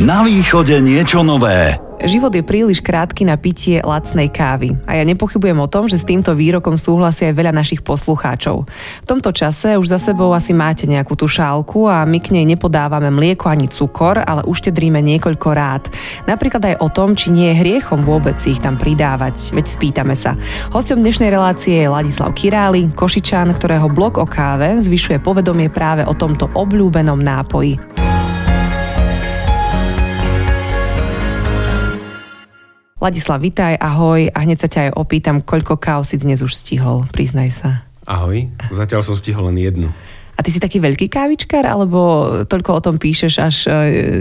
Na 0.00 0.24
východe 0.24 0.80
niečo 0.80 1.20
nové. 1.20 1.76
Život 2.00 2.32
je 2.32 2.40
príliš 2.40 2.80
krátky 2.80 3.28
na 3.28 3.36
pitie 3.36 3.84
lacnej 3.84 4.32
kávy 4.32 4.72
a 4.88 4.96
ja 4.96 5.04
nepochybujem 5.04 5.60
o 5.60 5.68
tom, 5.68 5.92
že 5.92 6.00
s 6.00 6.08
týmto 6.08 6.32
výrokom 6.32 6.80
súhlasia 6.80 7.28
aj 7.28 7.36
veľa 7.36 7.52
našich 7.52 7.84
poslucháčov. 7.84 8.64
V 9.04 9.06
tomto 9.06 9.28
čase 9.36 9.76
už 9.76 9.92
za 9.92 10.00
sebou 10.00 10.32
asi 10.32 10.56
máte 10.56 10.88
nejakú 10.88 11.20
tú 11.20 11.28
šálku 11.28 11.84
a 11.84 12.08
my 12.08 12.16
k 12.16 12.32
nej 12.32 12.48
nepodávame 12.48 13.12
mlieko 13.12 13.52
ani 13.52 13.68
cukor, 13.68 14.24
ale 14.24 14.40
uštedríme 14.48 15.04
niekoľko 15.04 15.48
rád. 15.52 15.92
Napríklad 16.24 16.64
aj 16.64 16.76
o 16.80 16.88
tom, 16.88 17.12
či 17.12 17.28
nie 17.28 17.52
je 17.52 17.60
hriechom 17.60 18.00
vôbec 18.00 18.40
ich 18.48 18.56
tam 18.64 18.80
pridávať, 18.80 19.52
veď 19.52 19.68
spýtame 19.68 20.16
sa. 20.16 20.32
Hostom 20.72 21.04
dnešnej 21.04 21.28
relácie 21.28 21.76
je 21.76 21.92
Ladislav 21.92 22.32
Király, 22.32 22.88
Košičan, 22.96 23.52
ktorého 23.52 23.92
blok 23.92 24.16
o 24.16 24.24
káve 24.24 24.80
zvyšuje 24.80 25.20
povedomie 25.20 25.68
práve 25.68 26.08
o 26.08 26.16
tomto 26.16 26.48
obľúbenom 26.56 27.20
nápoji. 27.20 27.76
Ladislav, 33.00 33.40
vitaj, 33.40 33.80
ahoj 33.80 34.28
a 34.28 34.44
hneď 34.44 34.60
sa 34.60 34.68
ťa 34.68 34.80
aj 34.84 34.90
opýtam, 34.92 35.40
koľko 35.40 35.80
káv 35.80 36.04
si 36.04 36.20
dnes 36.20 36.44
už 36.44 36.52
stihol, 36.52 37.08
priznaj 37.08 37.48
sa. 37.48 37.70
Ahoj, 38.04 38.52
zatiaľ 38.68 39.00
som 39.00 39.16
stihol 39.16 39.48
len 39.48 39.56
jednu. 39.56 39.88
A 40.36 40.44
ty 40.44 40.52
si 40.52 40.60
taký 40.60 40.84
veľký 40.84 41.08
kávičkár, 41.08 41.64
alebo 41.64 42.28
toľko 42.44 42.70
o 42.76 42.84
tom 42.84 43.00
píšeš, 43.00 43.34
až 43.40 43.56
uh, 43.64 43.72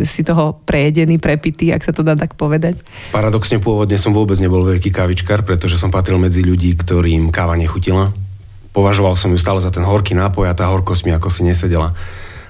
si 0.08 0.24
toho 0.24 0.64
prejedený, 0.64 1.20
prepitý, 1.20 1.76
ak 1.76 1.84
sa 1.84 1.92
to 1.92 2.08
dá 2.08 2.16
tak 2.16 2.40
povedať? 2.40 2.80
Paradoxne 3.12 3.60
pôvodne 3.60 4.00
som 4.00 4.16
vôbec 4.16 4.40
nebol 4.40 4.64
veľký 4.64 4.96
kávičkár, 4.96 5.44
pretože 5.44 5.76
som 5.76 5.92
patril 5.92 6.16
medzi 6.16 6.40
ľudí, 6.40 6.72
ktorým 6.80 7.36
káva 7.36 7.60
nechutila. 7.60 8.16
Považoval 8.72 9.20
som 9.20 9.36
ju 9.36 9.40
stále 9.44 9.60
za 9.60 9.76
ten 9.76 9.84
horký 9.84 10.16
nápoj 10.16 10.48
a 10.48 10.56
tá 10.56 10.72
horkosť 10.72 11.04
mi 11.04 11.12
ako 11.12 11.28
si 11.28 11.44
nesedela. 11.44 12.00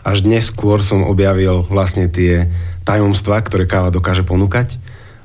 Až 0.05 0.21
dnes 0.21 0.53
skôr 0.53 0.85
som 0.85 1.09
objavil 1.09 1.65
vlastne 1.65 2.05
tie 2.05 2.53
tajomstvá, 2.85 3.41
ktoré 3.41 3.65
káva 3.65 3.89
dokáže 3.89 4.21
ponúkať 4.21 4.77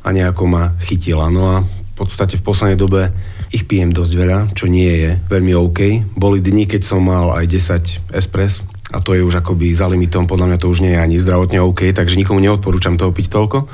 a 0.05 0.09
nejako 0.13 0.45
ma 0.45 0.77
chytila. 0.85 1.33
No 1.33 1.43
a 1.49 1.57
v 1.65 1.95
podstate 1.97 2.37
v 2.37 2.45
poslednej 2.45 2.79
dobe 2.79 3.09
ich 3.49 3.65
pijem 3.65 3.91
dosť 3.91 4.13
veľa, 4.13 4.39
čo 4.53 4.69
nie 4.69 4.91
je 4.91 5.11
veľmi 5.31 5.57
OK. 5.57 5.81
Boli 6.19 6.45
dni, 6.45 6.69
keď 6.69 6.83
som 6.85 7.01
mal 7.01 7.33
aj 7.33 7.49
10 7.49 8.13
espres 8.13 8.61
a 8.93 9.01
to 9.01 9.17
je 9.17 9.25
už 9.25 9.41
akoby 9.41 9.73
za 9.73 9.89
limitom, 9.89 10.29
podľa 10.29 10.55
mňa 10.55 10.59
to 10.61 10.69
už 10.69 10.85
nie 10.85 10.93
je 10.93 11.01
ani 11.01 11.17
zdravotne 11.17 11.59
OK, 11.65 11.91
takže 11.97 12.21
nikomu 12.21 12.39
neodporúčam 12.39 13.01
toho 13.01 13.11
piť 13.11 13.33
toľko. 13.33 13.67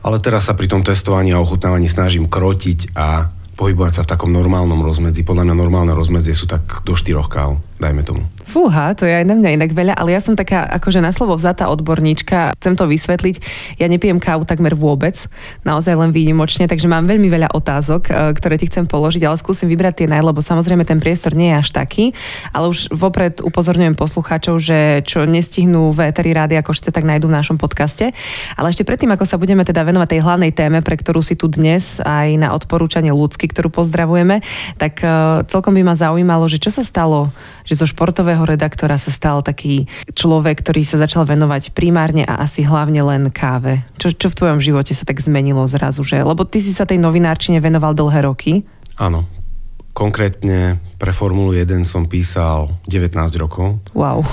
Ale 0.00 0.16
teraz 0.18 0.48
sa 0.48 0.56
pri 0.56 0.66
tom 0.66 0.80
testovaní 0.80 1.30
a 1.36 1.40
ochutnávaní 1.40 1.86
snažím 1.86 2.26
krotiť 2.26 2.96
a 2.96 3.28
pohybovať 3.60 4.00
sa 4.00 4.02
v 4.08 4.10
takom 4.16 4.32
normálnom 4.32 4.80
rozmedzi. 4.80 5.20
Podľa 5.20 5.44
mňa 5.44 5.54
normálne 5.54 5.92
rozmedzie 5.92 6.32
sú 6.32 6.48
tak 6.48 6.80
do 6.88 6.96
4 6.96 7.20
káv, 7.28 7.60
dajme 7.80 8.04
tomu. 8.04 8.22
Fúha, 8.50 8.92
to 8.98 9.06
je 9.06 9.14
aj 9.14 9.24
na 9.24 9.38
mňa 9.38 9.50
inak 9.62 9.70
veľa, 9.70 9.94
ale 9.94 10.10
ja 10.10 10.20
som 10.20 10.34
taká 10.34 10.66
akože 10.66 10.98
na 10.98 11.14
slovo 11.14 11.38
vzatá 11.38 11.70
odborníčka. 11.70 12.58
Chcem 12.58 12.74
to 12.74 12.90
vysvetliť. 12.90 13.36
Ja 13.78 13.86
nepijem 13.86 14.18
kávu 14.18 14.42
takmer 14.42 14.74
vôbec, 14.74 15.16
naozaj 15.62 15.94
len 15.94 16.10
výnimočne, 16.10 16.66
takže 16.66 16.90
mám 16.90 17.06
veľmi 17.06 17.30
veľa 17.30 17.54
otázok, 17.54 18.02
e, 18.10 18.12
ktoré 18.34 18.58
ti 18.58 18.66
chcem 18.66 18.90
položiť, 18.90 19.22
ale 19.22 19.38
skúsim 19.38 19.70
vybrať 19.70 20.02
tie 20.02 20.06
naj, 20.10 20.26
lebo 20.26 20.42
samozrejme 20.42 20.82
ten 20.82 20.98
priestor 20.98 21.38
nie 21.38 21.54
je 21.54 21.62
až 21.62 21.68
taký, 21.70 22.10
ale 22.50 22.74
už 22.74 22.90
vopred 22.90 23.38
upozorňujem 23.38 23.94
poslucháčov, 23.94 24.58
že 24.58 25.06
čo 25.06 25.24
nestihnú 25.24 25.94
v 25.94 26.10
Eteri 26.10 26.34
Rádia 26.34 26.66
Košice, 26.66 26.90
tak 26.90 27.06
nájdú 27.06 27.30
v 27.30 27.38
našom 27.38 27.54
podcaste. 27.54 28.10
Ale 28.58 28.74
ešte 28.74 28.82
predtým, 28.82 29.14
ako 29.14 29.30
sa 29.30 29.38
budeme 29.38 29.62
teda 29.62 29.86
venovať 29.86 30.18
tej 30.18 30.20
hlavnej 30.26 30.50
téme, 30.50 30.82
pre 30.82 30.98
ktorú 30.98 31.22
si 31.22 31.38
tu 31.38 31.46
dnes 31.46 32.02
aj 32.02 32.34
na 32.34 32.50
odporúčanie 32.50 33.14
ľudsky, 33.14 33.46
ktorú 33.46 33.70
pozdravujeme, 33.70 34.42
tak 34.74 35.06
e, 35.06 35.46
celkom 35.46 35.70
by 35.78 35.86
ma 35.86 35.94
zaujímalo, 35.94 36.50
že 36.50 36.58
čo 36.58 36.74
sa 36.74 36.82
stalo, 36.82 37.30
že 37.70 37.78
zo 37.78 37.86
športového 37.86 38.42
redaktora 38.42 38.98
sa 38.98 39.14
stal 39.14 39.46
taký 39.46 39.86
človek, 40.10 40.58
ktorý 40.58 40.82
sa 40.82 40.98
začal 40.98 41.22
venovať 41.22 41.70
primárne 41.70 42.26
a 42.26 42.42
asi 42.42 42.66
hlavne 42.66 42.98
len 43.06 43.30
káve. 43.30 43.86
Čo, 44.02 44.10
čo 44.10 44.26
v 44.26 44.38
tvojom 44.42 44.58
živote 44.58 44.90
sa 44.90 45.06
tak 45.06 45.22
zmenilo 45.22 45.62
zrazu? 45.70 46.02
Že? 46.02 46.26
Lebo 46.26 46.42
ty 46.42 46.58
si 46.58 46.74
sa 46.74 46.82
tej 46.82 46.98
novinárčine 46.98 47.62
venoval 47.62 47.94
dlhé 47.94 48.26
roky. 48.26 48.66
Áno. 48.98 49.30
Konkrétne 49.94 50.82
pre 50.98 51.14
Formulu 51.14 51.54
1 51.54 51.86
som 51.86 52.10
písal 52.10 52.82
19 52.90 53.14
rokov. 53.38 53.78
Wow. 53.94 54.26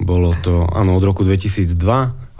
Bolo 0.00 0.32
to, 0.40 0.64
áno, 0.72 0.96
od 0.96 1.04
roku 1.04 1.20
2002 1.20 1.76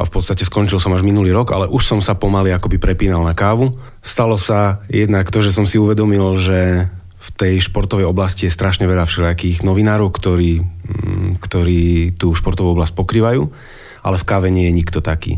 a 0.01 0.03
v 0.09 0.11
podstate 0.11 0.49
skončil 0.49 0.81
som 0.81 0.97
až 0.97 1.05
minulý 1.05 1.29
rok, 1.37 1.53
ale 1.53 1.69
už 1.69 1.85
som 1.85 2.01
sa 2.01 2.17
pomaly 2.17 2.49
akoby 2.57 2.81
prepínal 2.81 3.21
na 3.21 3.37
kávu. 3.37 3.77
Stalo 4.01 4.41
sa 4.41 4.81
jednak 4.89 5.29
to, 5.29 5.45
že 5.45 5.53
som 5.53 5.69
si 5.69 5.77
uvedomil, 5.77 6.41
že 6.41 6.89
v 7.21 7.29
tej 7.37 7.55
športovej 7.61 8.09
oblasti 8.09 8.49
je 8.49 8.57
strašne 8.57 8.89
veľa 8.89 9.05
všelijakých 9.05 9.61
novinárov, 9.61 10.09
ktorí, 10.09 10.65
mm, 10.65 11.45
ktorí 11.45 12.17
tú 12.17 12.33
športovú 12.33 12.73
oblasť 12.73 12.97
pokrývajú, 12.97 13.43
ale 14.01 14.17
v 14.17 14.29
káve 14.29 14.49
nie 14.49 14.73
je 14.73 14.77
nikto 14.81 15.05
taký. 15.05 15.37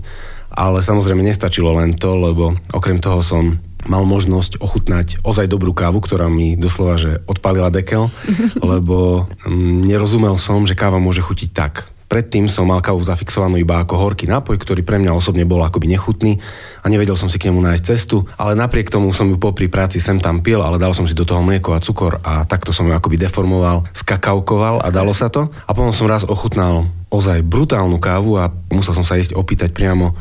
Ale 0.53 0.79
samozrejme 0.79 1.27
nestačilo 1.27 1.75
len 1.75 1.99
to, 1.99 2.15
lebo 2.15 2.55
okrem 2.71 3.03
toho 3.03 3.19
som 3.25 3.59
mal 3.83 4.07
možnosť 4.07 4.63
ochutnať 4.63 5.27
ozaj 5.27 5.51
dobrú 5.51 5.75
kávu, 5.75 5.99
ktorá 5.99 6.31
mi 6.31 6.55
doslova 6.55 6.95
že 7.03 7.19
odpalila 7.27 7.67
dekel, 7.75 8.07
lebo 8.71 9.27
mm, 9.43 9.83
nerozumel 9.83 10.39
som, 10.39 10.63
že 10.63 10.79
káva 10.79 11.03
môže 11.03 11.19
chutiť 11.19 11.51
tak. 11.51 11.91
Predtým 12.13 12.45
som 12.45 12.69
mal 12.69 12.85
kávu 12.85 13.01
zafixovanú 13.01 13.57
iba 13.57 13.81
ako 13.81 13.97
horký 13.97 14.29
nápoj, 14.29 14.61
ktorý 14.61 14.85
pre 14.85 15.01
mňa 15.01 15.17
osobne 15.17 15.49
bol 15.49 15.65
akoby 15.65 15.97
nechutný 15.97 16.37
a 16.85 16.93
nevedel 16.93 17.17
som 17.17 17.33
si 17.33 17.41
k 17.41 17.49
nemu 17.49 17.65
nájsť 17.65 17.85
cestu, 17.89 18.29
ale 18.37 18.53
napriek 18.53 18.93
tomu 18.93 19.17
som 19.17 19.33
ju 19.33 19.41
popri 19.41 19.73
práci 19.73 19.97
sem 19.97 20.21
tam 20.21 20.45
pil, 20.45 20.61
ale 20.61 20.77
dal 20.77 20.93
som 20.93 21.09
si 21.09 21.17
do 21.17 21.25
toho 21.25 21.41
mlieko 21.41 21.73
a 21.73 21.81
cukor 21.81 22.21
a 22.21 22.45
takto 22.45 22.69
som 22.69 22.85
ju 22.85 22.93
akoby 22.93 23.17
deformoval, 23.17 23.89
skakaukoval 23.97 24.85
a 24.85 24.93
dalo 24.93 25.17
sa 25.17 25.33
to. 25.33 25.49
A 25.65 25.73
potom 25.73 25.97
som 25.97 26.05
raz 26.05 26.29
ochutnal 26.29 26.85
ozaj 27.09 27.41
brutálnu 27.49 27.97
kávu 27.97 28.37
a 28.37 28.53
musel 28.69 28.93
som 28.93 29.09
sa 29.09 29.17
ísť 29.17 29.33
opýtať 29.33 29.73
priamo 29.73 30.13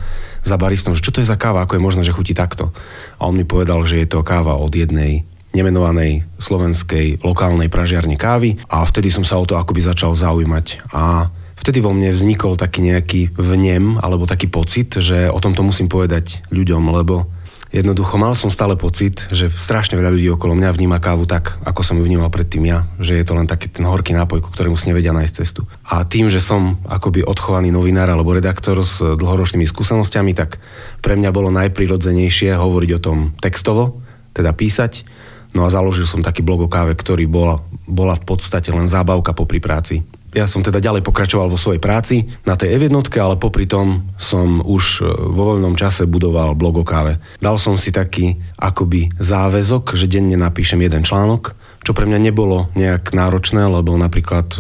za 0.48 0.56
baristom, 0.56 0.96
že 0.96 1.04
čo 1.04 1.12
to 1.12 1.20
je 1.20 1.28
za 1.28 1.36
káva, 1.36 1.68
ako 1.68 1.76
je 1.76 1.84
možné, 1.84 2.02
že 2.08 2.16
chutí 2.16 2.32
takto. 2.32 2.72
A 3.20 3.28
on 3.28 3.36
mi 3.36 3.44
povedal, 3.44 3.84
že 3.84 4.00
je 4.00 4.08
to 4.08 4.24
káva 4.24 4.56
od 4.56 4.72
jednej 4.72 5.28
nemenovanej 5.52 6.24
slovenskej 6.40 7.20
lokálnej 7.20 7.68
pražiarne 7.68 8.16
kávy 8.16 8.64
a 8.72 8.80
vtedy 8.88 9.12
som 9.12 9.28
sa 9.28 9.36
o 9.36 9.44
to 9.44 9.60
akoby 9.60 9.84
začal 9.84 10.16
zaujímať 10.16 10.88
a 10.96 11.28
vtedy 11.62 11.78
vo 11.80 11.94
mne 11.94 12.10
vznikol 12.10 12.58
taký 12.58 12.82
nejaký 12.82 13.38
vnem 13.38 14.02
alebo 14.02 14.26
taký 14.26 14.50
pocit, 14.50 14.98
že 14.98 15.30
o 15.30 15.38
tomto 15.38 15.62
musím 15.62 15.86
povedať 15.86 16.42
ľuďom, 16.50 16.90
lebo 16.90 17.30
jednoducho 17.70 18.18
mal 18.18 18.34
som 18.34 18.50
stále 18.50 18.74
pocit, 18.76 19.30
že 19.30 19.48
strašne 19.54 19.96
veľa 19.96 20.12
ľudí 20.12 20.28
okolo 20.34 20.58
mňa 20.58 20.74
vníma 20.74 20.98
kávu 20.98 21.30
tak, 21.30 21.62
ako 21.62 21.86
som 21.86 21.96
ju 22.02 22.04
vnímal 22.04 22.34
predtým 22.34 22.66
ja, 22.66 22.90
že 22.98 23.16
je 23.16 23.24
to 23.24 23.38
len 23.38 23.46
taký 23.46 23.70
ten 23.70 23.86
horký 23.86 24.12
nápoj, 24.18 24.42
ku 24.42 24.50
ktorému 24.50 24.76
si 24.76 24.90
nevedia 24.90 25.14
nájsť 25.14 25.34
cestu. 25.38 25.64
A 25.86 26.04
tým, 26.04 26.28
že 26.28 26.44
som 26.44 26.82
akoby 26.90 27.24
odchovaný 27.24 27.70
novinár 27.70 28.10
alebo 28.10 28.34
redaktor 28.34 28.82
s 28.82 29.00
dlhoročnými 29.00 29.64
skúsenostiami, 29.70 30.34
tak 30.34 30.58
pre 31.00 31.14
mňa 31.14 31.30
bolo 31.30 31.54
najprirodzenejšie 31.54 32.58
hovoriť 32.58 32.92
o 32.98 33.04
tom 33.04 33.18
textovo, 33.38 34.02
teda 34.34 34.52
písať. 34.52 35.06
No 35.52 35.68
a 35.68 35.70
založil 35.72 36.08
som 36.08 36.24
taký 36.24 36.44
blog 36.44 36.66
o 36.66 36.72
káve, 36.72 36.96
ktorý 36.96 37.28
bola, 37.28 37.60
bola 37.84 38.16
v 38.16 38.24
podstate 38.24 38.72
len 38.72 38.88
zábavka 38.88 39.36
po 39.36 39.44
práci 39.44 40.04
ja 40.32 40.48
som 40.48 40.64
teda 40.64 40.80
ďalej 40.80 41.04
pokračoval 41.04 41.52
vo 41.52 41.60
svojej 41.60 41.84
práci 41.84 42.24
na 42.48 42.56
tej 42.56 42.80
f 42.80 42.84
ale 43.20 43.36
popri 43.36 43.68
tom 43.68 44.08
som 44.16 44.64
už 44.64 45.04
e, 45.04 45.12
vo 45.12 45.56
voľnom 45.56 45.76
čase 45.76 46.08
budoval 46.08 46.56
blog 46.56 46.82
o 46.82 46.86
káve. 46.88 47.20
Dal 47.44 47.60
som 47.60 47.76
si 47.76 47.92
taký 47.92 48.40
akoby 48.56 49.12
záväzok, 49.20 50.00
že 50.00 50.08
denne 50.08 50.40
napíšem 50.40 50.80
jeden 50.80 51.04
článok, 51.04 51.52
čo 51.84 51.92
pre 51.92 52.08
mňa 52.08 52.20
nebolo 52.32 52.72
nejak 52.80 53.12
náročné, 53.12 53.68
lebo 53.68 53.98
napríklad 54.00 54.56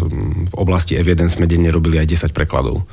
v 0.51 0.53
oblasti 0.59 0.99
F1 0.99 1.31
sme 1.31 1.47
denne 1.47 1.71
robili 1.71 2.01
aj 2.01 2.31
10 2.31 2.35
prekladov. 2.35 2.83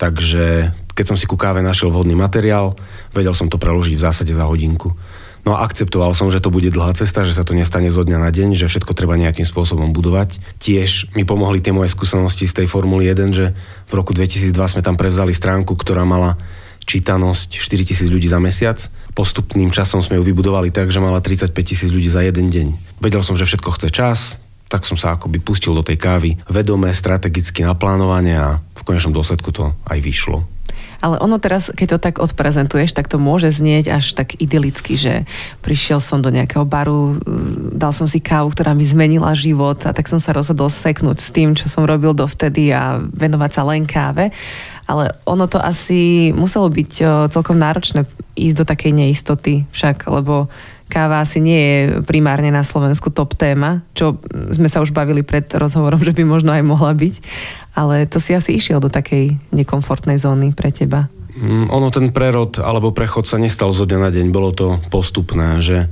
Takže 0.00 0.72
keď 0.96 1.04
som 1.04 1.16
si 1.20 1.28
ku 1.28 1.36
káve 1.36 1.60
našiel 1.60 1.92
vhodný 1.92 2.16
materiál, 2.16 2.74
vedel 3.12 3.36
som 3.36 3.52
to 3.52 3.60
preložiť 3.60 3.96
v 3.96 4.04
zásade 4.08 4.32
za 4.32 4.48
hodinku. 4.48 4.96
No 5.42 5.58
a 5.58 5.66
akceptoval 5.66 6.14
som, 6.14 6.30
že 6.30 6.38
to 6.38 6.54
bude 6.54 6.70
dlhá 6.70 6.94
cesta, 6.94 7.26
že 7.26 7.34
sa 7.34 7.42
to 7.42 7.58
nestane 7.58 7.90
zo 7.90 8.06
dňa 8.06 8.18
na 8.22 8.30
deň, 8.30 8.54
že 8.54 8.70
všetko 8.70 8.94
treba 8.94 9.18
nejakým 9.18 9.42
spôsobom 9.42 9.90
budovať. 9.90 10.38
Tiež 10.62 11.10
mi 11.18 11.26
pomohli 11.26 11.58
tie 11.58 11.74
moje 11.74 11.90
skúsenosti 11.90 12.46
z 12.46 12.62
tej 12.62 12.66
Formuly 12.70 13.10
1, 13.10 13.34
že 13.34 13.50
v 13.90 13.92
roku 13.92 14.14
2002 14.14 14.54
sme 14.54 14.86
tam 14.86 14.94
prevzali 14.94 15.34
stránku, 15.34 15.74
ktorá 15.74 16.06
mala 16.06 16.38
čítanosť 16.86 17.58
4000 17.58 18.06
ľudí 18.06 18.30
za 18.30 18.38
mesiac. 18.38 18.78
Postupným 19.18 19.74
časom 19.74 19.98
sme 19.98 20.18
ju 20.18 20.22
vybudovali 20.22 20.70
tak, 20.70 20.94
že 20.94 21.02
mala 21.02 21.18
35 21.18 21.50
tisíc 21.62 21.90
ľudí 21.90 22.06
za 22.06 22.22
jeden 22.22 22.50
deň. 22.50 22.98
Vedel 23.02 23.22
som, 23.26 23.34
že 23.34 23.46
všetko 23.46 23.70
chce 23.74 23.88
čas, 23.90 24.18
tak 24.70 24.86
som 24.88 24.96
sa 24.96 25.14
akoby 25.14 25.42
pustil 25.42 25.76
do 25.76 25.84
tej 25.84 26.00
kávy 26.00 26.40
vedomé, 26.48 26.94
strategicky 26.96 27.60
naplánovanie 27.66 28.38
a 28.38 28.48
v 28.62 28.82
konečnom 28.86 29.12
dôsledku 29.12 29.52
to 29.52 29.74
aj 29.84 29.98
vyšlo. 30.00 30.46
Ale 31.02 31.18
ono 31.18 31.42
teraz, 31.42 31.74
keď 31.74 31.98
to 31.98 31.98
tak 31.98 32.22
odprezentuješ, 32.22 32.94
tak 32.94 33.10
to 33.10 33.18
môže 33.18 33.50
znieť 33.50 33.90
až 33.90 34.14
tak 34.14 34.38
idylicky, 34.38 34.94
že 34.94 35.26
prišiel 35.58 35.98
som 35.98 36.22
do 36.22 36.30
nejakého 36.30 36.62
baru, 36.62 37.18
dal 37.74 37.90
som 37.90 38.06
si 38.06 38.22
kávu, 38.22 38.54
ktorá 38.54 38.70
mi 38.70 38.86
zmenila 38.86 39.34
život 39.34 39.82
a 39.82 39.90
tak 39.90 40.06
som 40.06 40.22
sa 40.22 40.30
rozhodol 40.30 40.70
seknúť 40.70 41.18
s 41.18 41.34
tým, 41.34 41.58
čo 41.58 41.66
som 41.66 41.82
robil 41.82 42.14
dovtedy 42.14 42.70
a 42.70 43.02
venovať 43.02 43.50
sa 43.50 43.62
len 43.66 43.82
káve. 43.82 44.30
Ale 44.86 45.14
ono 45.26 45.50
to 45.50 45.58
asi 45.58 46.30
muselo 46.30 46.70
byť 46.70 46.92
celkom 47.34 47.58
náročné 47.58 48.06
ísť 48.38 48.56
do 48.62 48.64
takej 48.64 48.92
neistoty 48.94 49.54
však, 49.74 50.06
lebo 50.06 50.46
káva 50.92 51.24
asi 51.24 51.40
nie 51.40 51.56
je 51.56 51.80
primárne 52.04 52.52
na 52.52 52.60
Slovensku 52.60 53.08
top 53.08 53.32
téma, 53.32 53.80
čo 53.96 54.20
sme 54.52 54.68
sa 54.68 54.84
už 54.84 54.92
bavili 54.92 55.24
pred 55.24 55.48
rozhovorom, 55.48 56.04
že 56.04 56.12
by 56.12 56.28
možno 56.28 56.52
aj 56.52 56.60
mohla 56.60 56.92
byť, 56.92 57.14
ale 57.72 58.04
to 58.04 58.20
si 58.20 58.36
asi 58.36 58.60
išiel 58.60 58.76
do 58.76 58.92
takej 58.92 59.40
nekomfortnej 59.56 60.20
zóny 60.20 60.52
pre 60.52 60.68
teba. 60.68 61.08
Mm, 61.32 61.72
ono 61.72 61.88
ten 61.88 62.12
prerod 62.12 62.60
alebo 62.60 62.92
prechod 62.92 63.24
sa 63.24 63.40
nestal 63.40 63.72
zo 63.72 63.88
dňa 63.88 63.98
na 64.04 64.10
deň, 64.12 64.26
bolo 64.28 64.52
to 64.52 64.76
postupné, 64.92 65.64
že 65.64 65.88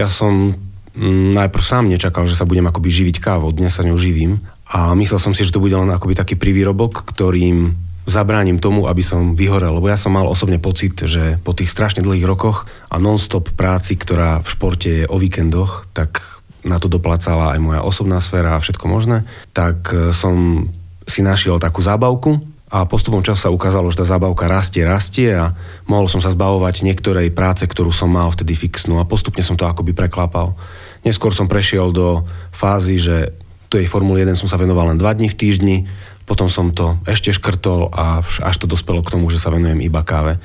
ja 0.00 0.08
som 0.08 0.56
mm, 0.96 1.36
najprv 1.36 1.64
sám 1.68 1.92
nečakal, 1.92 2.24
že 2.24 2.40
sa 2.40 2.48
budem 2.48 2.64
akoby 2.64 2.88
živiť 2.88 3.20
kávou, 3.20 3.52
dnes 3.52 3.76
sa 3.76 3.84
ňou 3.84 4.00
živím 4.00 4.40
a 4.64 4.96
myslel 4.96 5.20
som 5.20 5.36
si, 5.36 5.44
že 5.44 5.52
to 5.52 5.60
bude 5.60 5.76
len 5.76 5.92
akoby 5.92 6.16
taký 6.16 6.40
privýrobok, 6.40 7.04
ktorým 7.04 7.87
zabránim 8.08 8.56
tomu, 8.56 8.88
aby 8.88 9.04
som 9.04 9.36
vyhorel. 9.36 9.76
Lebo 9.76 9.92
ja 9.92 10.00
som 10.00 10.16
mal 10.16 10.24
osobne 10.24 10.56
pocit, 10.56 10.96
že 10.96 11.36
po 11.44 11.52
tých 11.52 11.68
strašne 11.68 12.00
dlhých 12.00 12.24
rokoch 12.24 12.64
a 12.88 12.96
non-stop 12.96 13.52
práci, 13.52 14.00
ktorá 14.00 14.40
v 14.40 14.48
športe 14.48 14.88
je 14.88 15.04
o 15.04 15.20
víkendoch, 15.20 15.86
tak 15.92 16.24
na 16.64 16.80
to 16.80 16.90
doplácala 16.90 17.54
aj 17.54 17.60
moja 17.62 17.80
osobná 17.84 18.18
sféra 18.18 18.56
a 18.56 18.62
všetko 18.64 18.84
možné, 18.90 19.28
tak 19.54 19.92
e, 19.94 20.10
som 20.10 20.66
si 21.06 21.22
našiel 21.22 21.62
takú 21.62 21.80
zábavku 21.84 22.42
a 22.68 22.84
postupom 22.84 23.24
času 23.24 23.48
sa 23.48 23.54
ukázalo, 23.54 23.88
že 23.88 24.04
tá 24.04 24.06
zábavka 24.08 24.44
rastie, 24.44 24.84
rastie 24.84 25.32
a 25.32 25.56
mohol 25.88 26.04
som 26.10 26.20
sa 26.20 26.28
zbavovať 26.28 26.84
niektorej 26.84 27.32
práce, 27.32 27.64
ktorú 27.64 27.94
som 27.94 28.12
mal 28.12 28.28
vtedy 28.28 28.52
fixnú 28.52 29.00
a 29.00 29.08
postupne 29.08 29.40
som 29.40 29.56
to 29.56 29.64
akoby 29.64 29.96
preklapal. 29.96 30.52
Neskôr 31.00 31.32
som 31.32 31.48
prešiel 31.48 31.94
do 31.94 32.28
fázy, 32.52 33.00
že 33.00 33.32
tej 33.72 33.88
Formule 33.88 34.24
1 34.24 34.36
som 34.36 34.48
sa 34.48 34.60
venoval 34.60 34.92
len 34.92 34.98
2 35.00 35.16
dní 35.16 35.28
v 35.32 35.38
týždni, 35.38 35.76
potom 36.28 36.52
som 36.52 36.76
to 36.76 37.00
ešte 37.08 37.32
škrtol 37.32 37.88
a 37.88 38.20
až 38.20 38.56
to 38.60 38.68
dospelo 38.68 39.00
k 39.00 39.16
tomu, 39.16 39.32
že 39.32 39.40
sa 39.40 39.48
venujem 39.48 39.80
iba 39.80 40.04
káve. 40.04 40.36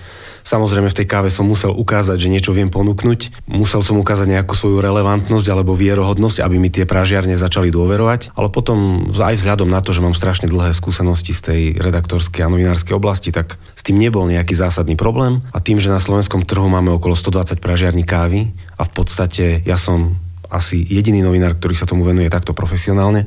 Samozrejme 0.48 0.88
v 0.92 0.98
tej 1.04 1.08
káve 1.08 1.28
som 1.28 1.48
musel 1.48 1.76
ukázať, 1.76 2.16
že 2.20 2.32
niečo 2.32 2.56
viem 2.56 2.72
ponúknuť. 2.72 3.48
Musel 3.52 3.84
som 3.84 4.00
ukázať 4.00 4.28
nejakú 4.28 4.56
svoju 4.56 4.80
relevantnosť 4.84 5.48
alebo 5.52 5.76
vierohodnosť, 5.76 6.44
aby 6.44 6.56
mi 6.60 6.72
tie 6.72 6.88
pražiarne 6.88 7.36
začali 7.36 7.72
dôverovať. 7.72 8.36
Ale 8.36 8.52
potom 8.52 9.08
aj 9.12 9.40
vzhľadom 9.40 9.68
na 9.68 9.80
to, 9.80 9.92
že 9.92 10.04
mám 10.04 10.16
strašne 10.16 10.48
dlhé 10.48 10.76
skúsenosti 10.76 11.36
z 11.36 11.42
tej 11.44 11.62
redaktorskej 11.80 12.44
a 12.44 12.52
novinárskej 12.52 12.96
oblasti, 12.96 13.32
tak 13.32 13.56
s 13.76 13.84
tým 13.84 14.00
nebol 14.00 14.28
nejaký 14.28 14.56
zásadný 14.56 14.96
problém. 14.96 15.44
A 15.56 15.64
tým, 15.64 15.80
že 15.80 15.92
na 15.92 16.04
slovenskom 16.04 16.44
trhu 16.44 16.68
máme 16.68 16.92
okolo 16.96 17.16
120 17.16 17.64
pražiarní 17.64 18.04
kávy 18.04 18.52
a 18.76 18.84
v 18.84 18.92
podstate 18.92 19.64
ja 19.64 19.80
som 19.80 20.20
asi 20.54 20.86
jediný 20.86 21.26
novinár, 21.26 21.58
ktorý 21.58 21.74
sa 21.74 21.90
tomu 21.90 22.06
venuje 22.06 22.30
takto 22.30 22.54
profesionálne, 22.54 23.26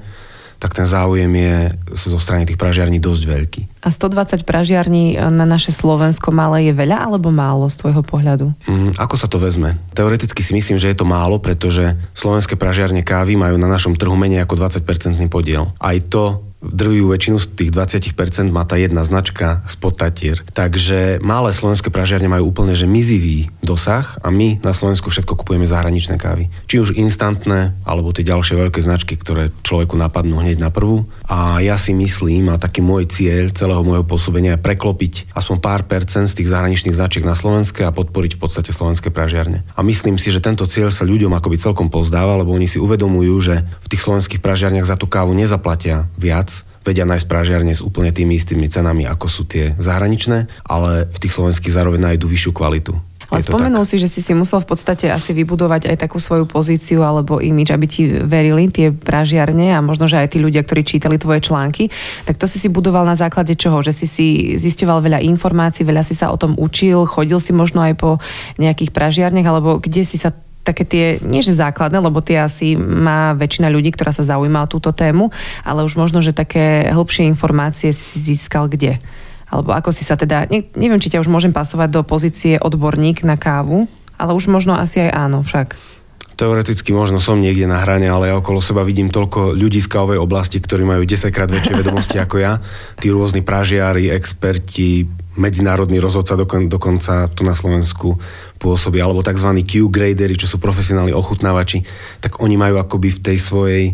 tak 0.56 0.73
ten 0.73 0.88
záujem 0.88 1.29
je 1.29 1.75
zo 1.93 2.17
strany 2.17 2.49
tých 2.49 2.56
pražiarní 2.56 2.97
dosť 3.03 3.23
veľký. 3.26 3.62
A 3.85 3.88
120 3.93 4.43
pražiarní 4.49 5.19
na 5.19 5.44
naše 5.44 5.70
Slovensko 5.70 6.32
malé 6.32 6.70
je 6.70 6.75
veľa 6.75 7.06
alebo 7.06 7.29
málo 7.31 7.69
z 7.69 7.76
tvojho 7.82 8.03
pohľadu? 8.03 8.47
Mm, 8.67 8.97
ako 8.97 9.14
sa 9.20 9.29
to 9.29 9.37
vezme? 9.37 9.76
Teoreticky 9.93 10.41
si 10.41 10.56
myslím, 10.56 10.81
že 10.81 10.91
je 10.91 10.99
to 10.99 11.06
málo, 11.06 11.38
pretože 11.38 11.94
slovenské 12.17 12.56
pražiarne 12.56 13.05
kávy 13.05 13.37
majú 13.37 13.61
na 13.61 13.69
našom 13.69 13.94
trhu 13.94 14.17
menej 14.17 14.43
ako 14.47 14.64
20% 14.64 15.20
podiel. 15.29 15.70
Aj 15.76 15.97
to 16.00 16.45
drvivú 16.61 17.12
väčšinu 17.12 17.37
z 17.38 17.47
tých 17.53 17.70
20% 17.73 18.49
má 18.50 18.64
tá 18.64 18.81
jedna 18.81 19.05
značka 19.05 19.62
spod 19.69 20.00
Tatier. 20.00 20.43
Takže 20.53 21.20
malé 21.20 21.53
slovenské 21.53 21.93
pražiarne 21.93 22.29
majú 22.32 22.50
úplne 22.53 22.73
že 22.73 22.88
mizivý 22.88 23.49
dosah 23.61 24.19
a 24.20 24.29
my 24.32 24.61
na 24.64 24.73
Slovensku 24.73 25.08
všetko 25.12 25.38
kupujeme 25.38 25.69
zahraničné 25.69 26.17
kávy. 26.20 26.49
Či 26.69 26.82
už 26.82 26.88
instantné, 26.97 27.76
alebo 27.85 28.12
tie 28.12 28.26
ďalšie 28.26 28.56
veľké 28.56 28.81
značky, 28.82 29.14
ktoré 29.17 29.53
človeku 29.62 29.94
napadnú 29.97 30.41
hneď 30.41 30.61
na 30.61 30.73
prvú. 30.73 31.08
A 31.29 31.61
ja 31.62 31.76
si 31.81 31.97
myslím, 31.97 32.53
a 32.53 32.61
taký 32.61 32.81
môj 32.81 33.08
cieľ 33.08 33.53
celého 33.53 33.82
môjho 33.85 34.05
pôsobenia 34.05 34.56
je 34.56 34.64
preklopiť 34.64 35.32
aspoň 35.32 35.56
pár 35.61 35.82
percent 35.87 36.29
z 36.29 36.43
tých 36.43 36.53
zahraničných 36.53 36.97
značiek 36.97 37.25
na 37.25 37.38
Slovenske 37.38 37.85
a 37.85 37.94
podporiť 37.94 38.37
v 38.37 38.41
podstate 38.43 38.70
slovenské 38.73 39.12
pražiarne. 39.12 39.64
A 39.76 39.81
myslím 39.87 40.17
si, 40.20 40.32
že 40.32 40.44
tento 40.44 40.64
cieľ 40.69 40.93
sa 40.93 41.08
ľuďom 41.08 41.32
akoby 41.37 41.56
celkom 41.61 41.88
pozdáva, 41.88 42.38
lebo 42.41 42.53
oni 42.53 42.69
si 42.69 42.81
uvedomujú, 42.81 43.35
že 43.41 43.55
v 43.85 43.91
tých 43.91 44.03
slovenských 44.03 44.41
pražiarniach 44.43 44.87
za 44.88 44.97
tú 44.99 45.08
kávu 45.08 45.32
nezaplatia 45.32 46.08
viac, 46.19 46.45
vedia 46.87 47.03
nájsť 47.03 47.27
pražiarne 47.27 47.75
s 47.75 47.83
úplne 47.83 48.15
tými 48.15 48.38
istými 48.38 48.71
cenami, 48.71 49.05
ako 49.11 49.27
sú 49.27 49.43
tie 49.43 49.75
zahraničné, 49.77 50.47
ale 50.62 51.11
v 51.11 51.19
tých 51.19 51.35
slovenských 51.35 51.75
zároveň 51.75 52.15
nájdu 52.15 52.31
vyššiu 52.31 52.53
kvalitu. 52.55 52.94
Ale 53.27 53.43
spomenul 53.43 53.83
tak. 53.83 53.91
si, 53.91 53.97
že 53.99 54.06
si 54.06 54.21
si 54.23 54.33
musel 54.38 54.62
v 54.62 54.71
podstate 54.71 55.11
asi 55.11 55.35
vybudovať 55.35 55.91
aj 55.91 55.97
takú 55.99 56.23
svoju 56.23 56.47
pozíciu 56.47 57.03
alebo 57.03 57.43
imič, 57.43 57.75
aby 57.75 57.87
ti 57.91 58.06
verili 58.23 58.71
tie 58.71 58.94
pražiarne 58.94 59.75
a 59.75 59.83
možno, 59.83 60.06
že 60.06 60.23
aj 60.23 60.31
tí 60.31 60.38
ľudia, 60.38 60.62
ktorí 60.62 60.87
čítali 60.87 61.19
tvoje 61.19 61.43
články. 61.43 61.91
Tak 62.23 62.38
to 62.38 62.47
si 62.47 62.62
si 62.62 62.71
budoval 62.71 63.03
na 63.03 63.19
základe 63.19 63.59
čoho? 63.59 63.82
Že 63.82 63.93
si 63.93 64.06
si 64.06 64.27
zisťoval 64.55 65.03
veľa 65.03 65.19
informácií, 65.27 65.82
veľa 65.82 66.06
si 66.06 66.15
sa 66.15 66.31
o 66.31 66.39
tom 66.39 66.55
učil, 66.55 67.03
chodil 67.11 67.43
si 67.43 67.50
možno 67.50 67.82
aj 67.82 67.99
po 67.99 68.23
nejakých 68.62 68.94
pražiarniach, 68.94 69.49
alebo 69.50 69.82
kde 69.82 70.06
si 70.06 70.23
sa 70.23 70.31
také 70.67 70.83
tie, 70.83 71.23
nie 71.23 71.47
že 71.47 71.55
základné, 71.55 72.03
lebo 72.03 72.19
tie 72.19 72.43
asi 72.43 72.75
má 72.75 73.39
väčšina 73.39 73.71
ľudí, 73.71 73.95
ktorá 73.95 74.11
sa 74.11 74.27
zaujíma 74.27 74.67
o 74.67 74.71
túto 74.71 74.91
tému, 74.91 75.31
ale 75.63 75.87
už 75.87 75.95
možno, 75.95 76.19
že 76.19 76.35
také 76.35 76.91
hĺbšie 76.91 77.31
informácie 77.31 77.95
si 77.95 78.19
získal 78.19 78.67
kde? 78.67 78.99
Alebo 79.47 79.71
ako 79.71 79.95
si 79.95 80.03
sa 80.03 80.19
teda, 80.19 80.51
ne, 80.51 80.67
neviem, 80.75 80.99
či 80.99 81.15
ťa 81.15 81.23
už 81.23 81.31
môžem 81.31 81.55
pasovať 81.55 81.89
do 81.95 82.03
pozície 82.03 82.59
odborník 82.59 83.23
na 83.23 83.39
kávu, 83.39 83.87
ale 84.19 84.35
už 84.35 84.51
možno 84.51 84.75
asi 84.75 85.07
aj 85.07 85.11
áno 85.15 85.47
však. 85.47 85.95
Teoreticky 86.37 86.93
možno 86.93 87.17
som 87.17 87.41
niekde 87.41 87.65
na 87.65 87.81
hrane, 87.81 88.12
ale 88.12 88.29
ja 88.29 88.37
okolo 88.37 88.61
seba 88.61 88.85
vidím 88.85 89.09
toľko 89.09 89.56
ľudí 89.56 89.81
z 89.81 89.88
kávovej 89.88 90.21
oblasti, 90.21 90.61
ktorí 90.61 90.85
majú 90.85 91.09
10 91.09 91.33
krát 91.33 91.49
väčšie 91.49 91.73
vedomosti 91.81 92.21
ako 92.21 92.37
ja. 92.37 92.61
Tí 93.00 93.09
rôzni 93.09 93.41
pražiari, 93.41 94.12
experti, 94.12 95.09
medzinárodný 95.41 95.97
rozhodca 95.97 96.37
dokon, 96.37 96.69
dokonca 96.69 97.33
tu 97.33 97.41
na 97.41 97.56
Slovensku 97.56 98.21
pôsobia, 98.61 99.09
alebo 99.09 99.25
tzv. 99.25 99.49
Q-gradery, 99.65 100.37
čo 100.37 100.44
sú 100.44 100.61
profesionálni 100.61 101.17
ochutnávači, 101.17 101.88
tak 102.21 102.37
oni 102.44 102.61
majú 102.61 102.85
akoby 102.85 103.17
v 103.17 103.23
tej 103.32 103.39
svojej 103.41 103.85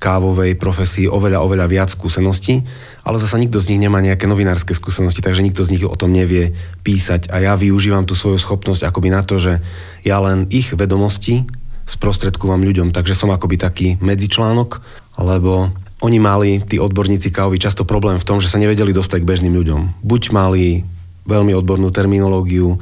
kávovej 0.00 0.60
profesii 0.60 1.08
oveľa, 1.08 1.40
oveľa 1.40 1.66
viac 1.68 1.88
skúseností, 1.88 2.60
ale 3.08 3.16
zasa 3.16 3.40
nikto 3.40 3.60
z 3.60 3.72
nich 3.72 3.80
nemá 3.80 4.04
nejaké 4.04 4.28
novinárske 4.28 4.76
skúsenosti, 4.76 5.24
takže 5.24 5.40
nikto 5.40 5.64
z 5.64 5.72
nich 5.76 5.84
o 5.84 5.96
tom 5.96 6.12
nevie 6.12 6.52
písať 6.84 7.32
a 7.32 7.40
ja 7.40 7.52
využívam 7.56 8.04
tú 8.04 8.12
svoju 8.12 8.36
schopnosť 8.36 8.84
akoby 8.84 9.08
na 9.08 9.24
to, 9.24 9.40
že 9.40 9.64
ja 10.04 10.20
len 10.20 10.44
ich 10.52 10.76
vedomosti 10.76 11.48
sprostredkúvam 11.84 12.60
ľuďom. 12.64 12.90
Takže 12.90 13.16
som 13.16 13.32
akoby 13.32 13.56
taký 13.60 13.88
medzičlánok, 14.00 14.80
lebo 15.20 15.72
oni 16.04 16.18
mali, 16.20 16.60
tí 16.64 16.76
odborníci 16.76 17.32
kávy, 17.32 17.56
často 17.56 17.88
problém 17.88 18.20
v 18.20 18.26
tom, 18.28 18.42
že 18.42 18.50
sa 18.52 18.60
nevedeli 18.60 18.92
dostať 18.92 19.24
k 19.24 19.28
bežným 19.28 19.56
ľuďom. 19.56 20.04
Buď 20.04 20.22
mali 20.36 20.84
veľmi 21.24 21.56
odbornú 21.56 21.88
terminológiu, 21.88 22.76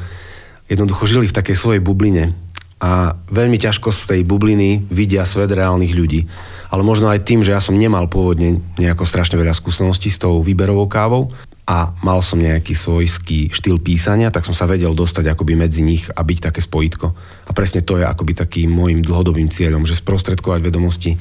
jednoducho 0.66 1.06
žili 1.06 1.31
v 1.31 1.37
takej 1.37 1.54
svojej 1.54 1.82
bubline 1.84 2.34
a 2.82 3.14
veľmi 3.31 3.62
ťažko 3.62 3.94
z 3.94 4.00
tej 4.10 4.20
bubliny 4.26 4.82
vidia 4.90 5.22
svet 5.22 5.55
reálnych 5.55 5.94
ľudí. 5.94 6.26
Ale 6.66 6.82
možno 6.82 7.06
aj 7.14 7.22
tým, 7.22 7.46
že 7.46 7.55
ja 7.55 7.62
som 7.62 7.78
nemal 7.78 8.10
pôvodne 8.10 8.58
nejako 8.75 9.06
strašne 9.06 9.38
veľa 9.38 9.55
skúseností 9.55 10.10
s 10.10 10.19
tou 10.19 10.43
výberovou 10.43 10.90
kávou, 10.90 11.31
a 11.62 11.94
mal 12.02 12.19
som 12.26 12.43
nejaký 12.43 12.75
svojský 12.75 13.55
štýl 13.55 13.78
písania, 13.78 14.34
tak 14.34 14.43
som 14.43 14.50
sa 14.50 14.66
vedel 14.66 14.98
dostať 14.98 15.31
akoby 15.31 15.55
medzi 15.55 15.87
nich 15.87 16.10
a 16.10 16.20
byť 16.26 16.50
také 16.50 16.58
spojitko. 16.58 17.14
A 17.52 17.56
presne 17.56 17.84
to 17.84 18.00
je 18.00 18.08
akoby 18.08 18.32
takým 18.32 18.72
môjim 18.72 19.04
dlhodobým 19.04 19.52
cieľom, 19.52 19.84
že 19.84 20.00
sprostredkovať 20.00 20.64
vedomosti 20.64 21.20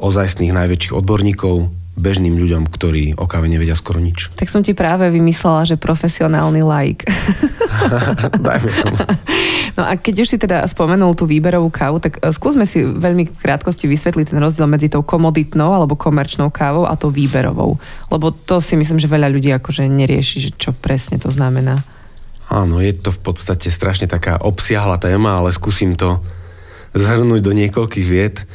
ozajstných 0.00 0.56
najväčších 0.56 0.96
odborníkov, 0.96 1.68
bežným 1.98 2.38
ľuďom, 2.38 2.70
ktorí 2.70 3.18
o 3.18 3.26
káve 3.28 3.50
nevedia 3.50 3.74
skoro 3.74 3.98
nič. 3.98 4.30
Tak 4.38 4.48
som 4.48 4.62
ti 4.62 4.72
práve 4.72 5.10
vymyslela, 5.10 5.66
že 5.66 5.76
profesionálny 5.76 6.62
like. 6.64 7.04
Dajme 8.48 8.70
tomu. 8.80 8.98
No 9.74 9.82
a 9.84 9.98
keď 9.98 10.14
už 10.24 10.28
si 10.30 10.38
teda 10.38 10.64
spomenul 10.70 11.18
tú 11.18 11.26
výberovú 11.26 11.68
kávu, 11.68 11.98
tak 11.98 12.22
e, 12.22 12.30
skúsme 12.30 12.64
si 12.64 12.86
veľmi 12.86 13.34
v 13.34 13.42
krátkosti 13.42 13.90
vysvetliť 13.90 14.30
ten 14.30 14.38
rozdiel 14.38 14.70
medzi 14.70 14.88
tou 14.88 15.02
komoditnou 15.02 15.74
alebo 15.74 15.98
komerčnou 15.98 16.54
kávou 16.54 16.86
a 16.86 16.94
tou 16.94 17.10
výberovou. 17.10 17.76
Lebo 18.08 18.30
to 18.30 18.62
si 18.62 18.78
myslím, 18.78 19.02
že 19.02 19.10
veľa 19.10 19.28
ľudí 19.34 19.50
akože 19.58 19.90
nerieši, 19.90 20.36
že 20.38 20.50
čo 20.54 20.70
presne 20.70 21.18
to 21.18 21.28
znamená. 21.34 21.82
Áno, 22.48 22.80
je 22.80 22.96
to 22.96 23.12
v 23.12 23.20
podstate 23.20 23.68
strašne 23.68 24.08
taká 24.08 24.40
obsiahla 24.40 24.96
téma, 24.96 25.40
ale 25.44 25.52
skúsim 25.52 25.92
to 25.92 26.24
zhrnúť 26.96 27.44
do 27.44 27.52
niekoľkých 27.52 28.08
viet. 28.08 28.48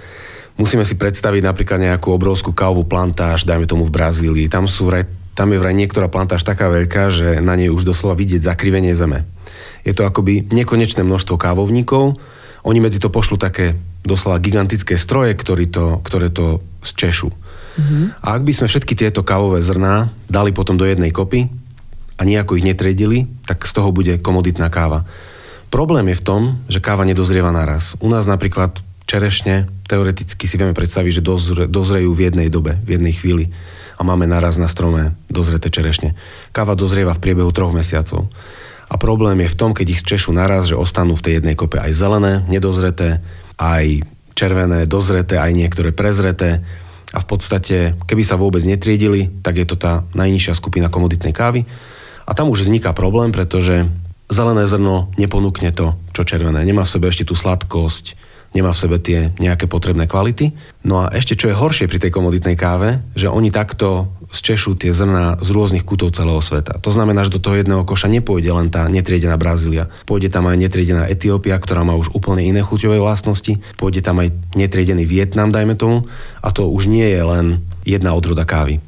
Musíme 0.58 0.82
si 0.86 0.98
predstaviť 0.98 1.42
napríklad 1.46 1.82
nejakú 1.82 2.14
obrovskú 2.14 2.54
kávovú 2.54 2.86
plantáž, 2.90 3.46
dajme 3.46 3.70
tomu 3.70 3.86
v 3.86 3.94
Brazílii. 3.94 4.50
Tam, 4.50 4.66
sú 4.66 4.90
vraj, 4.90 5.06
tam 5.38 5.54
je 5.54 5.62
vraj 5.62 5.78
niektorá 5.78 6.10
plantáž 6.10 6.42
taká 6.42 6.70
veľká, 6.70 7.14
že 7.14 7.42
na 7.42 7.54
nej 7.54 7.70
už 7.70 7.86
doslova 7.86 8.18
vidieť 8.18 8.42
zakrivenie 8.42 8.98
zeme. 8.98 9.26
Je 9.86 9.94
to 9.94 10.06
akoby 10.06 10.46
nekonečné 10.50 11.06
množstvo 11.06 11.38
kávovníkov. 11.38 12.18
Oni 12.66 12.80
medzi 12.82 12.98
to 12.98 13.14
pošlu 13.14 13.38
také 13.38 13.78
doslova 14.02 14.42
gigantické 14.42 14.98
stroje, 14.98 15.38
ktoré 15.38 15.70
to, 15.70 16.02
ktoré 16.02 16.34
to 16.34 16.66
zčešu. 16.82 17.30
Mm-hmm. 17.30 18.06
A 18.22 18.28
ak 18.38 18.42
by 18.46 18.54
sme 18.54 18.70
všetky 18.70 18.94
tieto 18.94 19.26
kávové 19.26 19.62
zrná 19.66 20.14
dali 20.30 20.54
potom 20.54 20.78
do 20.78 20.86
jednej 20.86 21.10
kopy 21.10 21.50
a 22.18 22.22
nejako 22.22 22.62
ich 22.62 22.68
netredili, 22.68 23.26
tak 23.50 23.66
z 23.66 23.72
toho 23.74 23.90
bude 23.90 24.22
komoditná 24.22 24.70
káva. 24.70 25.06
Problém 25.74 26.14
je 26.14 26.22
v 26.22 26.26
tom, 26.26 26.42
že 26.70 26.84
káva 26.84 27.02
nedozrieva 27.02 27.50
naraz. 27.50 27.98
U 27.98 28.06
nás 28.06 28.30
napríklad 28.30 28.78
čerešne 29.10 29.68
teoreticky 29.90 30.46
si 30.46 30.56
vieme 30.58 30.78
predstaviť, 30.78 31.20
že 31.20 31.26
dozre, 31.26 31.64
dozrejú 31.66 32.14
v 32.14 32.30
jednej 32.30 32.50
dobe, 32.50 32.78
v 32.86 32.98
jednej 32.98 33.14
chvíli 33.14 33.46
a 33.98 34.02
máme 34.02 34.26
naraz 34.26 34.58
na 34.58 34.70
strome 34.70 35.14
dozreté 35.30 35.70
čerešne. 35.70 36.18
Káva 36.50 36.74
dozrieva 36.74 37.14
v 37.14 37.22
priebehu 37.22 37.50
troch 37.54 37.74
mesiacov. 37.74 38.30
A 38.90 38.96
problém 39.02 39.42
je 39.42 39.54
v 39.54 39.58
tom, 39.58 39.72
keď 39.74 39.88
ich 39.90 40.06
češu 40.06 40.34
naraz, 40.34 40.70
že 40.70 40.78
ostanú 40.78 41.18
v 41.18 41.26
tej 41.26 41.34
jednej 41.42 41.58
kope 41.58 41.82
aj 41.82 41.94
zelené, 41.98 42.46
nedozreté, 42.46 43.22
aj 43.58 44.06
červené, 44.38 44.86
dozreté, 44.86 45.42
aj 45.42 45.54
niektoré 45.54 45.90
prezreté. 45.94 46.62
A 47.14 47.22
v 47.22 47.28
podstate, 47.30 47.94
keby 48.10 48.22
sa 48.26 48.38
vôbec 48.38 48.66
netriedili, 48.66 49.30
tak 49.46 49.62
je 49.62 49.66
to 49.70 49.78
tá 49.78 50.06
najnižšia 50.18 50.58
skupina 50.58 50.90
komoditnej 50.90 51.34
kávy. 51.34 51.66
A 52.24 52.32
tam 52.32 52.50
už 52.50 52.68
vzniká 52.68 52.96
problém, 52.96 53.36
pretože 53.36 53.88
zelené 54.32 54.66
zrno 54.66 55.12
neponúkne 55.20 55.76
to, 55.76 55.94
čo 56.16 56.26
červené. 56.26 56.64
Nemá 56.64 56.88
v 56.88 56.94
sebe 56.94 57.06
ešte 57.12 57.28
tú 57.28 57.36
sladkosť, 57.36 58.16
nemá 58.56 58.72
v 58.72 58.82
sebe 58.82 58.98
tie 59.02 59.34
nejaké 59.42 59.66
potrebné 59.66 60.06
kvality. 60.08 60.54
No 60.86 61.04
a 61.04 61.12
ešte 61.12 61.36
čo 61.38 61.50
je 61.52 61.58
horšie 61.58 61.90
pri 61.90 62.00
tej 62.00 62.12
komoditnej 62.14 62.56
káve, 62.58 63.02
že 63.18 63.28
oni 63.28 63.50
takto 63.50 64.14
zčešú 64.34 64.74
tie 64.74 64.90
zrná 64.90 65.38
z 65.46 65.50
rôznych 65.54 65.86
kútov 65.86 66.10
celého 66.18 66.42
sveta. 66.42 66.82
To 66.82 66.90
znamená, 66.90 67.22
že 67.22 67.38
do 67.38 67.44
toho 67.44 67.62
jedného 67.62 67.86
koša 67.86 68.10
nepôjde 68.10 68.50
len 68.50 68.74
tá 68.74 68.90
netriedená 68.90 69.38
Brazília. 69.38 69.94
Pôjde 70.10 70.34
tam 70.34 70.50
aj 70.50 70.58
netriedená 70.58 71.06
Etiópia, 71.06 71.54
ktorá 71.62 71.86
má 71.86 71.94
už 71.94 72.10
úplne 72.18 72.42
iné 72.42 72.66
chuťové 72.66 72.98
vlastnosti. 72.98 73.62
Pôjde 73.78 74.02
tam 74.02 74.26
aj 74.26 74.34
netriedený 74.58 75.06
Vietnam, 75.06 75.54
dajme 75.54 75.78
tomu. 75.78 76.10
A 76.42 76.50
to 76.50 76.66
už 76.66 76.90
nie 76.90 77.06
je 77.06 77.22
len 77.22 77.46
jedna 77.86 78.18
odroda 78.18 78.42
kávy. 78.42 78.82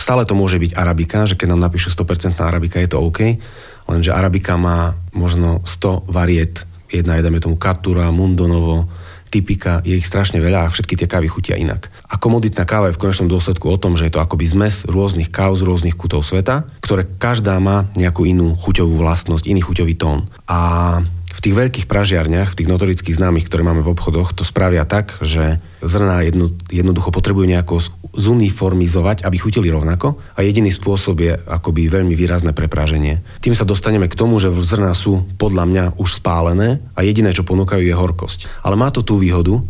Stále 0.00 0.24
to 0.24 0.32
môže 0.32 0.56
byť 0.56 0.72
arabika, 0.72 1.28
že 1.28 1.36
keď 1.36 1.52
nám 1.52 1.68
napíšu 1.68 1.92
100% 1.92 2.40
arabika, 2.40 2.80
je 2.80 2.88
to 2.88 3.04
OK, 3.04 3.36
lenže 3.84 4.08
arabika 4.16 4.56
má 4.56 4.96
možno 5.12 5.60
100 5.68 6.08
variet. 6.08 6.64
Jedna 6.88 7.20
je, 7.20 7.24
dajme 7.28 7.44
tomu, 7.44 7.60
Katura, 7.60 8.08
Mundonovo, 8.08 8.88
typika, 9.28 9.84
je 9.84 9.94
ich 9.94 10.08
strašne 10.08 10.40
veľa 10.40 10.66
a 10.66 10.72
všetky 10.72 10.96
tie 10.96 11.04
kávy 11.06 11.28
chutia 11.28 11.60
inak. 11.60 11.92
A 12.08 12.16
komoditná 12.16 12.64
káva 12.64 12.88
je 12.90 12.96
v 12.96 13.02
konečnom 13.06 13.28
dôsledku 13.30 13.68
o 13.68 13.76
tom, 13.76 13.94
že 13.94 14.08
je 14.08 14.16
to 14.16 14.24
akoby 14.24 14.48
zmes 14.48 14.88
rôznych 14.88 15.28
káv 15.28 15.54
z 15.54 15.68
rôznych 15.68 15.94
kútov 15.94 16.24
sveta, 16.26 16.66
ktoré 16.80 17.04
každá 17.06 17.60
má 17.60 17.86
nejakú 17.94 18.24
inú 18.26 18.56
chuťovú 18.56 18.98
vlastnosť, 18.98 19.46
iný 19.46 19.62
chuťový 19.62 19.94
tón. 20.00 20.26
A 20.48 20.98
v 21.40 21.48
tých 21.48 21.56
veľkých 21.56 21.86
pražiarniach, 21.88 22.52
v 22.52 22.58
tých 22.60 22.68
notorických 22.68 23.16
známych, 23.16 23.48
ktoré 23.48 23.64
máme 23.64 23.80
v 23.80 23.96
obchodoch, 23.96 24.36
to 24.36 24.44
spravia 24.44 24.84
tak, 24.84 25.16
že 25.24 25.56
zrná 25.80 26.20
jedno, 26.28 26.52
jednoducho 26.68 27.08
potrebujú 27.08 27.48
nejako 27.48 27.80
zuniformizovať, 28.12 29.24
aby 29.24 29.40
chutili 29.40 29.72
rovnako 29.72 30.20
a 30.36 30.44
jediný 30.44 30.68
spôsob 30.68 31.16
je 31.16 31.32
akoby 31.40 31.88
veľmi 31.88 32.12
výrazné 32.12 32.52
prepráženie. 32.52 33.24
Tým 33.40 33.56
sa 33.56 33.64
dostaneme 33.64 34.04
k 34.12 34.20
tomu, 34.20 34.36
že 34.36 34.52
zrná 34.52 34.92
sú 34.92 35.24
podľa 35.40 35.64
mňa 35.64 35.84
už 35.96 36.20
spálené 36.20 36.84
a 36.92 37.00
jediné, 37.00 37.32
čo 37.32 37.48
ponúkajú, 37.48 37.88
je 37.88 37.96
horkosť. 37.96 38.60
Ale 38.60 38.76
má 38.76 38.92
to 38.92 39.00
tú 39.00 39.16
výhodu, 39.16 39.64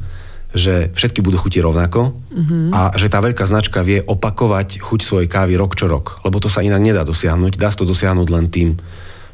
že 0.51 0.91
všetky 0.91 1.23
budú 1.23 1.39
chutiť 1.39 1.63
rovnako 1.63 2.11
mm-hmm. 2.11 2.75
a 2.75 2.99
že 2.99 3.07
tá 3.07 3.23
veľká 3.23 3.47
značka 3.47 3.87
vie 3.87 4.03
opakovať 4.03 4.83
chuť 4.83 5.01
svojej 5.07 5.31
kávy 5.31 5.55
rok 5.55 5.79
čo 5.79 5.87
rok, 5.87 6.19
lebo 6.27 6.43
to 6.43 6.51
sa 6.51 6.67
inak 6.67 6.83
nedá 6.83 7.07
dosiahnuť. 7.07 7.55
Dá 7.55 7.71
sa 7.71 7.79
to 7.79 7.87
dosiahnuť 7.87 8.27
len 8.27 8.51
tým 8.51 8.75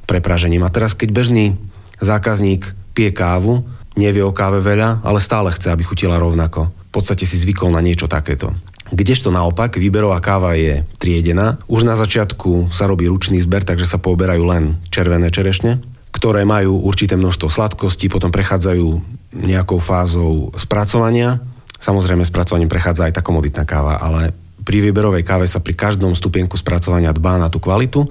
prepražením. 0.04 0.68
A 0.68 0.68
teraz, 0.68 0.92
keď 0.92 1.16
bežný 1.16 1.56
zákazník 2.00 2.72
pije 2.96 3.12
kávu, 3.12 3.64
nevie 3.96 4.24
o 4.24 4.32
káve 4.32 4.60
veľa, 4.60 5.04
ale 5.04 5.20
stále 5.20 5.52
chce, 5.52 5.72
aby 5.72 5.82
chutila 5.84 6.20
rovnako. 6.20 6.68
V 6.68 6.90
podstate 6.92 7.28
si 7.28 7.36
zvykol 7.36 7.72
na 7.72 7.84
niečo 7.84 8.08
takéto. 8.08 8.52
Kdežto 8.86 9.34
naopak, 9.34 9.74
výberová 9.74 10.22
káva 10.22 10.54
je 10.54 10.86
triedená. 11.02 11.58
Už 11.66 11.82
na 11.82 11.98
začiatku 11.98 12.70
sa 12.70 12.86
robí 12.86 13.10
ručný 13.10 13.42
zber, 13.42 13.66
takže 13.66 13.88
sa 13.88 13.98
pooberajú 13.98 14.46
len 14.46 14.78
červené 14.94 15.26
čerešne, 15.34 15.82
ktoré 16.14 16.46
majú 16.46 16.86
určité 16.86 17.18
množstvo 17.18 17.50
sladkosti, 17.50 18.06
potom 18.06 18.30
prechádzajú 18.30 18.86
nejakou 19.34 19.82
fázou 19.82 20.54
spracovania. 20.54 21.42
Samozrejme, 21.82 22.22
spracovaním 22.22 22.70
prechádza 22.70 23.10
aj 23.10 23.20
tá 23.20 23.22
komoditná 23.26 23.66
káva, 23.66 23.98
ale 23.98 24.30
pri 24.62 24.80
výberovej 24.86 25.26
káve 25.26 25.46
sa 25.50 25.58
pri 25.58 25.74
každom 25.74 26.14
stupienku 26.14 26.54
spracovania 26.54 27.14
dbá 27.14 27.42
na 27.42 27.50
tú 27.50 27.58
kvalitu 27.58 28.06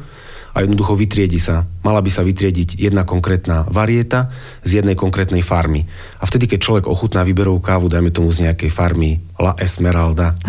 a 0.56 0.64
jednoducho 0.64 0.96
vytriedi 0.96 1.36
sa. 1.36 1.68
Mala 1.84 2.00
by 2.00 2.08
sa 2.08 2.24
vytriediť 2.24 2.80
jedna 2.80 3.04
konkrétna 3.04 3.68
varieta 3.68 4.32
z 4.64 4.80
jednej 4.80 4.96
konkrétnej 4.96 5.44
farmy. 5.44 5.84
A 6.18 6.24
vtedy, 6.24 6.48
keď 6.48 6.60
človek 6.64 6.86
ochutná 6.88 7.28
výberovú 7.28 7.60
kávu, 7.60 7.92
dajme 7.92 8.16
tomu 8.16 8.32
z 8.32 8.48
nejakej 8.48 8.72
farmy 8.72 9.20
La 9.36 9.52
Esmeralda, 9.60 10.40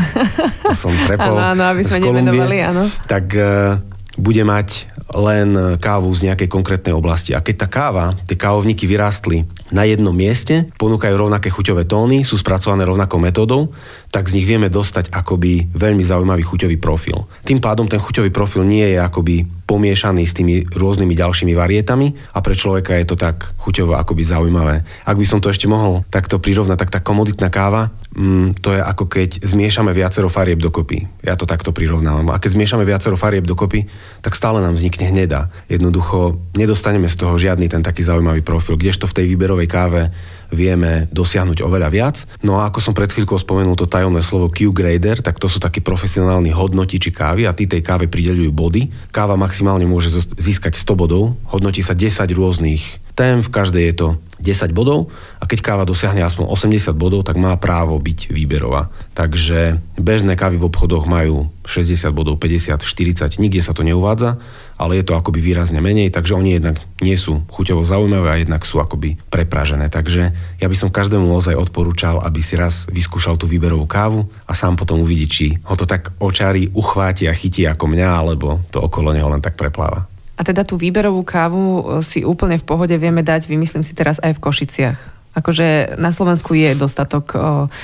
to 0.63 0.79
som 0.79 0.95
prepol 1.11 1.35
áno, 1.35 1.59
áno, 1.59 1.63
aby 1.75 1.83
sme 1.83 1.99
z 1.99 2.05
Kolumbie, 2.07 2.63
áno. 2.63 2.87
tak 3.11 3.35
uh, 3.35 3.83
bude 4.15 4.47
mať 4.47 4.87
len 5.13 5.79
kávu 5.79 6.11
z 6.15 6.31
nejakej 6.31 6.51
konkrétnej 6.51 6.95
oblasti. 6.95 7.31
A 7.35 7.43
keď 7.43 7.67
tá 7.67 7.69
káva, 7.71 8.07
tie 8.27 8.35
kávovníky 8.35 8.87
vyrástli 8.87 9.47
na 9.71 9.87
jednom 9.87 10.15
mieste, 10.15 10.67
ponúkajú 10.79 11.15
rovnaké 11.15 11.51
chuťové 11.51 11.87
tóny, 11.87 12.27
sú 12.27 12.39
spracované 12.39 12.83
rovnakou 12.83 13.23
metódou, 13.23 13.71
tak 14.11 14.27
z 14.27 14.39
nich 14.41 14.47
vieme 14.49 14.67
dostať 14.67 15.15
akoby 15.15 15.71
veľmi 15.71 16.03
zaujímavý 16.03 16.43
chuťový 16.43 16.77
profil. 16.83 17.23
Tým 17.47 17.63
pádom 17.63 17.87
ten 17.87 18.03
chuťový 18.03 18.35
profil 18.35 18.67
nie 18.67 18.83
je 18.95 18.99
akoby 18.99 19.56
pomiešaný 19.67 20.23
s 20.23 20.33
tými 20.39 20.63
rôznymi 20.71 21.19
ďalšími 21.19 21.53
varietami 21.59 22.15
a 22.33 22.39
pre 22.39 22.55
človeka 22.55 22.95
je 22.95 23.07
to 23.11 23.17
tak 23.19 23.51
chuťovo 23.59 23.99
akoby 23.99 24.23
zaujímavé. 24.23 24.87
Ak 25.03 25.19
by 25.19 25.27
som 25.27 25.43
to 25.43 25.51
ešte 25.51 25.67
mohol 25.67 26.07
takto 26.09 26.39
prirovnať, 26.39 26.79
tak 26.87 26.95
tá 26.95 27.01
komoditná 27.03 27.51
káva, 27.51 27.91
mm, 28.15 28.63
to 28.63 28.73
je 28.73 28.81
ako 28.81 29.11
keď 29.11 29.43
zmiešame 29.43 29.91
viacero 29.91 30.31
farieb 30.31 30.63
dokopy. 30.63 31.11
Ja 31.27 31.35
to 31.35 31.51
takto 31.51 31.75
prirovnávam. 31.75 32.31
A 32.31 32.39
keď 32.39 32.55
zmiešame 32.55 32.87
viacero 32.87 33.19
farieb 33.19 33.43
dokopy, 33.43 33.91
tak 34.23 34.39
stále 34.39 34.63
nám 34.63 34.79
vznikne 34.79 35.11
hneda. 35.11 35.51
Jednoducho 35.67 36.39
nedostaneme 36.55 37.11
z 37.11 37.19
toho 37.19 37.35
žiadny 37.35 37.67
ten 37.67 37.83
taký 37.83 38.07
zaujímavý 38.07 38.47
profil, 38.47 38.79
kdežto 38.79 39.11
v 39.11 39.17
tej 39.19 39.27
výberovej 39.35 39.67
káve 39.67 40.15
vieme 40.51 41.11
dosiahnuť 41.11 41.63
oveľa 41.63 41.89
viac. 41.91 42.17
No 42.43 42.61
a 42.61 42.69
ako 42.69 42.79
som 42.83 42.95
pred 42.95 43.11
chvíľkou 43.11 43.39
spomenul 43.39 43.79
to 43.79 43.91
tajomné 43.91 44.21
slovo 44.21 44.51
Q-grader, 44.51 45.23
tak 45.23 45.39
to 45.43 45.47
sú 45.47 45.59
takí 45.63 45.81
profesionálni 45.81 46.53
hodnotiči 46.53 47.11
kávy 47.11 47.47
a 47.47 47.57
tí 47.57 47.65
tej 47.71 47.83
káve 47.83 48.07
prideľujú 48.11 48.51
body. 48.53 48.83
Káva 49.11 49.35
maximálne 49.35 49.89
môže 49.89 50.13
získať 50.37 50.79
100 50.79 51.01
bodov, 51.01 51.39
hodnotí 51.49 51.81
sa 51.81 51.97
10 51.97 52.27
rôznych 52.35 53.07
tém, 53.17 53.41
v 53.41 53.49
každej 53.49 53.83
je 53.91 53.95
to 53.97 54.09
10 54.47 54.71
bodov 54.71 55.11
a 55.43 55.45
keď 55.51 55.59
káva 55.59 55.83
dosiahne 55.83 56.23
aspoň 56.23 56.47
80 56.47 56.95
bodov, 56.95 57.27
tak 57.27 57.35
má 57.35 57.59
právo 57.59 57.99
byť 57.99 58.31
výberová. 58.31 58.95
Takže 59.19 59.83
bežné 59.99 60.39
kávy 60.39 60.63
v 60.63 60.71
obchodoch 60.71 61.11
majú 61.11 61.51
60 61.67 62.15
bodov, 62.15 62.39
50, 62.39 62.87
40, 62.87 63.43
nikde 63.43 63.59
sa 63.59 63.75
to 63.75 63.83
neuvádza, 63.83 64.39
ale 64.79 65.03
je 65.03 65.05
to 65.05 65.19
akoby 65.19 65.43
výrazne 65.43 65.83
menej, 65.83 66.15
takže 66.15 66.39
oni 66.39 66.63
jednak 66.63 66.79
nie 67.03 67.19
sú 67.19 67.43
chuťovo 67.51 67.83
zaujímavé 67.83 68.29
a 68.31 68.41
jednak 68.41 68.63
sú 68.63 68.79
akoby 68.79 69.19
prepražené. 69.27 69.91
Takže 69.91 70.31
ja 70.63 70.67
by 70.71 70.77
som 70.79 70.95
každému 70.95 71.27
ozaj 71.35 71.59
odporúčal, 71.59 72.23
aby 72.23 72.39
si 72.39 72.55
raz 72.55 72.87
vyskúšal 72.87 73.35
tú 73.35 73.51
výberovú 73.51 73.91
kávu 73.91 74.31
a 74.47 74.55
sám 74.55 74.79
potom 74.79 75.03
uvidí, 75.03 75.27
či 75.27 75.47
ho 75.67 75.75
to 75.75 75.89
tak 75.89 76.15
očári, 76.23 76.71
uchváti 76.71 77.27
a 77.27 77.35
chytí 77.35 77.67
ako 77.67 77.91
mňa, 77.91 78.09
alebo 78.15 78.63
to 78.71 78.79
okolo 78.79 79.11
neho 79.11 79.27
len 79.27 79.43
tak 79.43 79.59
prepláva. 79.59 80.16
A 80.37 80.45
teda 80.45 80.69
tú 80.69 80.77
výberovú 80.77 81.25
kávu 81.25 81.65
e, 81.65 81.83
si 82.05 82.21
úplne 82.21 82.61
v 82.61 82.69
pohode 82.69 82.93
vieme 83.01 83.25
dať, 83.25 83.49
vymyslím 83.49 83.81
si 83.81 83.97
teraz 83.97 84.21
aj 84.21 84.37
v 84.37 84.43
Košiciach. 84.45 84.99
Akože 85.37 86.01
na 86.01 86.17
Slovensku 86.17 86.57
je 86.57 86.73
dostatok 86.73 87.25
o, 87.37 87.41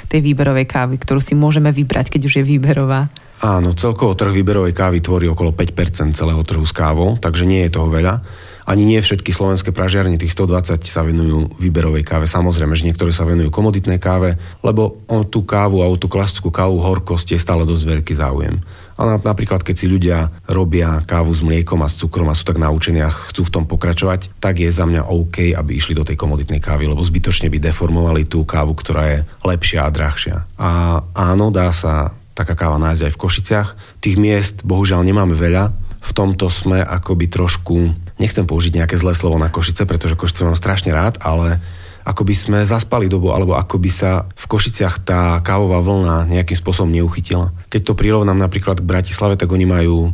tej 0.09 0.25
výberovej 0.25 0.64
kávy, 0.64 0.97
ktorú 0.97 1.21
si 1.21 1.37
môžeme 1.37 1.68
vybrať, 1.68 2.09
keď 2.09 2.21
už 2.25 2.35
je 2.40 2.44
výberová. 2.49 3.12
Áno, 3.44 3.76
celkovo 3.76 4.16
trh 4.16 4.32
výberovej 4.32 4.73
kávy 4.73 5.04
tvorí 5.04 5.28
okolo 5.28 5.52
5% 5.52 6.16
celého 6.16 6.40
trhu 6.47 6.64
s 6.64 6.73
kávou, 6.73 7.21
takže 7.21 7.44
nie 7.44 7.66
je 7.68 7.75
toho 7.76 7.92
veľa. 7.92 8.25
Ani 8.62 8.87
nie 8.87 9.02
všetky 9.02 9.35
slovenské 9.35 9.75
pražiarne, 9.75 10.14
tých 10.14 10.32
120 10.38 10.78
sa 10.87 11.02
venujú 11.02 11.59
výberovej 11.59 12.06
káve. 12.06 12.30
Samozrejme, 12.30 12.78
že 12.78 12.87
niektoré 12.87 13.11
sa 13.11 13.26
venujú 13.26 13.50
komoditnej 13.50 13.99
káve, 13.99 14.38
lebo 14.62 15.02
o 15.11 15.26
tú 15.26 15.42
kávu 15.42 15.82
a 15.82 15.90
o 15.90 15.99
tú 15.99 16.06
klasickú 16.06 16.54
kávu 16.54 16.78
horkosť 16.78 17.35
je 17.35 17.42
stále 17.42 17.66
dosť 17.66 17.99
veľký 17.99 18.14
záujem. 18.14 18.62
A 18.96 19.16
napríklad, 19.20 19.64
keď 19.64 19.76
si 19.76 19.87
ľudia 19.88 20.28
robia 20.49 21.00
kávu 21.04 21.32
s 21.32 21.40
mliekom 21.40 21.80
a 21.80 21.88
s 21.88 21.99
cukrom 21.99 22.28
a 22.28 22.37
sú 22.37 22.44
tak 22.44 22.61
naučení 22.61 23.00
a 23.00 23.11
chcú 23.11 23.49
v 23.49 23.54
tom 23.54 23.64
pokračovať, 23.64 24.37
tak 24.38 24.61
je 24.61 24.68
za 24.68 24.84
mňa 24.84 25.08
OK, 25.08 25.56
aby 25.56 25.70
išli 25.76 25.96
do 25.96 26.04
tej 26.04 26.16
komoditnej 26.16 26.61
kávy, 26.61 26.87
lebo 26.88 27.00
zbytočne 27.00 27.49
by 27.49 27.58
deformovali 27.58 28.28
tú 28.28 28.44
kávu, 28.44 28.76
ktorá 28.76 29.02
je 29.08 29.18
lepšia 29.42 29.88
a 29.88 29.94
drahšia. 29.94 30.37
A 30.61 31.00
áno, 31.16 31.49
dá 31.49 31.72
sa 31.72 32.12
taká 32.32 32.56
káva 32.56 32.80
nájsť 32.80 33.02
aj 33.08 33.12
v 33.12 33.20
Košiciach. 33.20 33.68
Tých 34.00 34.16
miest 34.16 34.56
bohužiaľ 34.64 35.04
nemáme 35.04 35.37
veľa. 35.37 35.72
V 36.02 36.11
tomto 36.16 36.50
sme 36.50 36.82
akoby 36.82 37.30
trošku, 37.30 37.94
nechcem 38.18 38.42
použiť 38.42 38.82
nejaké 38.82 38.96
zlé 38.99 39.14
slovo 39.14 39.38
na 39.38 39.52
Košice, 39.52 39.87
pretože 39.87 40.18
Košice 40.18 40.49
mám 40.49 40.58
strašne 40.58 40.90
rád, 40.90 41.20
ale 41.22 41.62
ako 42.02 42.23
by 42.26 42.35
sme 42.35 42.59
zaspali 42.66 43.06
dobu, 43.06 43.30
alebo 43.30 43.54
ako 43.54 43.78
by 43.78 43.90
sa 43.90 44.26
v 44.26 44.44
Košiciach 44.47 45.06
tá 45.06 45.38
kávová 45.40 45.78
vlna 45.82 46.30
nejakým 46.30 46.59
spôsobom 46.59 46.90
neuchytila. 46.90 47.54
Keď 47.71 47.80
to 47.87 47.99
prirovnám 47.99 48.38
napríklad 48.38 48.82
k 48.82 48.88
Bratislave, 48.88 49.38
tak 49.38 49.50
oni 49.54 49.66
majú 49.66 50.11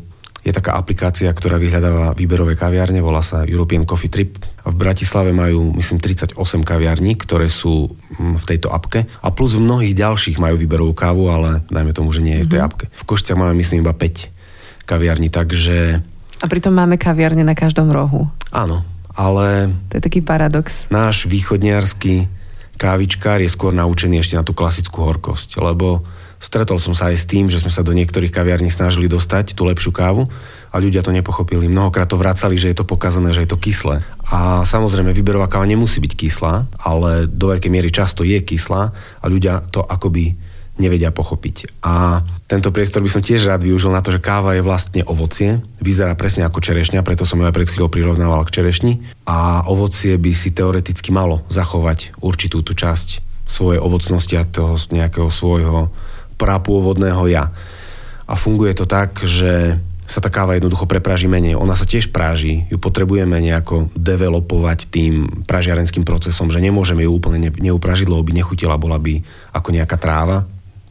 je 0.49 0.54
taká 0.54 0.78
aplikácia, 0.80 1.28
ktorá 1.28 1.61
vyhľadáva 1.61 2.16
výberové 2.16 2.57
kaviárne, 2.57 3.04
volá 3.04 3.21
sa 3.21 3.45
European 3.45 3.85
Coffee 3.85 4.09
Trip. 4.09 4.38
A 4.64 4.73
v 4.73 4.80
Bratislave 4.80 5.35
majú, 5.35 5.76
myslím, 5.76 6.00
38 6.00 6.38
kaviarní, 6.64 7.21
ktoré 7.21 7.52
sú 7.52 7.92
mm, 7.92 8.40
v 8.40 8.45
tejto 8.49 8.73
apke. 8.73 9.04
A 9.21 9.28
plus 9.28 9.59
v 9.59 9.64
mnohých 9.66 9.92
ďalších 9.92 10.40
majú 10.40 10.57
výberovú 10.57 10.97
kávu, 10.97 11.28
ale 11.28 11.61
dajme 11.68 11.92
tomu, 11.92 12.14
že 12.14 12.25
nie 12.25 12.40
je 12.40 12.47
v 12.49 12.50
tej 12.57 12.61
mhm. 12.64 12.66
apke. 12.66 12.85
V 12.88 13.04
Košiciach 13.04 13.38
máme, 13.38 13.54
myslím, 13.61 13.85
iba 13.85 13.92
5 13.92 14.88
kaviarní, 14.88 15.28
takže... 15.28 16.00
A 16.38 16.47
pritom 16.47 16.73
máme 16.73 16.97
kaviarne 16.97 17.45
na 17.45 17.52
každom 17.52 17.92
rohu. 17.92 18.30
Áno, 18.54 18.87
ale... 19.18 19.75
To 19.90 19.98
je 19.98 20.02
taký 20.06 20.22
paradox. 20.22 20.87
Náš 20.94 21.26
východniarský 21.26 22.30
kávičkár 22.78 23.42
je 23.42 23.50
skôr 23.50 23.75
naučený 23.75 24.22
ešte 24.22 24.38
na 24.38 24.46
tú 24.46 24.54
klasickú 24.54 25.02
horkosť, 25.02 25.58
lebo 25.58 26.06
stretol 26.38 26.78
som 26.78 26.94
sa 26.94 27.10
aj 27.10 27.16
s 27.18 27.26
tým, 27.26 27.50
že 27.50 27.58
sme 27.58 27.75
sa 27.75 27.82
do 27.82 27.90
niektorých 27.90 28.30
kaviarní 28.30 28.70
snažili 28.70 29.10
dostať 29.10 29.58
tú 29.58 29.66
lepšiu 29.66 29.90
kávu 29.90 30.30
a 30.70 30.76
ľudia 30.78 31.02
to 31.02 31.10
nepochopili. 31.10 31.66
Mnohokrát 31.66 32.06
to 32.06 32.14
vracali, 32.14 32.54
že 32.54 32.70
je 32.70 32.78
to 32.78 32.87
pokazané, 32.87 33.34
že 33.34 33.42
je 33.42 33.50
to 33.50 33.58
kyslé. 33.58 34.06
A 34.30 34.62
samozrejme, 34.62 35.10
výberová 35.10 35.50
káva 35.50 35.66
nemusí 35.66 35.98
byť 35.98 36.12
kyslá, 36.14 36.70
ale 36.78 37.26
do 37.26 37.50
veľkej 37.50 37.72
miery 37.75 37.90
často 37.90 38.22
je 38.22 38.38
kyslá 38.38 38.94
a 38.94 39.25
ľudia 39.26 39.66
to 39.75 39.82
akoby 39.82 40.38
nevedia 40.78 41.11
pochopiť. 41.11 41.82
A 41.85 42.23
tento 42.47 42.73
priestor 42.73 43.04
by 43.04 43.11
som 43.11 43.23
tiež 43.23 43.50
rád 43.50 43.66
využil 43.66 43.92
na 43.92 44.00
to, 44.00 44.14
že 44.14 44.25
káva 44.25 44.56
je 44.56 44.62
vlastne 44.64 45.02
ovocie, 45.04 45.61
vyzerá 45.82 46.14
presne 46.14 46.47
ako 46.47 46.62
čerešňa, 46.62 47.04
preto 47.04 47.26
som 47.28 47.42
ju 47.42 47.44
aj 47.44 47.54
pred 47.54 47.68
chvíľou 47.68 47.90
prirovnával 47.92 48.47
k 48.47 48.62
čerešni 48.62 49.02
a 49.28 49.66
ovocie 49.66 50.16
by 50.16 50.32
si 50.32 50.54
teoreticky 50.54 51.12
malo 51.12 51.44
zachovať 51.52 52.16
určitú 52.23 52.64
tú 52.64 52.73
časť 52.73 53.26
svojej 53.44 53.82
ovocnosti 53.82 54.35
a 54.38 54.49
toho 54.49 54.80
nejakého 54.90 55.28
svojho 55.28 55.90
prapôvodného 56.38 57.26
ja. 57.28 57.50
A 58.28 58.35
funguje 58.37 58.76
to 58.76 58.85
tak, 58.85 59.25
že 59.25 59.80
sa 60.08 60.25
tá 60.25 60.32
káva 60.32 60.56
jednoducho 60.56 60.88
prepraží 60.88 61.28
menej. 61.28 61.61
Ona 61.61 61.76
sa 61.76 61.85
tiež 61.85 62.08
práži, 62.08 62.64
ju 62.73 62.80
potrebujeme 62.80 63.37
nejako 63.44 63.92
developovať 63.92 64.88
tým 64.88 65.44
pražiarenským 65.44 66.00
procesom, 66.08 66.49
že 66.49 66.64
nemôžeme 66.64 67.04
ju 67.04 67.12
úplne 67.12 67.52
neupražiť, 67.52 68.08
lebo 68.08 68.25
by 68.25 68.32
nechutila, 68.40 68.80
bola 68.80 68.97
by 68.97 69.20
ako 69.52 69.68
nejaká 69.68 70.00
tráva, 70.00 70.49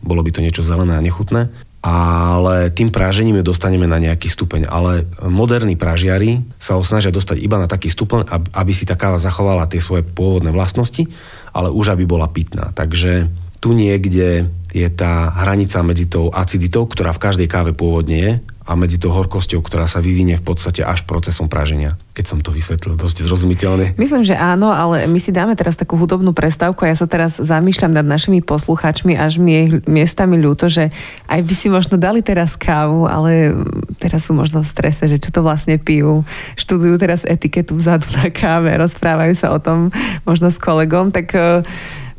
bolo 0.07 0.23
by 0.23 0.31
to 0.31 0.41
niečo 0.41 0.63
zelené 0.63 0.95
a 0.95 1.03
nechutné. 1.03 1.51
Ale 1.83 2.73
tým 2.73 2.89
prážením 2.89 3.39
ju 3.39 3.53
dostaneme 3.53 3.85
na 3.85 4.01
nejaký 4.01 4.27
stupeň. 4.27 4.65
Ale 4.65 5.05
moderní 5.23 5.77
pražiari 5.77 6.41
sa 6.57 6.75
ho 6.75 6.83
snažia 6.83 7.13
dostať 7.13 7.37
iba 7.37 7.61
na 7.61 7.69
taký 7.69 7.93
stupeň, 7.93 8.27
aby 8.55 8.71
si 8.73 8.83
tá 8.87 8.97
káva 8.97 9.21
zachovala 9.21 9.69
tie 9.69 9.83
svoje 9.83 10.01
pôvodné 10.03 10.49
vlastnosti, 10.49 11.05
ale 11.53 11.69
už 11.69 11.93
aby 11.93 12.03
bola 12.09 12.27
pitná. 12.27 12.73
Takže 12.73 13.29
tu 13.61 13.77
niekde 13.77 14.49
je 14.73 14.89
tá 14.91 15.31
hranica 15.43 15.79
medzi 15.85 16.09
tou 16.09 16.33
aciditou, 16.33 16.85
ktorá 16.89 17.13
v 17.13 17.23
každej 17.23 17.47
káve 17.47 17.71
pôvodne 17.71 18.17
je, 18.17 18.31
a 18.67 18.75
medzi 18.75 18.99
tou 18.99 19.15
horkosťou, 19.15 19.63
ktorá 19.63 19.87
sa 19.87 20.03
vyvinie 20.03 20.35
v 20.35 20.43
podstate 20.43 20.83
až 20.83 21.07
procesom 21.07 21.47
práženia. 21.47 21.95
Keď 22.11 22.25
som 22.27 22.39
to 22.43 22.51
vysvetlil 22.51 22.99
dosť 22.99 23.23
zrozumiteľne. 23.23 23.95
Myslím, 23.95 24.27
že 24.27 24.35
áno, 24.35 24.75
ale 24.75 25.07
my 25.07 25.19
si 25.23 25.31
dáme 25.31 25.55
teraz 25.55 25.79
takú 25.79 25.95
hudobnú 25.95 26.35
prestávku 26.35 26.83
a 26.83 26.91
ja 26.91 26.97
sa 26.99 27.07
teraz 27.07 27.39
zamýšľam 27.39 27.95
nad 27.95 28.03
našimi 28.03 28.43
poslucháčmi, 28.43 29.15
až 29.15 29.39
mi 29.39 29.51
je 29.55 29.63
miestami 29.87 30.35
ľúto, 30.35 30.67
že 30.67 30.91
aj 31.31 31.39
by 31.47 31.53
si 31.55 31.71
možno 31.71 31.95
dali 31.95 32.19
teraz 32.19 32.59
kávu, 32.59 33.07
ale 33.07 33.55
teraz 34.03 34.27
sú 34.27 34.35
možno 34.35 34.59
v 34.59 34.67
strese, 34.67 35.07
že 35.07 35.15
čo 35.15 35.31
to 35.31 35.39
vlastne 35.39 35.79
pijú. 35.79 36.27
Študujú 36.59 36.99
teraz 36.99 37.23
etiketu 37.23 37.79
vzadu 37.79 38.11
na 38.19 38.27
káve, 38.27 38.75
rozprávajú 38.75 39.33
sa 39.33 39.55
o 39.55 39.63
tom 39.63 39.95
možno 40.27 40.51
s 40.51 40.59
kolegom, 40.59 41.15
tak 41.15 41.31
e, 41.31 41.63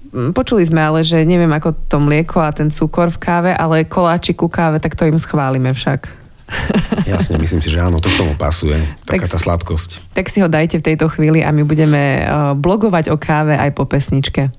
Počuli 0.08 0.64
sme 0.64 0.80
ale, 0.80 1.04
že 1.04 1.20
neviem 1.28 1.52
ako 1.52 1.76
to 1.84 2.00
mlieko 2.00 2.40
a 2.40 2.48
ten 2.48 2.72
cukor 2.72 3.12
v 3.12 3.20
káve, 3.20 3.52
ale 3.52 3.84
koláčik 3.84 4.40
ku 4.40 4.48
káve, 4.48 4.80
tak 4.80 4.96
to 4.96 5.04
im 5.04 5.20
schválime 5.20 5.76
však. 5.76 6.27
Jasne, 7.12 7.36
myslím 7.40 7.60
si, 7.60 7.68
že 7.68 7.80
áno, 7.80 8.00
to 8.00 8.08
k 8.08 8.18
tomu 8.18 8.34
pasuje. 8.34 8.80
Taká 9.04 9.28
tak, 9.28 9.36
tá 9.36 9.38
sladkosť. 9.38 9.90
Tak 10.16 10.26
si 10.32 10.40
ho 10.40 10.48
dajte 10.48 10.80
v 10.80 10.86
tejto 10.92 11.06
chvíli 11.12 11.44
a 11.44 11.52
my 11.52 11.62
budeme 11.64 12.24
uh, 12.24 12.52
blogovať 12.56 13.12
o 13.12 13.16
káve 13.20 13.56
aj 13.56 13.70
po 13.76 13.84
pesničke. 13.84 14.52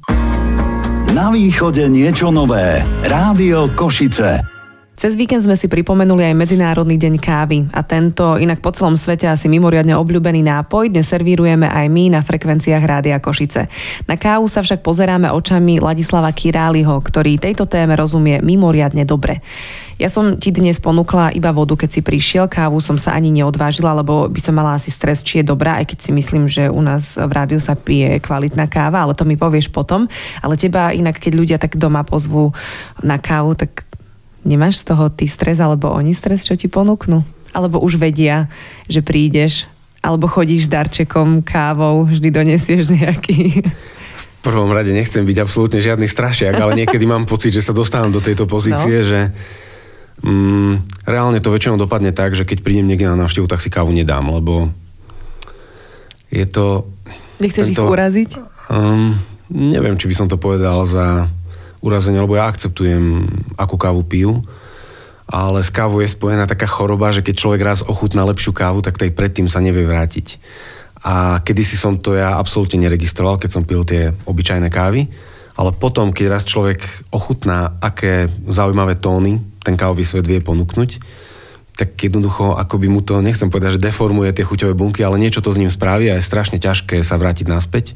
Na 1.10 1.34
východe 1.34 1.90
niečo 1.90 2.30
nové. 2.30 2.86
Rádio 3.02 3.74
Košice. 3.74 4.60
Cez 5.00 5.16
víkend 5.16 5.48
sme 5.48 5.56
si 5.56 5.72
pripomenuli 5.72 6.28
aj 6.28 6.36
Medzinárodný 6.36 7.00
deň 7.00 7.24
kávy 7.24 7.72
a 7.72 7.88
tento 7.88 8.36
inak 8.36 8.60
po 8.60 8.76
celom 8.76 9.00
svete 9.00 9.32
asi 9.32 9.48
mimoriadne 9.48 9.96
obľúbený 9.96 10.44
nápoj 10.44 10.92
dnes 10.92 11.08
servírujeme 11.08 11.72
aj 11.72 11.88
my 11.88 12.12
na 12.12 12.20
frekvenciách 12.20 12.84
Rádia 12.84 13.16
Košice. 13.24 13.72
Na 14.12 14.20
kávu 14.20 14.52
sa 14.52 14.60
však 14.60 14.84
pozeráme 14.84 15.32
očami 15.32 15.80
Ladislava 15.80 16.28
Királiho, 16.36 17.00
ktorý 17.00 17.40
tejto 17.40 17.64
téme 17.64 17.96
rozumie 17.96 18.44
mimoriadne 18.44 19.08
dobre. 19.08 19.40
Ja 20.00 20.08
som 20.08 20.40
ti 20.40 20.56
dnes 20.56 20.80
ponúkla 20.80 21.36
iba 21.36 21.52
vodu, 21.52 21.76
keď 21.76 21.90
si 21.92 22.00
prišiel, 22.00 22.48
kávu 22.48 22.80
som 22.80 22.96
sa 22.96 23.12
ani 23.12 23.36
neodvážila, 23.36 23.92
lebo 24.00 24.32
by 24.32 24.40
som 24.40 24.56
mala 24.56 24.80
asi 24.80 24.96
stres, 24.96 25.20
či 25.20 25.44
je 25.44 25.52
dobrá, 25.52 25.76
aj 25.84 25.92
keď 25.92 26.00
si 26.00 26.12
myslím, 26.16 26.48
že 26.48 26.72
u 26.72 26.80
nás 26.80 27.20
v 27.20 27.32
rádiu 27.36 27.60
sa 27.60 27.76
pije 27.76 28.24
kvalitná 28.24 28.72
káva, 28.72 29.04
ale 29.04 29.12
to 29.12 29.28
mi 29.28 29.36
povieš 29.36 29.68
potom. 29.76 30.08
Ale 30.40 30.56
teba 30.56 30.96
inak, 30.96 31.20
keď 31.20 31.34
ľudia 31.36 31.58
tak 31.60 31.76
doma 31.76 32.08
pozvú 32.08 32.56
na 33.04 33.20
kávu, 33.20 33.60
tak 33.60 33.84
Nemáš 34.48 34.88
z 34.88 34.96
toho 34.96 35.12
ty 35.12 35.28
stres, 35.28 35.60
alebo 35.60 35.92
oni 35.92 36.16
stres, 36.16 36.48
čo 36.48 36.56
ti 36.56 36.72
ponúknú? 36.72 37.28
Alebo 37.52 37.84
už 37.84 38.00
vedia, 38.00 38.48
že 38.88 39.04
prídeš? 39.04 39.68
Alebo 40.00 40.32
chodíš 40.32 40.66
s 40.66 40.72
darčekom, 40.72 41.44
kávou, 41.44 42.08
vždy 42.08 42.32
donesieš 42.32 42.88
nejaký? 42.88 43.68
Prvom 44.40 44.72
rade 44.72 44.96
nechcem 44.96 45.28
byť 45.28 45.38
absolútne 45.44 45.84
žiadny 45.84 46.08
strašiak, 46.08 46.56
ale 46.56 46.80
niekedy 46.80 47.04
mám 47.04 47.28
pocit, 47.28 47.52
že 47.52 47.60
sa 47.60 47.76
dostávam 47.76 48.08
do 48.08 48.24
tejto 48.24 48.48
pozície, 48.48 49.04
no. 49.04 49.08
že 49.08 49.20
mm, 50.24 51.04
reálne 51.08 51.40
to 51.40 51.54
väčšinou 51.54 51.80
dopadne 51.80 52.12
tak, 52.12 52.36
že 52.36 52.48
keď 52.48 52.64
prídem 52.64 52.88
niekde 52.88 53.10
na 53.10 53.20
návštevu, 53.20 53.48
tak 53.48 53.64
si 53.64 53.72
kávu 53.72 53.92
nedám, 53.92 54.28
lebo 54.30 54.72
je 56.30 56.46
to... 56.46 56.86
Nechceš 57.42 57.74
tento, 57.74 57.88
ich 57.88 57.94
uraziť? 57.94 58.32
Um, 58.70 59.18
neviem, 59.50 59.98
či 59.98 60.06
by 60.12 60.16
som 60.16 60.28
to 60.30 60.38
povedal 60.38 60.86
za 60.86 61.32
urazenie, 61.80 62.20
lebo 62.20 62.36
ja 62.36 62.52
akceptujem, 62.52 63.26
akú 63.56 63.80
kávu 63.80 64.04
pijú, 64.06 64.44
ale 65.30 65.62
s 65.62 65.70
kávou 65.70 66.02
je 66.02 66.10
spojená 66.10 66.50
taká 66.50 66.66
choroba, 66.66 67.14
že 67.14 67.24
keď 67.24 67.36
človek 67.38 67.62
raz 67.62 67.80
ochutná 67.86 68.26
lepšiu 68.26 68.52
kávu, 68.52 68.82
tak 68.82 68.98
tej 68.98 69.14
predtým 69.14 69.48
sa 69.48 69.64
nevie 69.64 69.86
vrátiť. 69.86 70.42
A 71.00 71.40
kedysi 71.40 71.80
som 71.80 71.96
to 71.96 72.18
ja 72.18 72.36
absolútne 72.36 72.84
neregistroval, 72.84 73.40
keď 73.40 73.50
som 73.56 73.64
pil 73.64 73.88
tie 73.88 74.12
obyčajné 74.28 74.68
kávy, 74.68 75.08
ale 75.56 75.72
potom, 75.76 76.12
keď 76.12 76.26
raz 76.40 76.44
človek 76.44 77.08
ochutná, 77.12 77.80
aké 77.80 78.28
zaujímavé 78.48 79.00
tóny 79.00 79.40
ten 79.64 79.76
kávový 79.76 80.08
svet 80.08 80.26
vie 80.26 80.40
ponúknuť, 80.40 81.00
tak 81.80 81.96
jednoducho, 81.96 82.60
ako 82.60 82.76
by 82.76 82.88
mu 82.92 83.00
to, 83.00 83.24
nechcem 83.24 83.48
povedať, 83.48 83.80
že 83.80 83.86
deformuje 83.88 84.36
tie 84.36 84.44
chuťové 84.44 84.76
bunky, 84.76 85.00
ale 85.00 85.16
niečo 85.16 85.40
to 85.40 85.56
s 85.56 85.60
ním 85.60 85.72
spraví 85.72 86.12
a 86.12 86.20
je 86.20 86.28
strašne 86.28 86.60
ťažké 86.60 87.00
sa 87.08 87.16
vrátiť 87.16 87.48
naspäť, 87.48 87.96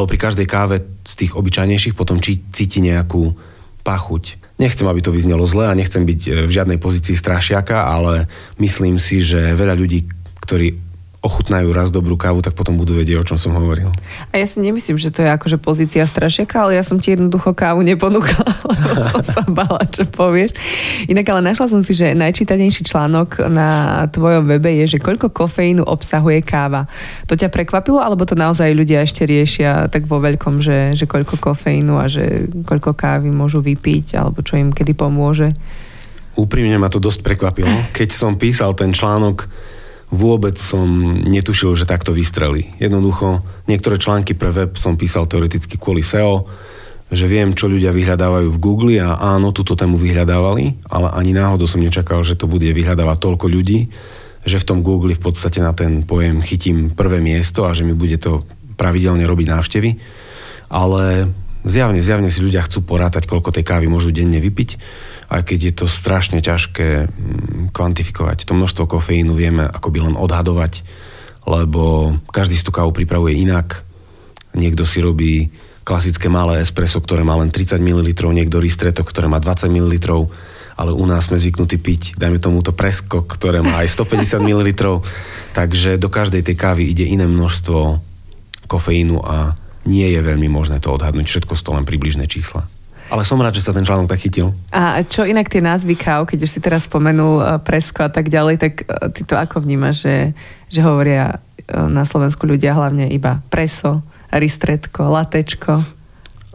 lebo 0.00 0.08
pri 0.08 0.16
každej 0.16 0.48
káve 0.48 0.80
z 1.04 1.12
tých 1.12 1.36
obyčajnejších 1.36 1.92
potom 1.92 2.24
či, 2.24 2.40
cíti 2.56 2.80
nejakú 2.80 3.36
pachuť. 3.84 4.40
Nechcem, 4.56 4.88
aby 4.88 5.04
to 5.04 5.12
vyznelo 5.12 5.44
zle 5.44 5.68
a 5.68 5.76
nechcem 5.76 6.08
byť 6.08 6.20
e, 6.24 6.30
v 6.48 6.50
žiadnej 6.50 6.80
pozícii 6.80 7.14
strašiaka, 7.14 7.84
ale 7.84 8.32
myslím 8.56 8.96
si, 8.96 9.20
že 9.20 9.54
veľa 9.54 9.76
ľudí, 9.76 10.08
ktorí 10.40 10.87
ochutnajú 11.18 11.74
raz 11.74 11.90
dobrú 11.90 12.14
kávu, 12.14 12.46
tak 12.46 12.54
potom 12.54 12.78
budú 12.78 12.94
vedieť, 12.94 13.18
o 13.18 13.26
čom 13.26 13.42
som 13.42 13.50
hovoril. 13.58 13.90
A 14.30 14.38
ja 14.38 14.46
si 14.46 14.62
nemyslím, 14.62 15.02
že 15.02 15.10
to 15.10 15.26
je 15.26 15.30
akože 15.34 15.58
pozícia 15.58 16.06
strašiaka, 16.06 16.62
ale 16.62 16.78
ja 16.78 16.86
som 16.86 17.02
ti 17.02 17.10
jednoducho 17.10 17.58
kávu 17.58 17.82
neponúkla, 17.82 18.46
lebo 18.70 19.02
som 19.02 19.22
sa 19.26 19.42
bala, 19.42 19.82
čo 19.90 20.06
povieš. 20.06 20.54
Inak 21.10 21.26
ale 21.34 21.42
našla 21.42 21.66
som 21.74 21.82
si, 21.82 21.90
že 21.90 22.14
najčítanejší 22.14 22.86
článok 22.86 23.50
na 23.50 24.06
tvojom 24.14 24.46
webe 24.46 24.70
je, 24.78 24.94
že 24.94 25.02
koľko 25.02 25.34
kofeínu 25.34 25.82
obsahuje 25.82 26.38
káva. 26.46 26.86
To 27.26 27.34
ťa 27.34 27.50
prekvapilo, 27.50 27.98
alebo 27.98 28.22
to 28.22 28.38
naozaj 28.38 28.70
ľudia 28.70 29.02
ešte 29.02 29.26
riešia 29.26 29.90
tak 29.90 30.06
vo 30.06 30.22
veľkom, 30.22 30.62
že, 30.62 30.94
že 30.94 31.10
koľko 31.10 31.42
kofeínu 31.42 31.98
a 31.98 32.06
že 32.06 32.46
koľko 32.62 32.94
kávy 32.94 33.34
môžu 33.34 33.58
vypiť, 33.58 34.22
alebo 34.22 34.46
čo 34.46 34.54
im 34.54 34.70
kedy 34.70 34.94
pomôže? 34.94 35.50
Úprimne 36.38 36.78
ma 36.78 36.86
to 36.86 37.02
dosť 37.02 37.26
prekvapilo. 37.26 37.90
Keď 37.90 38.08
som 38.14 38.38
písal 38.38 38.70
ten 38.78 38.94
článok, 38.94 39.50
vôbec 40.08 40.56
som 40.56 40.88
netušil, 41.20 41.76
že 41.76 41.88
takto 41.88 42.16
vystrelí. 42.16 42.72
Jednoducho, 42.80 43.44
niektoré 43.68 44.00
články 44.00 44.32
pre 44.32 44.48
web 44.52 44.76
som 44.80 44.96
písal 44.96 45.28
teoreticky 45.28 45.76
kvôli 45.76 46.00
SEO, 46.00 46.48
že 47.08 47.24
viem, 47.24 47.56
čo 47.56 47.72
ľudia 47.72 47.92
vyhľadávajú 47.92 48.48
v 48.52 48.60
Google 48.60 49.00
a 49.00 49.16
áno, 49.16 49.52
túto 49.52 49.72
tému 49.72 49.96
vyhľadávali, 49.96 50.88
ale 50.92 51.08
ani 51.12 51.32
náhodou 51.32 51.64
som 51.64 51.80
nečakal, 51.80 52.20
že 52.20 52.36
to 52.36 52.44
bude 52.44 52.68
vyhľadávať 52.68 53.16
toľko 53.20 53.46
ľudí, 53.48 53.88
že 54.44 54.60
v 54.60 54.68
tom 54.68 54.84
Google 54.84 55.16
v 55.16 55.22
podstate 55.24 55.60
na 55.64 55.72
ten 55.72 56.04
pojem 56.04 56.44
chytím 56.44 56.92
prvé 56.92 57.20
miesto 57.20 57.64
a 57.64 57.72
že 57.72 57.84
mi 57.84 57.96
bude 57.96 58.20
to 58.20 58.44
pravidelne 58.76 59.24
robiť 59.24 59.46
návštevy. 59.48 59.90
Ale 60.68 61.32
zjavne, 61.64 62.00
zjavne 62.04 62.28
si 62.28 62.44
ľudia 62.44 62.64
chcú 62.64 62.84
porátať, 62.84 63.24
koľko 63.24 63.56
tej 63.56 63.64
kávy 63.64 63.88
môžu 63.88 64.12
denne 64.12 64.40
vypiť 64.40 64.76
aj 65.28 65.42
keď 65.44 65.58
je 65.60 65.74
to 65.76 65.86
strašne 65.86 66.40
ťažké 66.40 67.08
mm, 67.08 67.76
kvantifikovať. 67.76 68.48
To 68.48 68.56
množstvo 68.56 68.88
kofeínu 68.88 69.36
vieme 69.36 69.68
akoby 69.68 70.00
len 70.00 70.16
odhadovať, 70.16 70.82
lebo 71.44 72.16
každý 72.32 72.56
si 72.56 72.64
tú 72.64 72.72
kávu 72.72 72.96
pripravuje 72.96 73.36
inak. 73.36 73.84
Niekto 74.56 74.88
si 74.88 75.04
robí 75.04 75.52
klasické 75.84 76.28
malé 76.28 76.64
espresso, 76.64 77.00
ktoré 77.00 77.24
má 77.24 77.36
len 77.40 77.48
30 77.48 77.80
ml, 77.80 78.08
niekto 78.32 78.60
ristretto, 78.60 79.04
ktoré 79.04 79.28
má 79.28 79.40
20 79.40 79.72
ml, 79.72 79.92
ale 80.78 80.92
u 80.92 81.04
nás 81.08 81.28
sme 81.28 81.40
zvyknutí 81.40 81.80
piť, 81.80 82.02
dajme 82.20 82.38
tomu 82.38 82.60
to 82.60 82.76
preskok, 82.76 83.24
ktoré 83.24 83.64
má 83.64 83.84
aj 83.84 83.96
150 83.96 84.36
ml, 84.48 84.68
takže 85.56 85.96
do 85.96 86.12
každej 86.12 86.44
tej 86.44 86.56
kávy 86.56 86.92
ide 86.92 87.08
iné 87.08 87.24
množstvo 87.24 88.00
kofeínu 88.68 89.16
a 89.24 89.56
nie 89.88 90.12
je 90.12 90.20
veľmi 90.20 90.52
možné 90.52 90.84
to 90.84 90.92
odhadnúť. 90.92 91.24
Všetko 91.24 91.56
sú 91.56 91.62
to 91.64 91.72
len 91.72 91.88
približné 91.88 92.28
čísla. 92.28 92.68
Ale 93.08 93.24
som 93.24 93.40
rád, 93.40 93.56
že 93.56 93.64
sa 93.64 93.72
ten 93.72 93.84
článok 93.88 94.08
tak 94.08 94.20
chytil. 94.20 94.52
A 94.68 95.00
čo 95.00 95.24
inak 95.24 95.48
tie 95.48 95.64
názvy 95.64 95.96
káv, 95.96 96.28
keď 96.28 96.44
už 96.44 96.50
si 96.52 96.60
teraz 96.60 96.84
spomenul 96.84 97.40
e, 97.40 97.44
presko 97.64 98.04
a 98.04 98.12
tak 98.12 98.28
ďalej, 98.28 98.56
tak 98.60 98.72
e, 98.84 99.08
ty 99.16 99.24
to 99.24 99.32
ako 99.32 99.64
vnímaš, 99.64 100.04
že, 100.04 100.16
že 100.68 100.80
hovoria 100.84 101.40
e, 101.64 101.88
na 101.88 102.04
Slovensku 102.04 102.44
ľudia 102.44 102.76
hlavne 102.76 103.08
iba 103.08 103.40
preso, 103.48 104.04
ristretko, 104.28 105.08
latečko? 105.08 105.80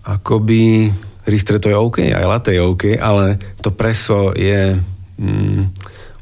Akoby 0.05 0.93
ristretto 1.25 1.73
je 1.73 1.77
OK, 1.77 2.05
aj 2.13 2.25
latte 2.29 2.51
je 2.53 2.61
OK, 2.61 2.83
ale 3.01 3.41
to 3.65 3.73
preso 3.73 4.29
je... 4.37 4.77
Mm, 5.17 5.73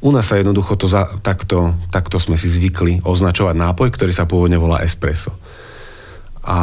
u 0.01 0.09
nás 0.09 0.25
sa 0.25 0.39
jednoducho 0.39 0.73
to 0.81 0.89
za, 0.89 1.21
takto, 1.21 1.77
takto 1.93 2.17
sme 2.17 2.33
si 2.33 2.49
zvykli 2.49 3.05
označovať 3.05 3.53
nápoj, 3.53 3.93
ktorý 3.93 4.09
sa 4.09 4.25
pôvodne 4.25 4.57
volá 4.57 4.81
espresso. 4.81 5.29
A 6.41 6.57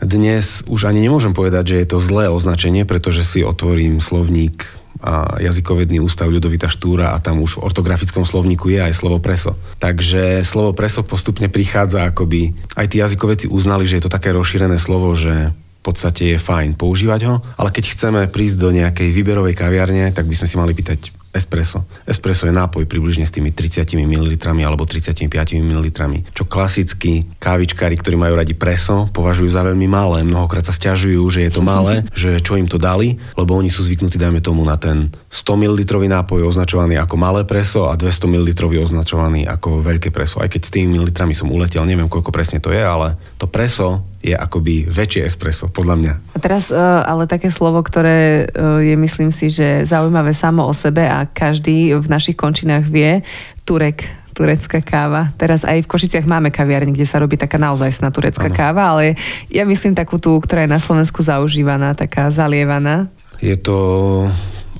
dnes 0.00 0.64
už 0.64 0.88
ani 0.88 1.04
nemôžem 1.04 1.36
povedať, 1.36 1.76
že 1.76 1.80
je 1.84 1.88
to 1.92 1.98
zlé 2.00 2.32
označenie, 2.32 2.88
pretože 2.88 3.24
si 3.24 3.44
otvorím 3.44 4.00
slovník 4.00 4.64
a 5.00 5.40
jazykovedný 5.40 5.96
ústav 6.00 6.28
Ľudovita 6.28 6.68
Štúra 6.68 7.16
a 7.16 7.22
tam 7.24 7.40
už 7.40 7.56
v 7.56 7.64
ortografickom 7.64 8.28
slovníku 8.28 8.68
je 8.68 8.84
aj 8.84 8.92
slovo 8.92 9.16
preso. 9.16 9.56
Takže 9.80 10.44
slovo 10.44 10.76
preso 10.76 11.00
postupne 11.00 11.48
prichádza 11.48 12.04
akoby, 12.12 12.52
aj 12.76 12.86
tí 12.92 13.00
jazykoveci 13.00 13.48
uznali, 13.48 13.88
že 13.88 13.96
je 13.96 14.04
to 14.04 14.12
také 14.12 14.32
rozšírené 14.36 14.76
slovo, 14.76 15.16
že 15.16 15.56
v 15.56 15.82
podstate 15.82 16.36
je 16.36 16.38
fajn 16.38 16.76
používať 16.76 17.20
ho, 17.24 17.40
ale 17.56 17.72
keď 17.72 17.96
chceme 17.96 18.20
prísť 18.28 18.56
do 18.60 18.68
nejakej 18.68 19.08
výberovej 19.16 19.56
kaviarne, 19.56 20.12
tak 20.12 20.28
by 20.28 20.36
sme 20.36 20.48
si 20.48 20.60
mali 20.60 20.76
pýtať 20.76 21.16
espresso. 21.30 21.86
Espresso 22.06 22.50
je 22.50 22.54
nápoj 22.54 22.90
približne 22.90 23.22
s 23.22 23.30
tými 23.30 23.54
30 23.54 23.86
ml 23.94 24.26
alebo 24.66 24.82
35 24.82 25.30
ml, 25.62 25.86
čo 26.34 26.42
klasickí 26.46 27.38
kávičkári, 27.38 27.94
ktorí 27.94 28.18
majú 28.18 28.34
radi 28.34 28.58
preso, 28.58 29.06
považujú 29.14 29.50
za 29.50 29.62
veľmi 29.62 29.86
malé. 29.86 30.26
Mnohokrát 30.26 30.66
sa 30.66 30.74
stiažujú, 30.74 31.22
že 31.30 31.46
je 31.46 31.52
to 31.54 31.62
malé, 31.62 32.02
že 32.18 32.42
čo 32.42 32.58
im 32.58 32.66
to 32.66 32.82
dali, 32.82 33.14
lebo 33.38 33.54
oni 33.54 33.70
sú 33.70 33.86
zvyknutí, 33.86 34.18
dajme 34.18 34.42
tomu, 34.42 34.66
na 34.66 34.74
ten 34.74 35.14
100 35.30 35.54
ml 35.54 35.80
nápoj 36.10 36.42
označovaný 36.42 36.98
ako 36.98 37.14
malé 37.14 37.46
preso 37.46 37.86
a 37.86 37.94
200 37.94 38.26
ml 38.26 38.50
označovaný 38.82 39.46
ako 39.46 39.78
veľké 39.86 40.10
preso. 40.10 40.42
Aj 40.42 40.50
keď 40.50 40.62
s 40.66 40.74
tými 40.74 40.98
mililitrami 40.98 41.30
som 41.30 41.46
uletel, 41.46 41.86
neviem 41.86 42.10
koľko 42.10 42.34
presne 42.34 42.58
to 42.58 42.74
je, 42.74 42.82
ale 42.82 43.14
to 43.38 43.46
preso 43.46 44.02
je 44.20 44.36
akoby 44.36 44.84
väčšie 44.84 45.24
espresso, 45.24 45.72
podľa 45.72 45.96
mňa. 45.96 46.12
A 46.36 46.38
teraz 46.38 46.68
e, 46.68 46.76
ale 46.76 47.24
také 47.24 47.48
slovo, 47.48 47.80
ktoré 47.80 48.44
e, 48.44 48.92
je, 48.92 48.94
myslím 49.00 49.32
si, 49.32 49.48
že 49.48 49.88
zaujímavé 49.88 50.36
samo 50.36 50.68
o 50.68 50.74
sebe 50.76 51.08
a 51.08 51.19
každý 51.28 51.96
v 51.96 52.06
našich 52.06 52.36
končinách 52.36 52.86
vie, 52.88 53.24
Turek, 53.64 54.06
turecká 54.34 54.80
káva. 54.80 55.30
Teraz 55.36 55.68
aj 55.68 55.84
v 55.84 55.90
Košiciach 55.90 56.24
máme 56.24 56.48
kaviarni, 56.48 56.96
kde 56.96 57.04
sa 57.04 57.20
robí 57.20 57.36
taká 57.36 57.60
naozaj 57.60 57.92
turecká 58.08 58.48
ano. 58.48 58.56
káva, 58.56 58.82
ale 58.96 59.20
ja 59.52 59.68
myslím 59.68 59.92
takú 59.92 60.16
tú, 60.16 60.38
ktorá 60.40 60.64
je 60.64 60.72
na 60.72 60.80
Slovensku 60.80 61.20
zaužívaná, 61.20 61.92
taká 61.92 62.32
zalievaná. 62.32 63.12
Je 63.40 63.56
to 63.56 63.76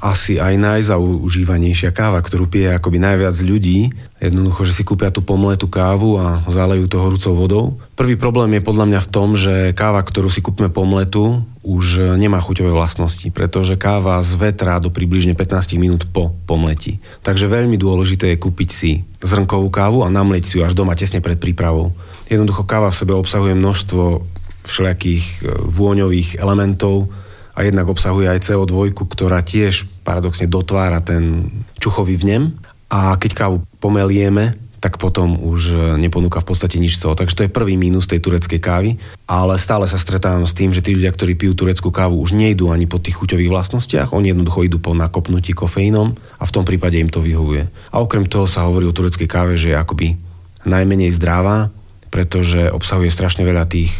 asi 0.00 0.40
aj 0.40 0.56
najzaužívanejšia 0.56 1.92
káva, 1.92 2.24
ktorú 2.24 2.48
pije 2.48 2.72
akoby 2.72 2.96
najviac 2.96 3.36
ľudí. 3.44 3.92
Jednoducho, 4.16 4.64
že 4.64 4.72
si 4.72 4.82
kúpia 4.82 5.12
tú 5.12 5.20
pomletú 5.20 5.68
kávu 5.68 6.16
a 6.16 6.40
zalejú 6.48 6.88
to 6.88 6.96
horúcou 6.96 7.32
vodou. 7.36 7.64
Prvý 8.00 8.16
problém 8.16 8.56
je 8.56 8.64
podľa 8.64 8.88
mňa 8.88 9.00
v 9.04 9.10
tom, 9.12 9.36
že 9.36 9.76
káva, 9.76 10.00
ktorú 10.00 10.32
si 10.32 10.40
kúpme 10.40 10.72
pomletu, 10.72 11.44
už 11.60 12.16
nemá 12.16 12.40
chuťové 12.40 12.72
vlastnosti, 12.72 13.28
pretože 13.28 13.76
káva 13.76 14.16
zvetrá 14.24 14.80
do 14.80 14.88
približne 14.88 15.36
15 15.36 15.76
minút 15.76 16.08
po 16.08 16.32
pomleti. 16.48 16.96
Takže 17.20 17.44
veľmi 17.44 17.76
dôležité 17.76 18.32
je 18.32 18.40
kúpiť 18.40 18.70
si 18.72 19.04
zrnkovú 19.20 19.68
kávu 19.68 20.00
a 20.00 20.08
namlieť 20.08 20.44
si 20.48 20.52
ju 20.56 20.64
až 20.64 20.72
doma 20.72 20.96
tesne 20.96 21.20
pred 21.20 21.36
prípravou. 21.36 21.92
Jednoducho 22.32 22.64
káva 22.64 22.88
v 22.88 22.96
sebe 22.96 23.12
obsahuje 23.12 23.52
množstvo 23.52 24.24
všelijakých 24.64 25.24
e, 25.24 25.34
vôňových 25.68 26.40
elementov, 26.40 27.12
a 27.54 27.66
jednak 27.66 27.86
obsahuje 27.90 28.30
aj 28.30 28.46
CO2, 28.46 28.94
ktorá 28.94 29.42
tiež 29.42 29.88
paradoxne 30.06 30.46
dotvára 30.46 31.02
ten 31.02 31.50
čuchový 31.76 32.16
vnem 32.16 32.56
a 32.90 33.14
keď 33.18 33.30
kávu 33.34 33.56
pomelieme, 33.78 34.54
tak 34.80 34.96
potom 34.96 35.36
už 35.36 35.76
neponúka 36.00 36.40
v 36.40 36.48
podstate 36.56 36.80
nič 36.80 36.96
z 36.96 37.04
toho. 37.04 37.12
Takže 37.12 37.36
to 37.36 37.44
je 37.44 37.52
prvý 37.52 37.76
mínus 37.76 38.08
tej 38.08 38.24
tureckej 38.24 38.60
kávy, 38.64 38.96
ale 39.28 39.60
stále 39.60 39.84
sa 39.84 40.00
stretávam 40.00 40.48
s 40.48 40.56
tým, 40.56 40.72
že 40.72 40.80
tí 40.80 40.96
ľudia, 40.96 41.12
ktorí 41.12 41.36
pijú 41.36 41.52
tureckú 41.52 41.92
kávu, 41.92 42.16
už 42.16 42.32
nejdú 42.32 42.72
ani 42.72 42.88
po 42.88 42.96
tých 42.96 43.20
chuťových 43.20 43.52
vlastnostiach, 43.52 44.16
oni 44.16 44.32
jednoducho 44.32 44.64
idú 44.64 44.80
po 44.80 44.96
nakopnutí 44.96 45.52
kofeínom 45.52 46.16
a 46.16 46.44
v 46.48 46.54
tom 46.56 46.64
prípade 46.64 46.96
im 46.96 47.12
to 47.12 47.20
vyhovuje. 47.20 47.68
A 47.92 48.00
okrem 48.00 48.24
toho 48.24 48.48
sa 48.48 48.64
hovorí 48.64 48.88
o 48.88 48.96
tureckej 48.96 49.28
káve, 49.28 49.60
že 49.60 49.76
je 49.76 49.76
akoby 49.76 50.16
najmenej 50.64 51.12
zdravá, 51.12 51.68
pretože 52.08 52.72
obsahuje 52.72 53.12
strašne 53.12 53.44
veľa 53.44 53.68
tých 53.68 53.92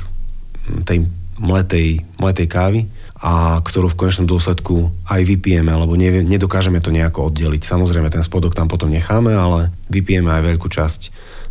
tej 0.89 1.05
mletej, 1.37 2.09
mletej 2.17 2.49
kávy 2.49 2.89
a 3.21 3.61
ktorú 3.61 3.93
v 3.93 3.99
konečnom 4.01 4.25
dôsledku 4.25 4.89
aj 5.05 5.21
vypijeme, 5.29 5.69
alebo 5.69 5.93
ne, 5.93 6.25
nedokážeme 6.25 6.81
to 6.81 6.89
nejako 6.89 7.29
oddeliť. 7.29 7.69
Samozrejme, 7.69 8.09
ten 8.09 8.25
spodok 8.25 8.57
tam 8.57 8.65
potom 8.65 8.89
necháme, 8.89 9.37
ale 9.37 9.69
vypijeme 9.93 10.33
aj 10.33 10.43
veľkú 10.57 10.69
časť 10.73 11.01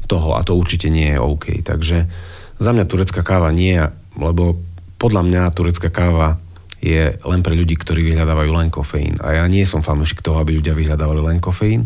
toho 0.09 0.33
a 0.33 0.41
to 0.41 0.57
určite 0.57 0.89
nie 0.89 1.13
je 1.13 1.21
OK. 1.21 1.61
Takže 1.61 2.09
za 2.57 2.71
mňa 2.73 2.89
turecká 2.89 3.21
káva 3.21 3.53
nie, 3.53 3.77
lebo 4.17 4.57
podľa 4.97 5.21
mňa 5.29 5.53
turecká 5.53 5.93
káva 5.93 6.41
je 6.81 7.13
len 7.21 7.41
pre 7.45 7.53
ľudí, 7.53 7.77
ktorí 7.77 8.01
vyhľadávajú 8.01 8.51
len 8.55 8.73
kofeín. 8.73 9.21
A 9.21 9.37
ja 9.37 9.45
nie 9.45 9.61
som 9.69 9.85
fanúšik 9.85 10.25
toho, 10.25 10.41
aby 10.41 10.57
ľudia 10.57 10.73
vyhľadávali 10.73 11.21
len 11.21 11.37
kofeín. 11.37 11.85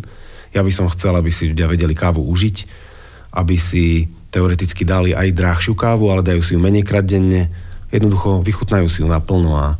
Ja 0.56 0.64
by 0.64 0.72
som 0.72 0.88
chcel, 0.88 1.18
aby 1.18 1.28
si 1.28 1.52
ľudia 1.52 1.68
vedeli 1.68 1.92
kávu 1.92 2.24
užiť, 2.24 2.58
aby 3.36 3.58
si 3.60 4.08
teoreticky 4.32 4.86
dali 4.86 5.12
aj 5.12 5.34
drahšiu 5.34 5.74
kávu, 5.76 6.10
ale 6.10 6.26
dajú 6.26 6.42
si 6.42 6.54
ju 6.56 6.60
menej 6.62 6.86
krát 6.86 7.06
denne, 7.06 7.50
jednoducho 7.94 8.42
vychutnajú 8.42 8.90
si 8.90 9.06
ju 9.06 9.08
naplno 9.08 9.54
a 9.54 9.78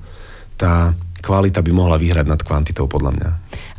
tá 0.54 0.94
kvalita 1.24 1.66
by 1.66 1.72
mohla 1.74 1.98
vyhrať 1.98 2.30
nad 2.30 2.42
kvantitou 2.46 2.86
podľa 2.86 3.12
mňa. 3.18 3.30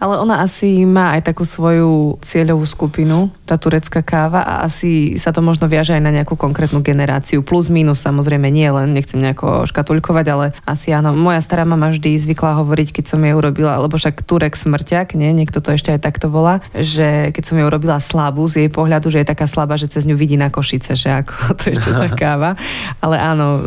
Ale 0.04 0.20
ona 0.20 0.44
asi 0.44 0.84
má 0.84 1.16
aj 1.16 1.32
takú 1.32 1.48
svoju 1.48 2.20
cieľovú 2.20 2.68
skupinu, 2.68 3.32
tá 3.48 3.56
turecká 3.56 4.04
káva 4.04 4.44
a 4.44 4.68
asi 4.68 5.16
sa 5.16 5.32
to 5.32 5.40
možno 5.40 5.64
viaže 5.64 5.96
aj 5.96 6.02
na 6.04 6.12
nejakú 6.12 6.36
konkrétnu 6.36 6.84
generáciu. 6.84 7.40
Plus, 7.40 7.72
minus 7.72 8.04
samozrejme 8.04 8.52
nie 8.52 8.68
len, 8.68 8.92
nechcem 8.92 9.16
nejako 9.16 9.64
škatulkovať, 9.64 10.26
ale 10.28 10.46
asi 10.68 10.92
áno. 10.92 11.16
Moja 11.16 11.40
stará 11.40 11.64
mama 11.64 11.88
vždy 11.88 12.20
zvykla 12.20 12.60
hovoriť, 12.60 13.00
keď 13.00 13.04
som 13.16 13.24
jej 13.24 13.32
urobila, 13.32 13.80
lebo 13.80 13.96
však 13.96 14.28
Turek 14.28 14.60
smrťak, 14.60 15.16
nie? 15.16 15.32
Niekto 15.32 15.64
to 15.64 15.72
ešte 15.72 15.96
aj 15.96 16.04
takto 16.04 16.28
volá, 16.28 16.60
že 16.76 17.32
keď 17.32 17.42
som 17.48 17.56
jej 17.56 17.64
urobila 17.64 17.96
slabú 17.96 18.44
z 18.44 18.68
jej 18.68 18.68
pohľadu, 18.68 19.08
že 19.08 19.24
je 19.24 19.32
taká 19.32 19.48
slabá, 19.48 19.80
že 19.80 19.88
cez 19.88 20.04
ňu 20.04 20.20
vidí 20.20 20.36
na 20.36 20.52
košice, 20.52 21.00
že 21.00 21.08
ako 21.24 21.32
to 21.64 21.72
ešte 21.72 21.96
za 21.96 22.12
káva. 22.12 22.60
Ale 23.00 23.16
áno, 23.16 23.48
um, 23.56 23.60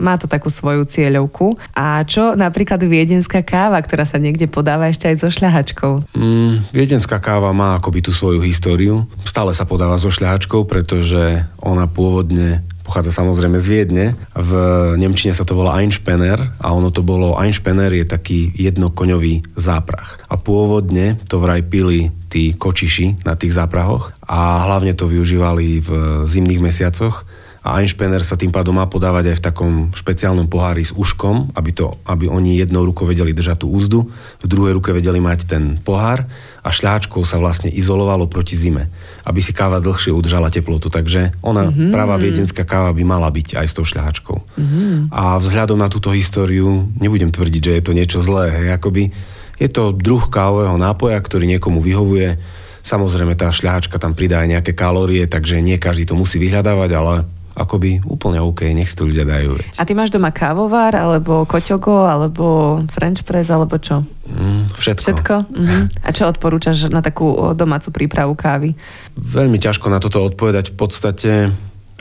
má 0.00 0.16
to 0.16 0.24
takú 0.24 0.48
svoju 0.48 0.88
cieľovku. 0.88 1.60
A 1.76 2.00
čo 2.08 2.32
napríklad 2.32 2.80
viedenská 2.80 3.44
káva, 3.44 3.76
ktorá 3.84 4.08
sa 4.08 4.16
niekde 4.16 4.48
podáva 4.48 4.88
ešte 4.88 5.12
aj 5.12 5.20
zo 5.20 5.28
šľahač 5.28 5.73
šľahačkou? 5.74 5.92
Mm, 6.14 6.70
viedenská 6.70 7.18
káva 7.18 7.50
má 7.50 7.76
akoby 7.76 8.06
tú 8.06 8.12
svoju 8.14 8.40
históriu. 8.46 9.10
Stále 9.26 9.50
sa 9.52 9.66
podáva 9.66 9.98
so 9.98 10.08
šľahačkou, 10.08 10.64
pretože 10.70 11.44
ona 11.58 11.90
pôvodne 11.90 12.62
pochádza 12.84 13.16
samozrejme 13.16 13.56
z 13.56 13.66
Viedne. 13.66 14.06
V 14.36 14.52
Nemčine 15.00 15.32
sa 15.32 15.48
to 15.48 15.56
volá 15.56 15.80
Einspenner 15.80 16.52
a 16.60 16.68
ono 16.76 16.92
to 16.92 17.00
bolo, 17.00 17.32
Einspenner 17.40 17.88
je 17.88 18.04
taký 18.04 18.52
jednokoňový 18.52 19.56
záprach. 19.56 20.20
A 20.28 20.36
pôvodne 20.36 21.16
to 21.24 21.40
vraj 21.40 21.64
pili 21.64 22.12
tí 22.28 22.52
kočiši 22.52 23.24
na 23.24 23.40
tých 23.40 23.56
záprahoch 23.56 24.12
a 24.28 24.68
hlavne 24.68 24.92
to 24.92 25.08
využívali 25.08 25.80
v 25.80 25.90
zimných 26.28 26.60
mesiacoch 26.60 27.24
a 27.64 27.80
Einspenner 27.80 28.20
sa 28.20 28.36
tým 28.36 28.52
pádom 28.52 28.76
má 28.76 28.84
podávať 28.84 29.32
aj 29.32 29.36
v 29.40 29.44
takom 29.48 29.72
špeciálnom 29.96 30.52
pohári 30.52 30.84
s 30.84 30.92
uškom, 30.92 31.56
aby, 31.56 31.72
to, 31.72 31.96
aby 32.04 32.28
oni 32.28 32.60
jednou 32.60 32.84
rukou 32.84 33.08
vedeli 33.08 33.32
držať 33.32 33.64
tú 33.64 33.72
úzdu, 33.72 34.12
v 34.44 34.46
druhej 34.46 34.76
ruke 34.76 34.92
vedeli 34.92 35.16
mať 35.16 35.48
ten 35.48 35.64
pohár 35.80 36.28
a 36.60 36.68
šľahačkou 36.68 37.24
sa 37.24 37.40
vlastne 37.40 37.72
izolovalo 37.72 38.28
proti 38.28 38.52
zime, 38.52 38.92
aby 39.24 39.40
si 39.40 39.56
káva 39.56 39.80
dlhšie 39.80 40.12
udržala 40.12 40.52
teplotu. 40.52 40.92
Takže 40.92 41.40
ona, 41.40 41.72
mm-hmm. 41.72 41.88
práva 41.88 42.20
viedenská 42.20 42.68
káva 42.68 42.92
by 42.92 43.00
mala 43.00 43.32
byť 43.32 43.56
aj 43.56 43.66
s 43.66 43.72
tou 43.72 43.88
šľahačkou. 43.88 44.36
Mm-hmm. 44.36 45.08
A 45.08 45.40
vzhľadom 45.40 45.80
na 45.80 45.88
túto 45.88 46.12
históriu, 46.12 46.84
nebudem 47.00 47.32
tvrdiť, 47.32 47.62
že 47.64 47.72
je 47.80 47.82
to 47.82 47.96
niečo 47.96 48.20
zlé, 48.20 48.52
hej, 48.52 48.76
akoby 48.76 49.08
je 49.56 49.72
to 49.72 49.96
druh 49.96 50.28
kávového 50.28 50.76
nápoja, 50.76 51.16
ktorý 51.16 51.48
niekomu 51.48 51.80
vyhovuje. 51.80 52.36
Samozrejme, 52.84 53.32
tá 53.32 53.48
šľahačka 53.48 53.96
tam 53.96 54.12
pridá 54.12 54.44
aj 54.44 54.60
nejaké 54.60 54.72
kalórie, 54.76 55.24
takže 55.24 55.64
nie 55.64 55.80
každý 55.80 56.04
to 56.04 56.12
musí 56.12 56.36
vyhľadávať, 56.36 56.90
ale 56.92 57.24
akoby 57.54 58.02
úplne 58.04 58.42
OK, 58.42 58.66
nech 58.74 58.90
si 58.90 58.98
to 58.98 59.06
ľudia 59.06 59.22
dajú. 59.22 59.58
Veď. 59.58 59.66
A 59.78 59.82
ty 59.86 59.94
máš 59.94 60.10
doma 60.10 60.34
kávovár, 60.34 60.94
alebo 60.94 61.46
koťogo, 61.46 62.06
alebo 62.06 62.78
french 62.90 63.22
press, 63.22 63.50
alebo 63.50 63.78
čo? 63.78 64.02
Mm, 64.26 64.74
všetko. 64.74 65.02
Všetko? 65.02 65.34
Mhm. 65.54 65.82
A 66.02 66.08
čo 66.10 66.26
odporúčaš 66.26 66.90
na 66.90 67.00
takú 67.00 67.54
domácu 67.54 67.94
prípravu 67.94 68.34
kávy? 68.34 68.74
Veľmi 69.14 69.62
ťažko 69.62 69.86
na 69.88 70.02
toto 70.02 70.22
odpovedať. 70.26 70.74
V 70.74 70.76
podstate 70.76 71.30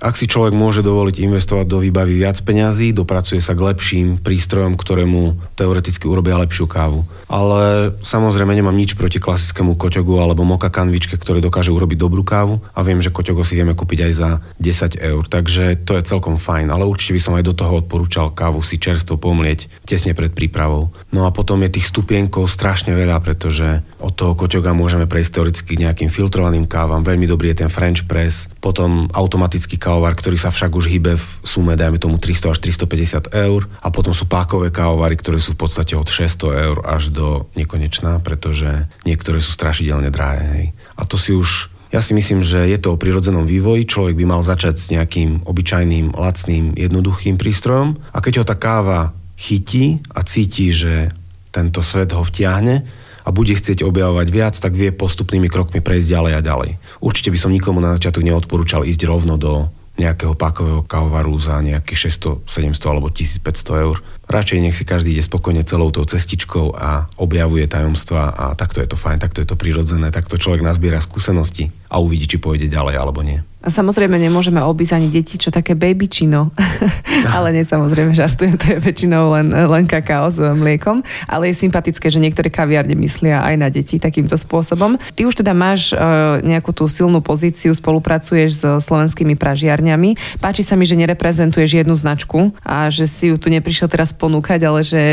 ak 0.04 0.20
si 0.20 0.28
človek 0.28 0.52
môže 0.52 0.84
dovoliť 0.84 1.24
investovať 1.24 1.64
do 1.64 1.80
výbavy 1.80 2.20
viac 2.20 2.36
peňazí, 2.44 2.92
dopracuje 2.92 3.40
sa 3.40 3.56
k 3.56 3.72
lepším 3.72 4.20
prístrojom, 4.20 4.76
ktoré 4.76 5.08
mu 5.08 5.40
teoreticky 5.56 6.12
urobia 6.12 6.36
lepšiu 6.44 6.68
kávu. 6.68 7.08
Ale 7.32 7.96
samozrejme 8.04 8.52
nemám 8.52 8.76
nič 8.76 9.00
proti 9.00 9.24
klasickému 9.24 9.80
koťogu 9.80 10.20
alebo 10.20 10.44
moka 10.44 10.68
kanvičke, 10.68 11.16
ktoré 11.16 11.40
dokáže 11.40 11.72
urobiť 11.72 11.96
dobrú 11.96 12.28
kávu 12.28 12.60
a 12.76 12.80
viem, 12.84 13.00
že 13.00 13.16
koťogo 13.16 13.48
si 13.48 13.56
vieme 13.56 13.80
kúpiť 13.80 14.00
aj 14.04 14.12
za 14.12 14.30
10 14.60 15.00
eur, 15.00 15.24
takže 15.24 15.80
to 15.88 15.96
je 15.96 16.04
celkom 16.04 16.36
fajn, 16.36 16.68
ale 16.68 16.84
určite 16.84 17.16
by 17.16 17.22
som 17.24 17.34
aj 17.40 17.48
do 17.48 17.56
toho 17.56 17.80
odporúčal 17.80 18.36
kávu 18.36 18.60
si 18.60 18.76
čerstvo 18.76 19.16
pomlieť 19.16 19.72
tesne 19.88 20.12
pred 20.12 20.36
prípravou. 20.36 20.92
No 21.16 21.24
a 21.24 21.32
potom 21.32 21.64
je 21.64 21.80
tých 21.80 21.88
stupienkov 21.88 22.52
strašne 22.52 22.92
veľa, 22.92 23.24
pretože 23.24 23.80
od 24.04 24.12
toho 24.12 24.36
koťoga 24.36 24.76
môžeme 24.76 25.08
prejsť 25.08 25.32
teoreticky 25.40 25.80
k 25.80 25.84
nejakým 25.88 26.12
filtrovaným 26.12 26.68
kávam, 26.68 27.08
veľmi 27.08 27.24
dobrý 27.24 27.56
je 27.56 27.64
ten 27.64 27.72
French 27.72 28.04
press, 28.04 28.52
potom 28.60 29.08
automatický 29.16 29.80
káv 29.80 29.93
kávovar, 29.94 30.18
ktorý 30.18 30.42
sa 30.42 30.50
však 30.50 30.74
už 30.74 30.90
hýbe 30.90 31.22
v 31.22 31.26
sume, 31.46 31.78
dajme 31.78 32.02
tomu 32.02 32.18
300 32.18 32.50
až 32.50 32.58
350 32.66 33.30
eur. 33.30 33.70
A 33.78 33.94
potom 33.94 34.10
sú 34.10 34.26
pákové 34.26 34.74
kávovary, 34.74 35.14
ktoré 35.22 35.38
sú 35.38 35.54
v 35.54 35.70
podstate 35.70 35.94
od 35.94 36.10
600 36.10 36.66
eur 36.66 36.78
až 36.82 37.14
do 37.14 37.46
nekonečná, 37.54 38.18
pretože 38.26 38.90
niektoré 39.06 39.38
sú 39.38 39.54
strašidelne 39.54 40.10
drahé. 40.10 40.42
Hej. 40.58 40.66
A 40.98 41.06
to 41.06 41.22
si 41.22 41.38
už 41.38 41.70
Ja 41.94 42.02
si 42.02 42.18
myslím, 42.18 42.42
že 42.42 42.66
je 42.66 42.82
to 42.82 42.98
o 42.98 42.98
prirodzenom 42.98 43.46
vývoji. 43.46 43.86
Človek 43.86 44.18
by 44.18 44.26
mal 44.26 44.42
začať 44.42 44.82
s 44.82 44.90
nejakým 44.90 45.46
obyčajným, 45.46 46.18
lacným, 46.18 46.74
jednoduchým 46.74 47.38
prístrojom 47.38 48.02
a 48.10 48.18
keď 48.18 48.42
ho 48.42 48.46
tá 48.50 48.58
káva 48.58 49.14
chytí 49.38 50.02
a 50.10 50.26
cíti, 50.26 50.74
že 50.74 51.14
tento 51.54 51.86
svet 51.86 52.10
ho 52.18 52.26
vtiahne 52.26 52.82
a 53.24 53.30
bude 53.32 53.56
chcieť 53.56 53.86
objavovať 53.86 54.28
viac, 54.34 54.56
tak 54.58 54.76
vie 54.76 54.90
postupnými 54.90 55.48
krokmi 55.48 55.80
prejsť 55.80 56.08
ďalej 56.12 56.34
a 56.34 56.42
ďalej. 56.42 56.72
Určite 57.00 57.30
by 57.32 57.40
som 57.40 57.56
nikomu 57.56 57.80
na 57.80 57.96
začiatok 57.96 58.26
neodporúčal 58.26 58.84
ísť 58.84 59.08
rovno 59.08 59.40
do 59.40 59.72
nejakého 59.94 60.34
pakového 60.34 60.82
kávovaru 60.82 61.38
za 61.38 61.62
nejakých 61.62 62.10
600, 62.10 62.50
700 62.50 62.94
alebo 62.94 63.08
1500 63.14 63.86
eur. 63.86 63.98
Radšej 64.30 64.60
nech 64.64 64.78
si 64.78 64.88
každý 64.88 65.12
ide 65.14 65.24
spokojne 65.24 65.68
celou 65.68 65.92
tou 65.92 66.08
cestičkou 66.08 66.74
a 66.80 67.12
objavuje 67.20 67.68
tajomstva 67.68 68.32
a 68.32 68.46
takto 68.56 68.80
je 68.80 68.88
to 68.88 68.98
fajn, 68.98 69.20
takto 69.20 69.44
je 69.44 69.48
to 69.52 69.60
prirodzené, 69.60 70.10
takto 70.16 70.40
človek 70.40 70.64
nazbiera 70.64 71.04
skúsenosti 71.04 71.70
a 71.92 72.00
uvidí, 72.00 72.26
či 72.26 72.38
pôjde 72.40 72.72
ďalej 72.72 72.96
alebo 72.98 73.22
nie. 73.22 73.44
A 73.64 73.72
samozrejme 73.72 74.20
nemôžeme 74.20 74.60
obísť 74.60 75.00
ani 75.00 75.08
deti, 75.08 75.40
čo 75.40 75.48
také 75.48 75.72
babyčino. 75.72 76.52
ale 77.36 77.56
nie, 77.56 77.64
samozrejme, 77.64 78.12
žartujem, 78.12 78.60
to 78.60 78.76
je 78.76 78.78
väčšinou 78.84 79.32
len, 79.40 79.56
len 79.56 79.88
kakao 79.88 80.28
s 80.28 80.36
mliekom. 80.36 81.00
Ale 81.32 81.48
je 81.48 81.64
sympatické, 81.64 82.12
že 82.12 82.20
niektoré 82.20 82.52
kaviárne 82.52 82.92
myslia 83.00 83.40
aj 83.40 83.56
na 83.56 83.72
deti 83.72 84.04
takýmto 84.04 84.36
spôsobom. 84.36 85.00
Ty 85.16 85.22
už 85.24 85.40
teda 85.40 85.56
máš 85.56 85.96
uh, 85.96 86.44
nejakú 86.44 86.76
tú 86.76 86.92
silnú 86.92 87.24
pozíciu, 87.24 87.72
spolupracuješ 87.72 88.52
s 88.52 88.64
slovenskými 88.84 89.40
pražiarňami. 89.40 90.44
Páči 90.44 90.68
sa 90.68 90.76
mi, 90.76 90.84
že 90.84 91.00
nereprezentuješ 91.00 91.88
jednu 91.88 91.96
značku 91.96 92.52
a 92.68 92.92
že 92.92 93.08
si 93.08 93.32
ju 93.32 93.40
tu 93.40 93.48
neprišiel 93.48 93.88
teraz 93.88 94.12
ponúkať, 94.16 94.60
ale 94.64 94.82
že 94.86 95.04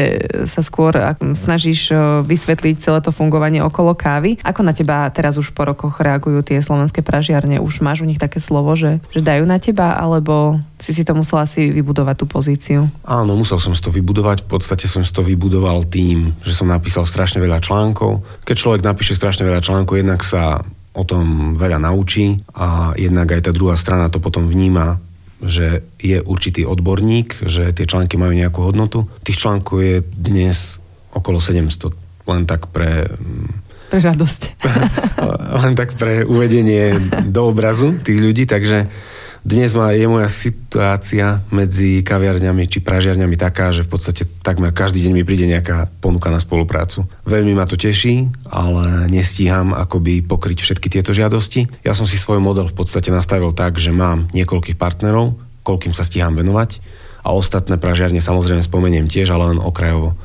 sa 0.46 0.60
skôr 0.62 0.92
snažíš 1.20 1.90
uh, 1.90 2.20
vysvetliť 2.24 2.80
celé 2.80 2.98
to 3.00 3.10
fungovanie 3.10 3.60
okolo 3.64 3.96
kávy. 3.96 4.38
Ako 4.44 4.60
na 4.62 4.76
teba 4.76 5.08
teraz 5.10 5.36
už 5.40 5.52
po 5.56 5.66
rokoch 5.66 5.98
reagujú 5.98 6.44
tie 6.44 6.60
slovenské 6.60 7.00
pražiarne? 7.00 7.58
Už 7.58 7.82
máš 7.82 8.04
u 8.04 8.08
nich 8.08 8.20
také 8.20 8.38
slovo, 8.38 8.72
že, 8.76 9.00
že 9.10 9.20
dajú 9.24 9.44
na 9.48 9.58
teba, 9.58 9.96
alebo 9.96 10.60
si 10.80 10.96
si 10.96 11.04
to 11.04 11.12
musela 11.12 11.44
si 11.44 11.68
vybudovať 11.68 12.16
tú 12.16 12.26
pozíciu? 12.28 12.80
Áno, 13.04 13.36
musel 13.36 13.60
som 13.60 13.76
si 13.76 13.82
to 13.84 13.92
vybudovať. 13.92 14.44
V 14.44 14.56
podstate 14.56 14.88
som 14.88 15.04
si 15.04 15.12
to 15.12 15.20
vybudoval 15.20 15.84
tým, 15.88 16.36
že 16.40 16.56
som 16.56 16.68
napísal 16.68 17.04
strašne 17.04 17.40
veľa 17.40 17.60
článkov. 17.60 18.24
Keď 18.48 18.56
človek 18.56 18.82
napíše 18.84 19.12
strašne 19.16 19.44
veľa 19.44 19.60
článkov, 19.60 20.00
jednak 20.00 20.24
sa 20.24 20.64
o 20.90 21.06
tom 21.06 21.54
veľa 21.54 21.78
naučí 21.78 22.42
a 22.50 22.90
jednak 22.98 23.30
aj 23.30 23.46
tá 23.46 23.50
druhá 23.54 23.78
strana 23.78 24.10
to 24.10 24.18
potom 24.18 24.50
vníma, 24.50 24.98
že 25.40 25.82
je 25.96 26.20
určitý 26.20 26.68
odborník, 26.68 27.44
že 27.48 27.72
tie 27.72 27.88
články 27.88 28.20
majú 28.20 28.36
nejakú 28.36 28.60
hodnotu. 28.60 29.08
Tých 29.24 29.40
článkov 29.40 29.76
je 29.80 29.96
dnes 30.04 30.78
okolo 31.16 31.40
700, 31.40 31.92
len 32.28 32.44
tak 32.44 32.68
pre 32.70 33.08
pre 33.90 33.98
radosť. 33.98 34.42
Len 35.66 35.74
tak 35.74 35.98
pre 35.98 36.22
uvedenie 36.22 36.94
do 37.26 37.50
obrazu 37.50 37.98
tých 37.98 38.22
ľudí, 38.22 38.46
takže 38.46 38.86
dnes 39.40 39.72
má, 39.72 39.96
je 39.96 40.04
moja 40.04 40.28
situácia 40.28 41.40
medzi 41.48 42.04
kaviarňami 42.04 42.68
či 42.68 42.84
pražiarňami 42.84 43.36
taká, 43.40 43.72
že 43.72 43.88
v 43.88 43.96
podstate 43.96 44.22
takmer 44.44 44.68
každý 44.68 45.00
deň 45.00 45.12
mi 45.16 45.24
príde 45.24 45.48
nejaká 45.48 45.88
ponuka 46.04 46.28
na 46.28 46.36
spoluprácu. 46.36 47.08
Veľmi 47.24 47.56
ma 47.56 47.64
to 47.64 47.80
teší, 47.80 48.28
ale 48.52 49.08
nestíham 49.08 49.72
akoby 49.72 50.20
pokryť 50.20 50.60
všetky 50.60 50.92
tieto 50.92 51.16
žiadosti. 51.16 51.72
Ja 51.80 51.96
som 51.96 52.04
si 52.04 52.20
svoj 52.20 52.44
model 52.44 52.68
v 52.68 52.76
podstate 52.76 53.08
nastavil 53.08 53.56
tak, 53.56 53.80
že 53.80 53.96
mám 53.96 54.28
niekoľkých 54.36 54.76
partnerov, 54.76 55.40
koľkým 55.64 55.96
sa 55.96 56.04
stíham 56.04 56.36
venovať 56.36 56.84
a 57.24 57.32
ostatné 57.32 57.80
pražiarne 57.80 58.20
samozrejme 58.20 58.60
spomeniem 58.60 59.08
tiež, 59.08 59.32
ale 59.32 59.56
len 59.56 59.60
okrajovo 59.60 60.16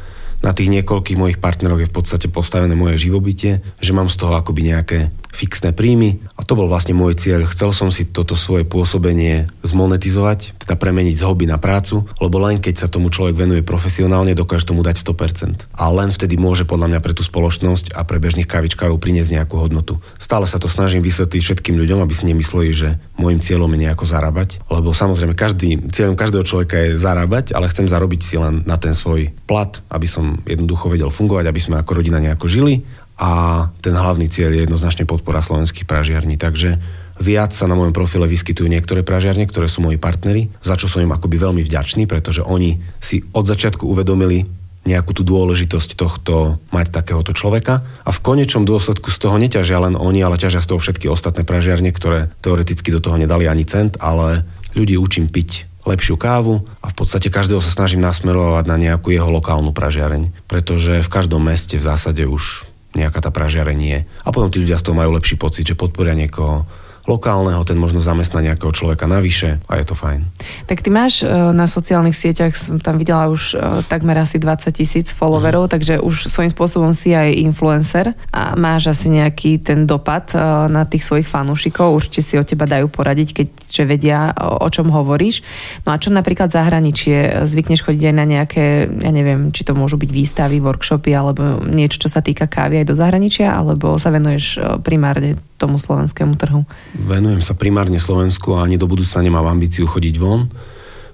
na 0.44 0.54
tých 0.54 0.70
niekoľkých 0.70 1.18
mojich 1.18 1.40
partneroch 1.42 1.82
je 1.82 1.90
v 1.90 1.96
podstate 1.96 2.28
postavené 2.30 2.78
moje 2.78 3.02
živobytie, 3.02 3.66
že 3.82 3.96
mám 3.98 4.14
z 4.14 4.20
toho 4.22 4.38
akoby 4.38 4.62
nejaké 4.70 5.10
fixné 5.36 5.76
príjmy 5.76 6.24
a 6.40 6.48
to 6.48 6.56
bol 6.56 6.72
vlastne 6.72 6.96
môj 6.96 7.20
cieľ. 7.20 7.44
Chcel 7.52 7.76
som 7.76 7.92
si 7.92 8.08
toto 8.08 8.40
svoje 8.40 8.64
pôsobenie 8.64 9.52
zmonetizovať, 9.68 10.56
teda 10.64 10.80
premeniť 10.80 11.20
z 11.20 11.26
hobby 11.28 11.44
na 11.44 11.60
prácu, 11.60 12.08
lebo 12.24 12.40
len 12.40 12.64
keď 12.64 12.76
sa 12.80 12.88
tomu 12.88 13.12
človek 13.12 13.36
venuje 13.36 13.62
profesionálne, 13.62 14.32
dokáže 14.32 14.72
tomu 14.72 14.82
dať 14.82 14.96
100%. 15.04 15.76
A 15.76 15.92
len 15.92 16.10
vtedy 16.10 16.40
môže 16.40 16.64
podľa 16.64 16.96
mňa 16.96 17.00
pre 17.04 17.12
tú 17.12 17.22
spoločnosť 17.22 17.92
a 17.92 18.08
pre 18.08 18.18
bežných 18.24 18.48
kavičkárov 18.48 18.96
priniesť 18.98 19.36
nejakú 19.36 19.60
hodnotu. 19.60 20.00
Stále 20.16 20.48
sa 20.48 20.56
to 20.56 20.72
snažím 20.72 21.04
vysvetliť 21.04 21.42
všetkým 21.44 21.76
ľuďom, 21.76 22.00
aby 22.00 22.14
si 22.16 22.24
nemysleli, 22.32 22.72
že 22.72 22.90
môjim 23.20 23.44
cieľom 23.44 23.68
je 23.76 23.84
nejako 23.86 24.06
zarábať, 24.08 24.64
lebo 24.72 24.96
samozrejme 24.96 25.36
každý, 25.36 25.84
cieľom 25.92 26.16
každého 26.16 26.48
človeka 26.48 26.76
je 26.80 26.90
zarábať, 26.96 27.52
ale 27.52 27.68
chcem 27.68 27.92
zarobiť 27.92 28.22
si 28.24 28.36
len 28.40 28.64
na 28.64 28.80
ten 28.80 28.96
svoj 28.96 29.36
plat, 29.44 29.76
aby 29.92 30.08
som 30.08 30.40
jednoducho 30.48 30.88
vedel 30.88 31.12
fungovať, 31.12 31.46
aby 31.52 31.60
sme 31.60 31.76
ako 31.82 32.00
rodina 32.00 32.24
nejako 32.24 32.48
žili 32.48 32.88
a 33.16 33.32
ten 33.80 33.96
hlavný 33.96 34.28
cieľ 34.28 34.52
je 34.52 34.64
jednoznačne 34.68 35.08
podpora 35.08 35.40
slovenských 35.40 35.88
pražiarní. 35.88 36.36
Takže 36.36 36.78
viac 37.24 37.56
sa 37.56 37.68
na 37.68 37.80
mojom 37.80 37.96
profile 37.96 38.28
vyskytujú 38.28 38.68
niektoré 38.68 39.08
pražiarne, 39.08 39.48
ktoré 39.48 39.72
sú 39.72 39.80
moji 39.80 39.96
partnery, 39.96 40.52
za 40.60 40.76
čo 40.76 40.92
som 40.92 41.00
im 41.00 41.16
akoby 41.16 41.40
veľmi 41.40 41.62
vďačný, 41.64 42.12
pretože 42.12 42.44
oni 42.44 42.84
si 43.00 43.24
od 43.32 43.48
začiatku 43.48 43.88
uvedomili 43.88 44.44
nejakú 44.86 45.18
tú 45.18 45.26
dôležitosť 45.26 45.98
tohto 45.98 46.62
mať 46.70 46.94
takéhoto 46.94 47.34
človeka 47.34 47.82
a 48.06 48.10
v 48.14 48.22
konečnom 48.22 48.70
dôsledku 48.70 49.10
z 49.10 49.18
toho 49.18 49.36
neťažia 49.42 49.82
len 49.82 49.98
oni, 49.98 50.22
ale 50.22 50.38
ťažia 50.38 50.62
z 50.62 50.70
toho 50.70 50.80
všetky 50.80 51.10
ostatné 51.10 51.42
pražiarne, 51.42 51.90
ktoré 51.90 52.30
teoreticky 52.46 52.94
do 52.94 53.02
toho 53.02 53.18
nedali 53.18 53.50
ani 53.50 53.66
cent, 53.66 53.98
ale 53.98 54.46
ľudí 54.78 54.94
učím 54.94 55.26
piť 55.26 55.66
lepšiu 55.90 56.18
kávu 56.22 56.66
a 56.86 56.94
v 56.94 56.96
podstate 56.98 57.34
každého 57.34 57.62
sa 57.62 57.74
snažím 57.74 58.02
nasmerovať 58.02 58.66
na 58.70 58.78
nejakú 58.78 59.10
jeho 59.10 59.30
lokálnu 59.30 59.74
pražiareň, 59.74 60.46
pretože 60.46 61.02
v 61.02 61.10
každom 61.10 61.42
meste 61.42 61.82
v 61.82 61.86
zásade 61.86 62.26
už 62.26 62.70
nejaká 62.96 63.20
tá 63.20 63.30
pražiarenie. 63.30 64.08
A 64.24 64.32
potom 64.32 64.48
tí 64.48 64.64
ľudia 64.64 64.80
z 64.80 64.90
toho 64.90 64.96
majú 64.96 65.14
lepší 65.20 65.36
pocit, 65.36 65.68
že 65.68 65.76
podporia 65.76 66.16
niekoho, 66.16 66.64
lokálneho, 67.06 67.62
ten 67.62 67.78
možno 67.78 68.02
zamestná 68.02 68.42
nejakého 68.42 68.74
človeka 68.74 69.06
navyše 69.06 69.62
a 69.70 69.78
je 69.78 69.86
to 69.86 69.96
fajn. 69.96 70.26
Tak 70.66 70.82
ty 70.82 70.90
máš 70.90 71.22
e, 71.22 71.30
na 71.30 71.70
sociálnych 71.70 72.18
sieťach, 72.18 72.58
som 72.58 72.82
tam 72.82 72.98
videla 72.98 73.30
už 73.30 73.54
e, 73.54 73.86
takmer 73.86 74.18
asi 74.18 74.42
20 74.42 74.74
tisíc 74.74 75.08
followerov, 75.14 75.70
mm. 75.70 75.72
takže 75.72 75.94
už 76.02 76.28
svojím 76.34 76.52
spôsobom 76.52 76.92
si 76.98 77.14
aj 77.14 77.30
influencer 77.38 78.18
a 78.34 78.58
máš 78.58 78.90
asi 78.90 79.14
nejaký 79.14 79.62
ten 79.62 79.86
dopad 79.86 80.34
e, 80.34 80.42
na 80.70 80.90
tých 80.90 81.06
svojich 81.06 81.30
fanúšikov, 81.30 81.94
určite 81.94 82.26
si 82.26 82.34
o 82.42 82.44
teba 82.44 82.66
dajú 82.66 82.90
poradiť, 82.90 83.30
keďže 83.38 83.84
vedia, 83.86 84.34
o 84.36 84.68
čom 84.74 84.90
hovoríš. 84.90 85.46
No 85.86 85.94
a 85.94 86.02
čo 86.02 86.10
napríklad 86.10 86.50
zahraničie? 86.50 87.46
Zvykneš 87.46 87.86
chodiť 87.86 88.04
aj 88.10 88.16
na 88.18 88.26
nejaké, 88.26 88.90
ja 88.90 89.12
neviem, 89.14 89.54
či 89.54 89.62
to 89.62 89.78
môžu 89.78 90.02
byť 90.02 90.10
výstavy, 90.10 90.58
workshopy 90.58 91.14
alebo 91.14 91.62
niečo, 91.62 92.02
čo 92.02 92.10
sa 92.10 92.26
týka 92.26 92.50
kávy 92.50 92.82
aj 92.82 92.90
do 92.90 92.96
zahraničia, 92.98 93.54
alebo 93.54 94.02
sa 94.02 94.10
venuješ 94.10 94.58
primárne 94.82 95.38
tomu 95.62 95.78
slovenskému 95.78 96.36
trhu? 96.36 96.66
Venujem 96.96 97.44
sa 97.44 97.54
primárne 97.54 98.00
Slovensku 98.00 98.56
a 98.56 98.64
ani 98.64 98.80
do 98.80 98.88
budúca 98.88 99.20
nemám 99.20 99.52
ambíciu 99.52 99.84
chodiť 99.86 100.16
von, 100.16 100.48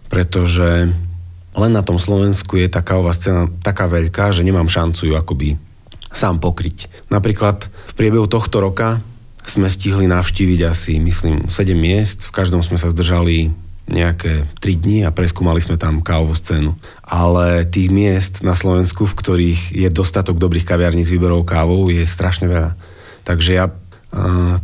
pretože 0.07 0.93
len 1.51 1.71
na 1.73 1.83
tom 1.83 1.99
Slovensku 1.99 2.55
je 2.55 2.69
tá 2.71 2.79
kávová 2.79 3.11
scéna 3.11 3.51
taká 3.65 3.89
veľká, 3.89 4.31
že 4.31 4.45
nemám 4.45 4.71
šancu 4.71 5.11
ju 5.11 5.13
akoby 5.17 5.59
sám 6.13 6.39
pokryť. 6.39 7.09
Napríklad 7.11 7.67
v 7.67 7.93
priebehu 7.95 8.27
tohto 8.27 8.63
roka 8.63 9.03
sme 9.41 9.67
stihli 9.67 10.05
navštíviť 10.05 10.59
asi, 10.69 11.01
myslím, 11.01 11.49
7 11.49 11.73
miest. 11.73 12.29
V 12.29 12.35
každom 12.35 12.61
sme 12.61 12.77
sa 12.77 12.93
zdržali 12.93 13.49
nejaké 13.89 14.45
3 14.61 14.81
dní 14.85 14.97
a 15.03 15.11
preskúmali 15.11 15.59
sme 15.59 15.75
tam 15.75 16.05
kávovú 16.05 16.37
scénu. 16.37 16.77
Ale 17.01 17.65
tých 17.65 17.89
miest 17.89 18.45
na 18.45 18.53
Slovensku, 18.53 19.09
v 19.09 19.17
ktorých 19.17 19.61
je 19.73 19.89
dostatok 19.89 20.37
dobrých 20.37 20.63
kaviarní 20.63 21.01
s 21.03 21.11
výberou 21.11 21.41
kávou, 21.41 21.89
je 21.89 22.05
strašne 22.05 22.47
veľa. 22.47 22.77
Takže 23.25 23.51
ja 23.57 23.65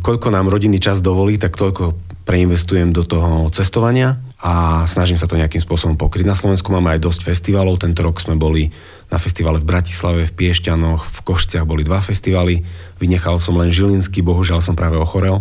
koľko 0.04 0.28
nám 0.28 0.52
rodinný 0.52 0.76
čas 0.76 1.00
dovolí, 1.00 1.40
tak 1.40 1.56
toľko 1.56 1.96
preinvestujem 2.28 2.92
do 2.92 3.08
toho 3.08 3.48
cestovania 3.48 4.20
a 4.44 4.84
snažím 4.84 5.16
sa 5.16 5.24
to 5.24 5.40
nejakým 5.40 5.64
spôsobom 5.64 5.96
pokryť. 5.96 6.28
Na 6.28 6.36
Slovensku 6.36 6.68
máme 6.68 6.92
aj 6.92 7.00
dosť 7.00 7.24
festivalov. 7.24 7.80
Tento 7.80 8.04
rok 8.04 8.20
sme 8.20 8.36
boli 8.36 8.68
na 9.08 9.16
festivale 9.16 9.56
v 9.56 9.64
Bratislave, 9.64 10.28
v 10.28 10.36
Piešťanoch, 10.36 11.08
v 11.08 11.18
Košciach 11.24 11.64
boli 11.64 11.88
dva 11.88 12.04
festivaly. 12.04 12.60
Vynechal 13.00 13.40
som 13.40 13.56
len 13.56 13.72
Žilinský, 13.72 14.20
bohužiaľ 14.20 14.60
som 14.60 14.76
práve 14.76 15.00
ochorel. 15.00 15.40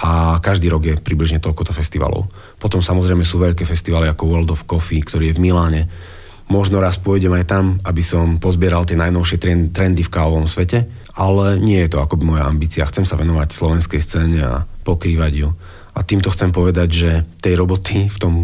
A 0.00 0.40
každý 0.40 0.72
rok 0.72 0.88
je 0.88 0.96
približne 0.96 1.44
toľkoto 1.44 1.76
festivalov. 1.76 2.32
Potom 2.56 2.80
samozrejme 2.80 3.26
sú 3.26 3.36
veľké 3.44 3.68
festivaly 3.68 4.08
ako 4.08 4.30
World 4.30 4.50
of 4.56 4.64
Coffee, 4.64 5.04
ktorý 5.04 5.30
je 5.30 5.36
v 5.36 5.42
Miláne. 5.44 5.82
Možno 6.48 6.80
raz 6.80 6.96
pôjdem 6.96 7.32
aj 7.36 7.44
tam, 7.44 7.64
aby 7.84 8.00
som 8.00 8.40
pozbieral 8.40 8.88
tie 8.88 8.96
najnovšie 8.96 9.70
trendy 9.72 10.00
v 10.00 10.12
kávovom 10.12 10.48
svete 10.48 10.88
ale 11.18 11.58
nie 11.58 11.82
je 11.82 11.90
to 11.90 11.98
akoby 11.98 12.22
moja 12.22 12.46
ambícia. 12.46 12.86
Chcem 12.86 13.02
sa 13.02 13.18
venovať 13.18 13.50
slovenskej 13.50 13.98
scéne 13.98 14.38
a 14.46 14.54
pokrývať 14.86 15.32
ju. 15.34 15.48
A 15.98 16.06
týmto 16.06 16.30
chcem 16.30 16.54
povedať, 16.54 16.88
že 16.94 17.10
tej 17.42 17.58
roboty 17.58 18.06
v 18.06 18.18
tom 18.22 18.34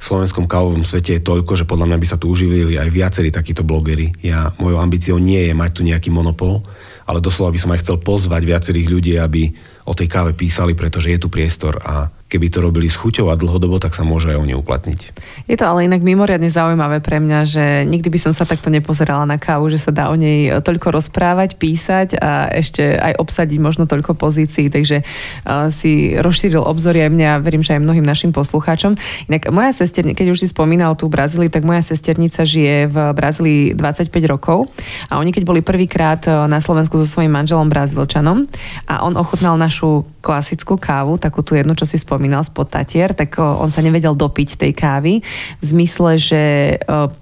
slovenskom 0.00 0.48
kávovom 0.48 0.88
svete 0.88 1.20
je 1.20 1.26
toľko, 1.28 1.60
že 1.60 1.68
podľa 1.68 1.92
mňa 1.92 1.98
by 2.00 2.06
sa 2.08 2.16
tu 2.16 2.32
uživili 2.32 2.80
aj 2.80 2.88
viacerí 2.88 3.28
takíto 3.28 3.68
blogery. 3.68 4.16
Ja, 4.24 4.56
mojou 4.56 4.80
ambíciou 4.80 5.20
nie 5.20 5.44
je 5.44 5.52
mať 5.52 5.70
tu 5.76 5.80
nejaký 5.84 6.08
monopol, 6.08 6.64
ale 7.04 7.20
doslova 7.20 7.52
by 7.52 7.60
som 7.60 7.72
aj 7.76 7.84
chcel 7.84 7.96
pozvať 8.00 8.48
viacerých 8.48 8.88
ľudí, 8.88 9.12
aby 9.20 9.52
o 9.84 9.92
tej 9.92 10.08
káve 10.08 10.32
písali, 10.32 10.72
pretože 10.72 11.12
je 11.12 11.20
tu 11.20 11.28
priestor 11.28 11.84
a 11.84 12.08
keby 12.26 12.50
to 12.50 12.58
robili 12.58 12.90
s 12.90 12.98
chuťou 12.98 13.30
a 13.30 13.38
dlhodobo, 13.38 13.78
tak 13.78 13.94
sa 13.94 14.02
môže 14.02 14.34
aj 14.34 14.38
oni 14.42 14.54
uplatniť. 14.58 15.00
Je 15.46 15.54
to 15.54 15.62
ale 15.62 15.86
inak 15.86 16.02
mimoriadne 16.02 16.50
zaujímavé 16.50 16.98
pre 16.98 17.22
mňa, 17.22 17.40
že 17.46 17.64
nikdy 17.86 18.10
by 18.10 18.18
som 18.18 18.32
sa 18.34 18.42
takto 18.42 18.66
nepozerala 18.66 19.22
na 19.24 19.38
kávu, 19.38 19.70
že 19.70 19.78
sa 19.78 19.94
dá 19.94 20.10
o 20.10 20.16
nej 20.18 20.50
toľko 20.58 20.90
rozprávať, 20.90 21.54
písať 21.54 22.18
a 22.18 22.50
ešte 22.50 22.82
aj 22.98 23.22
obsadiť 23.22 23.58
možno 23.62 23.86
toľko 23.86 24.18
pozícií, 24.18 24.66
takže 24.66 25.06
uh, 25.06 25.70
si 25.70 26.18
rozšíril 26.18 26.66
obzory 26.66 27.06
aj 27.06 27.10
mňa, 27.14 27.30
verím, 27.46 27.62
že 27.62 27.78
aj 27.78 27.84
mnohým 27.86 28.02
našim 28.02 28.34
poslucháčom. 28.34 28.98
Inak 29.30 29.54
moja 29.54 29.70
sesternica, 29.70 30.18
keď 30.18 30.34
už 30.34 30.42
si 30.42 30.48
spomínal 30.50 30.98
tú 30.98 31.06
Brazíliu, 31.06 31.46
tak 31.46 31.62
moja 31.62 31.86
sesternica 31.86 32.42
žije 32.42 32.90
v 32.90 32.96
Brazílii 33.14 33.62
25 33.78 34.10
rokov 34.26 34.66
a 35.06 35.22
oni 35.22 35.30
keď 35.30 35.46
boli 35.46 35.62
prvýkrát 35.62 36.26
na 36.26 36.58
Slovensku 36.58 36.98
so 36.98 37.06
svojím 37.06 37.30
manželom 37.38 37.70
Brazílčanom 37.70 38.50
a 38.90 39.06
on 39.06 39.14
ochutnal 39.14 39.54
našu 39.54 40.02
klasickú 40.26 40.74
kávu, 40.74 41.22
takú 41.22 41.46
tú 41.46 41.54
jednu, 41.54 41.78
čo 41.78 41.86
si 41.86 42.02
spomínal, 42.02 42.15
spomínal 42.16 42.40
spod 42.40 42.72
Tatier, 42.72 43.12
tak 43.12 43.36
on 43.36 43.68
sa 43.68 43.84
nevedel 43.84 44.16
dopiť 44.16 44.56
tej 44.56 44.72
kávy 44.72 45.20
v 45.60 45.64
zmysle, 45.64 46.16
že 46.16 46.42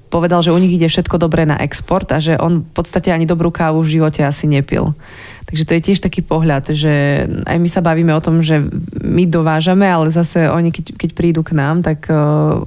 povedal, 0.07 0.46
že 0.46 0.54
u 0.54 0.59
nich 0.62 0.70
ide 0.70 0.87
všetko 0.87 1.18
dobré 1.18 1.42
na 1.42 1.59
export 1.59 2.07
a 2.14 2.22
že 2.22 2.38
on 2.38 2.62
v 2.62 2.70
podstate 2.70 3.11
ani 3.11 3.26
dobrú 3.26 3.50
kávu 3.50 3.83
v 3.83 3.98
živote 3.98 4.22
asi 4.22 4.46
nepil. 4.46 4.94
Takže 5.50 5.66
to 5.66 5.74
je 5.76 5.87
tiež 5.90 5.98
taký 6.00 6.22
pohľad, 6.24 6.72
že 6.72 7.26
aj 7.44 7.59
my 7.61 7.68
sa 7.68 7.85
bavíme 7.85 8.14
o 8.16 8.22
tom, 8.22 8.40
že 8.40 8.64
my 9.02 9.28
dovážame, 9.28 9.85
ale 9.85 10.09
zase 10.09 10.48
oni, 10.48 10.72
keď, 10.72 10.96
keď 10.96 11.11
prídu 11.12 11.42
k 11.44 11.52
nám, 11.52 11.85
tak 11.85 12.09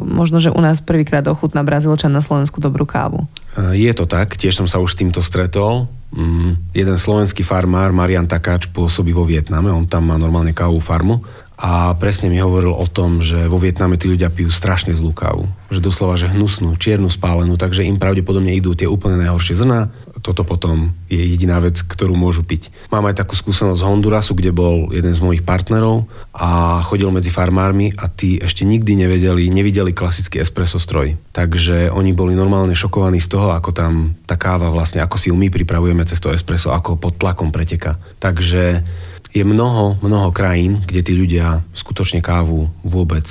možno, 0.03 0.37
že 0.37 0.53
u 0.53 0.61
nás 0.61 0.83
prvýkrát 0.83 1.25
ochutná 1.25 1.65
Brazílčan 1.65 2.13
na 2.13 2.21
Slovensku 2.21 2.61
dobrú 2.61 2.85
kávu. 2.85 3.25
Je 3.73 3.89
to 3.97 4.05
tak, 4.05 4.37
tiež 4.37 4.53
som 4.53 4.69
sa 4.69 4.77
už 4.77 4.93
s 4.93 4.99
týmto 4.99 5.25
stretol. 5.25 5.89
Mm, 6.13 6.55
jeden 6.71 6.97
slovenský 7.01 7.41
farmár, 7.41 7.91
Marian 7.91 8.29
Takáč, 8.29 8.69
pôsobí 8.69 9.11
vo 9.11 9.25
Vietname, 9.25 9.73
on 9.73 9.89
tam 9.89 10.07
má 10.07 10.15
normálne 10.15 10.53
kávu 10.53 10.77
farmu 10.77 11.19
a 11.57 11.97
presne 11.97 12.29
mi 12.29 12.37
hovoril 12.37 12.69
o 12.69 12.85
tom, 12.85 13.25
že 13.25 13.49
vo 13.49 13.57
Vietname 13.57 13.97
tí 13.97 14.05
ľudia 14.05 14.29
pijú 14.29 14.53
strašne 14.53 14.93
zlú 14.93 15.09
kávu. 15.09 15.49
Že 15.73 15.89
doslova, 15.89 16.13
že 16.13 16.29
hnusnú, 16.29 16.77
čiernu 16.77 17.09
spálenú, 17.09 17.57
takže 17.57 17.81
im 17.81 17.97
pravdepodobne 17.97 18.53
idú 18.53 18.77
tie 18.77 18.85
úplne 18.85 19.17
najhoršie 19.25 19.57
zrna. 19.57 19.89
Toto 20.21 20.45
potom 20.45 20.93
je 21.09 21.17
jediná 21.17 21.57
vec, 21.57 21.81
ktorú 21.81 22.13
môžu 22.13 22.45
piť. 22.45 22.69
Mám 22.93 23.09
aj 23.09 23.25
takú 23.25 23.33
skúsenosť 23.33 23.81
z 23.81 23.87
Hondurasu, 23.89 24.37
kde 24.37 24.53
bol 24.53 24.93
jeden 24.93 25.09
z 25.09 25.17
mojich 25.17 25.41
partnerov 25.41 26.05
a 26.29 26.77
chodil 26.85 27.09
medzi 27.09 27.33
farmármi 27.33 27.89
a 27.97 28.05
tí 28.05 28.37
ešte 28.37 28.61
nikdy 28.61 28.93
nevedeli, 28.93 29.49
nevideli 29.49 29.97
klasický 29.97 30.45
espresso 30.45 30.77
stroj. 30.77 31.17
Takže 31.33 31.89
oni 31.89 32.13
boli 32.13 32.37
normálne 32.37 32.77
šokovaní 32.77 33.17
z 33.17 33.33
toho, 33.33 33.49
ako 33.57 33.73
tam 33.73 34.13
tá 34.29 34.37
káva 34.37 34.69
vlastne, 34.69 35.01
ako 35.01 35.17
si 35.17 35.33
ju 35.33 35.35
my 35.37 35.49
pripravujeme 35.49 36.05
cez 36.05 36.21
to 36.21 36.29
espresso, 36.29 36.69
ako 36.69 37.01
pod 37.01 37.17
tlakom 37.17 37.49
preteka. 37.49 37.97
Takže 38.21 38.85
je 39.31 39.43
mnoho, 39.43 39.99
mnoho 39.99 40.29
krajín, 40.31 40.83
kde 40.85 41.01
tí 41.03 41.13
ľudia 41.13 41.63
skutočne 41.75 42.23
kávu 42.23 42.71
vôbec 42.81 43.25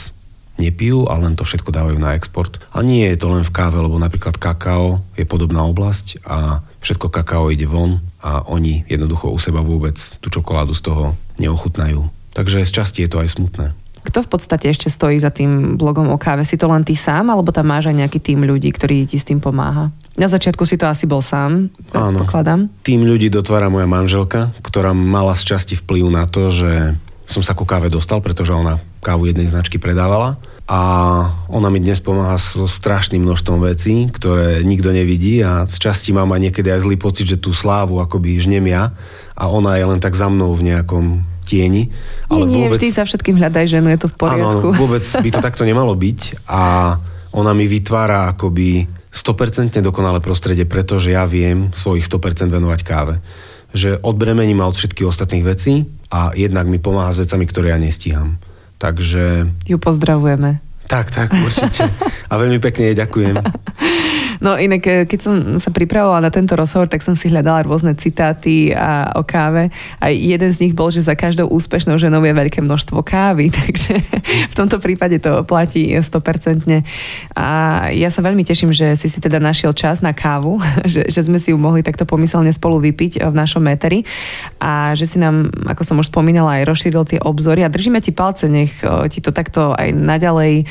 nepijú 0.56 1.04
a 1.08 1.20
len 1.20 1.36
to 1.36 1.44
všetko 1.44 1.68
dávajú 1.68 1.98
na 2.00 2.16
export. 2.16 2.60
A 2.72 2.80
nie 2.80 3.04
je 3.12 3.20
to 3.20 3.28
len 3.28 3.44
v 3.44 3.52
káve, 3.52 3.76
lebo 3.76 4.00
napríklad 4.00 4.40
kakao 4.40 5.04
je 5.14 5.28
podobná 5.28 5.64
oblasť 5.68 6.24
a 6.24 6.64
všetko 6.80 7.12
kakao 7.12 7.52
ide 7.52 7.68
von 7.68 8.00
a 8.24 8.44
oni 8.48 8.88
jednoducho 8.88 9.28
u 9.28 9.38
seba 9.38 9.60
vôbec 9.60 9.96
tú 10.20 10.32
čokoládu 10.32 10.72
z 10.72 10.82
toho 10.88 11.04
neochutnajú. 11.36 12.08
Takže 12.32 12.64
z 12.64 12.72
časti 12.72 13.04
je 13.04 13.10
to 13.12 13.20
aj 13.20 13.32
smutné. 13.36 13.66
Kto 14.06 14.22
v 14.22 14.30
podstate 14.30 14.70
ešte 14.70 14.86
stojí 14.86 15.18
za 15.18 15.34
tým 15.34 15.74
blogom 15.74 16.14
o 16.14 16.18
káve? 16.20 16.46
Si 16.46 16.54
to 16.54 16.70
len 16.70 16.86
ty 16.86 16.94
sám, 16.94 17.26
alebo 17.26 17.50
tam 17.50 17.66
máš 17.66 17.90
aj 17.90 18.06
nejaký 18.06 18.22
tým 18.22 18.46
ľudí, 18.46 18.70
ktorý 18.70 19.02
ti 19.02 19.18
s 19.18 19.26
tým 19.26 19.42
pomáha? 19.42 19.90
Na 20.16 20.32
začiatku 20.32 20.64
si 20.64 20.80
to 20.80 20.88
asi 20.88 21.04
bol 21.04 21.20
sám, 21.20 21.68
Áno. 21.92 22.24
pokladám. 22.24 22.72
Tým 22.80 23.04
ľudí 23.04 23.28
dotvára 23.28 23.68
moja 23.68 23.84
manželka, 23.84 24.56
ktorá 24.64 24.96
mala 24.96 25.36
z 25.36 25.54
časti 25.54 25.74
vplyv 25.76 26.08
na 26.08 26.24
to, 26.24 26.48
že 26.48 26.96
som 27.28 27.44
sa 27.44 27.52
ku 27.52 27.68
káve 27.68 27.92
dostal, 27.92 28.24
pretože 28.24 28.54
ona 28.54 28.80
kávu 29.04 29.28
jednej 29.28 29.50
značky 29.50 29.76
predávala 29.76 30.40
a 30.66 30.80
ona 31.46 31.70
mi 31.70 31.78
dnes 31.78 32.02
pomáha 32.02 32.38
so 32.42 32.66
strašným 32.66 33.22
množstvom 33.22 33.62
vecí, 33.62 34.10
ktoré 34.10 34.66
nikto 34.66 34.90
nevidí 34.90 35.38
a 35.42 35.68
z 35.68 35.76
časti 35.78 36.10
mám 36.10 36.32
aj 36.34 36.50
niekedy 36.50 36.74
aj 36.74 36.82
zlý 36.86 36.96
pocit, 36.98 37.26
že 37.26 37.38
tú 37.38 37.54
slávu 37.54 38.02
akoby 38.02 38.38
žnem 38.42 38.66
ja 38.66 38.90
a 39.38 39.46
ona 39.46 39.78
je 39.78 39.84
len 39.84 40.00
tak 40.02 40.18
za 40.18 40.26
mnou 40.26 40.54
v 40.54 40.74
nejakom 40.74 41.22
tieni. 41.46 41.94
Ale 42.26 42.50
nie, 42.50 42.58
nie, 42.58 42.66
vôbec... 42.66 42.82
vždy 42.82 42.88
za 42.90 43.04
všetkým 43.06 43.38
hľadaj 43.38 43.64
ženu, 43.70 43.94
je 43.94 44.00
to 44.02 44.08
v 44.10 44.16
poriadku. 44.18 44.66
Áno, 44.74 44.80
vôbec 44.80 45.06
by 45.06 45.28
to 45.30 45.40
takto 45.42 45.62
nemalo 45.62 45.94
byť 45.94 46.46
a 46.50 46.94
ona 47.30 47.52
mi 47.54 47.70
vytvára 47.70 48.34
akoby 48.34 48.95
100% 49.16 49.80
dokonalé 49.80 50.20
prostredie, 50.20 50.68
pretože 50.68 51.16
ja 51.16 51.24
viem 51.24 51.72
svojich 51.72 52.04
100% 52.04 52.52
venovať 52.52 52.80
káve. 52.84 53.24
Že 53.72 54.04
odbremením 54.04 54.60
ma 54.60 54.68
od 54.68 54.76
všetkých 54.76 55.08
ostatných 55.08 55.44
vecí 55.48 55.88
a 56.12 56.36
jednak 56.36 56.68
mi 56.68 56.76
pomáha 56.76 57.16
s 57.16 57.24
vecami, 57.24 57.48
ktoré 57.48 57.72
ja 57.72 57.80
nestíham. 57.80 58.36
Takže... 58.76 59.48
Ju 59.64 59.76
pozdravujeme. 59.80 60.60
Tak, 60.86 61.10
tak, 61.10 61.28
určite. 61.34 61.90
A 62.30 62.34
veľmi 62.38 62.62
pekne 62.62 62.94
ďakujem. 62.94 63.34
No 64.40 64.56
inak, 64.56 64.82
e, 64.86 64.92
keď 65.08 65.20
som 65.20 65.34
sa 65.56 65.72
pripravovala 65.72 66.28
na 66.28 66.32
tento 66.32 66.56
rozhovor, 66.56 66.88
tak 66.88 67.00
som 67.00 67.16
si 67.16 67.32
hľadala 67.32 67.64
rôzne 67.64 67.96
citáty 67.96 68.72
a, 68.72 69.16
o 69.16 69.24
káve. 69.24 69.72
A 70.00 70.12
jeden 70.12 70.50
z 70.52 70.68
nich 70.68 70.74
bol, 70.76 70.92
že 70.92 71.04
za 71.04 71.16
každou 71.16 71.48
úspešnou 71.48 71.96
ženou 71.96 72.20
je 72.24 72.36
veľké 72.36 72.60
množstvo 72.60 73.00
kávy, 73.00 73.48
takže 73.58 74.00
v 74.52 74.54
tomto 74.54 74.80
prípade 74.80 75.20
to 75.20 75.44
platí 75.48 75.96
100%. 75.96 76.68
A 77.36 77.48
ja 77.92 78.08
sa 78.12 78.20
veľmi 78.20 78.44
teším, 78.44 78.72
že 78.72 78.92
si 78.96 79.08
si 79.08 79.18
teda 79.20 79.40
našiel 79.40 79.72
čas 79.72 80.04
na 80.04 80.12
kávu, 80.12 80.60
že, 80.92 81.08
že 81.08 81.20
sme 81.24 81.40
si 81.40 81.52
ju 81.52 81.58
mohli 81.58 81.80
takto 81.80 82.04
pomyselne 82.04 82.52
spolu 82.52 82.80
vypiť 82.84 83.24
v 83.24 83.34
našom 83.34 83.64
meteri 83.64 84.04
a 84.60 84.92
že 84.92 85.08
si 85.08 85.16
nám, 85.16 85.48
ako 85.64 85.82
som 85.84 85.96
už 86.00 86.12
spomínala, 86.12 86.60
aj 86.60 86.68
rozšíril 86.68 87.04
tie 87.08 87.20
obzory 87.22 87.64
a 87.64 87.72
držíme 87.72 88.00
ti 88.04 88.12
palce, 88.12 88.48
nech 88.48 88.84
e, 88.84 89.08
ti 89.08 89.24
to 89.24 89.32
takto 89.32 89.72
aj 89.72 89.92
naďalej, 89.92 90.68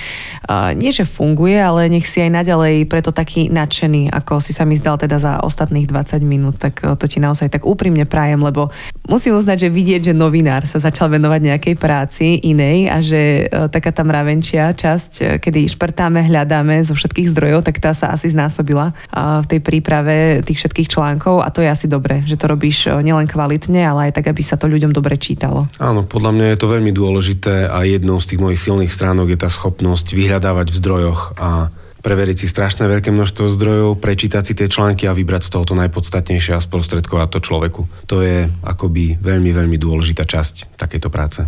nie 0.78 0.92
že 0.94 1.04
funguje, 1.04 1.58
ale 1.58 1.90
nech 1.90 2.06
si 2.06 2.22
aj 2.22 2.32
naďalej 2.32 2.86
preto 2.88 3.12
taký 3.16 3.50
nadšený, 3.50 4.14
ako 4.14 4.44
si 4.44 4.52
sa 4.52 4.64
mi 4.64 4.78
zdal 4.78 5.00
teda 5.00 5.18
za 5.18 5.34
ostatných 5.42 5.88
20 5.88 6.22
minút, 6.22 6.56
tak 6.62 6.84
eh, 6.84 6.94
to 6.96 7.06
ti 7.08 7.24
naozaj 7.24 7.52
tak 7.52 7.64
úprimne 7.64 8.04
prajem, 8.04 8.44
lebo 8.44 8.70
musím 9.08 9.40
uznať, 9.40 9.68
že 9.68 9.70
vidieť, 9.74 10.02
že 10.12 10.14
novinár 10.14 10.68
sa 10.68 10.84
začal 10.84 11.12
venovať 11.12 11.42
nejakej 11.42 11.76
práci 11.80 12.40
inej 12.44 12.92
a 12.92 12.98
že 13.00 13.48
eh, 13.48 13.68
taká 13.72 13.96
tá 13.96 14.04
mravenčia 14.04 14.76
časť, 14.76 15.12
eh, 15.22 15.26
kedy 15.40 15.72
šprtáme, 15.72 16.24
hľadáme 16.28 16.84
zo 16.84 16.94
všetkých 16.94 17.32
zdrojov, 17.32 17.66
tak 17.66 17.80
tá 17.80 17.96
sa 17.96 18.12
asi 18.12 18.32
znásobila 18.32 18.92
v 19.16 19.48
tej 19.48 19.60
príprave 19.64 20.44
tých 20.44 20.60
všetkých 20.62 20.92
článkov 20.92 21.40
a 21.42 21.50
to 21.50 21.64
je 21.64 21.70
asi 21.70 21.88
dobre, 21.88 22.26
že 22.28 22.36
to 22.36 22.52
robíš 22.52 22.92
nielen 23.00 23.30
kvalitne, 23.30 23.80
ale 23.86 24.10
aj 24.10 24.20
tak, 24.20 24.32
aby 24.32 24.42
sa 24.44 24.60
to 24.60 24.68
ľuďom 24.68 24.92
dobre 24.92 25.16
čítalo. 25.16 25.70
Áno, 25.80 26.04
podľa 26.04 26.32
mňa 26.36 26.46
je 26.52 26.60
to 26.60 26.68
veľmi 26.68 26.92
dôležité 26.92 27.72
a 27.72 27.88
jednou 27.88 28.20
z 28.20 28.36
tých 28.36 28.42
mojich 28.42 28.62
silných 28.62 28.92
stránok 28.92 29.32
je 29.36 29.40
tá 29.40 29.50
schopnosť 29.50 29.95
vyhľadávať 30.04 30.68
v 30.74 30.80
zdrojoch 30.84 31.22
a 31.40 31.72
preveriť 32.06 32.46
si 32.46 32.46
strašné 32.46 32.86
veľké 32.86 33.10
množstvo 33.10 33.50
zdrojov, 33.50 33.98
prečítať 33.98 34.44
si 34.46 34.54
tie 34.54 34.70
články 34.70 35.10
a 35.10 35.18
vybrať 35.18 35.50
z 35.50 35.58
toho 35.58 35.66
to 35.66 35.74
najpodstatnejšie 35.74 36.54
a 36.54 36.62
sprostredkovať 36.62 37.34
to 37.34 37.40
človeku. 37.42 37.82
To 38.06 38.22
je 38.22 38.46
akoby 38.62 39.18
veľmi, 39.18 39.50
veľmi 39.50 39.74
dôležitá 39.82 40.22
časť 40.22 40.78
takejto 40.78 41.10
práce. 41.10 41.42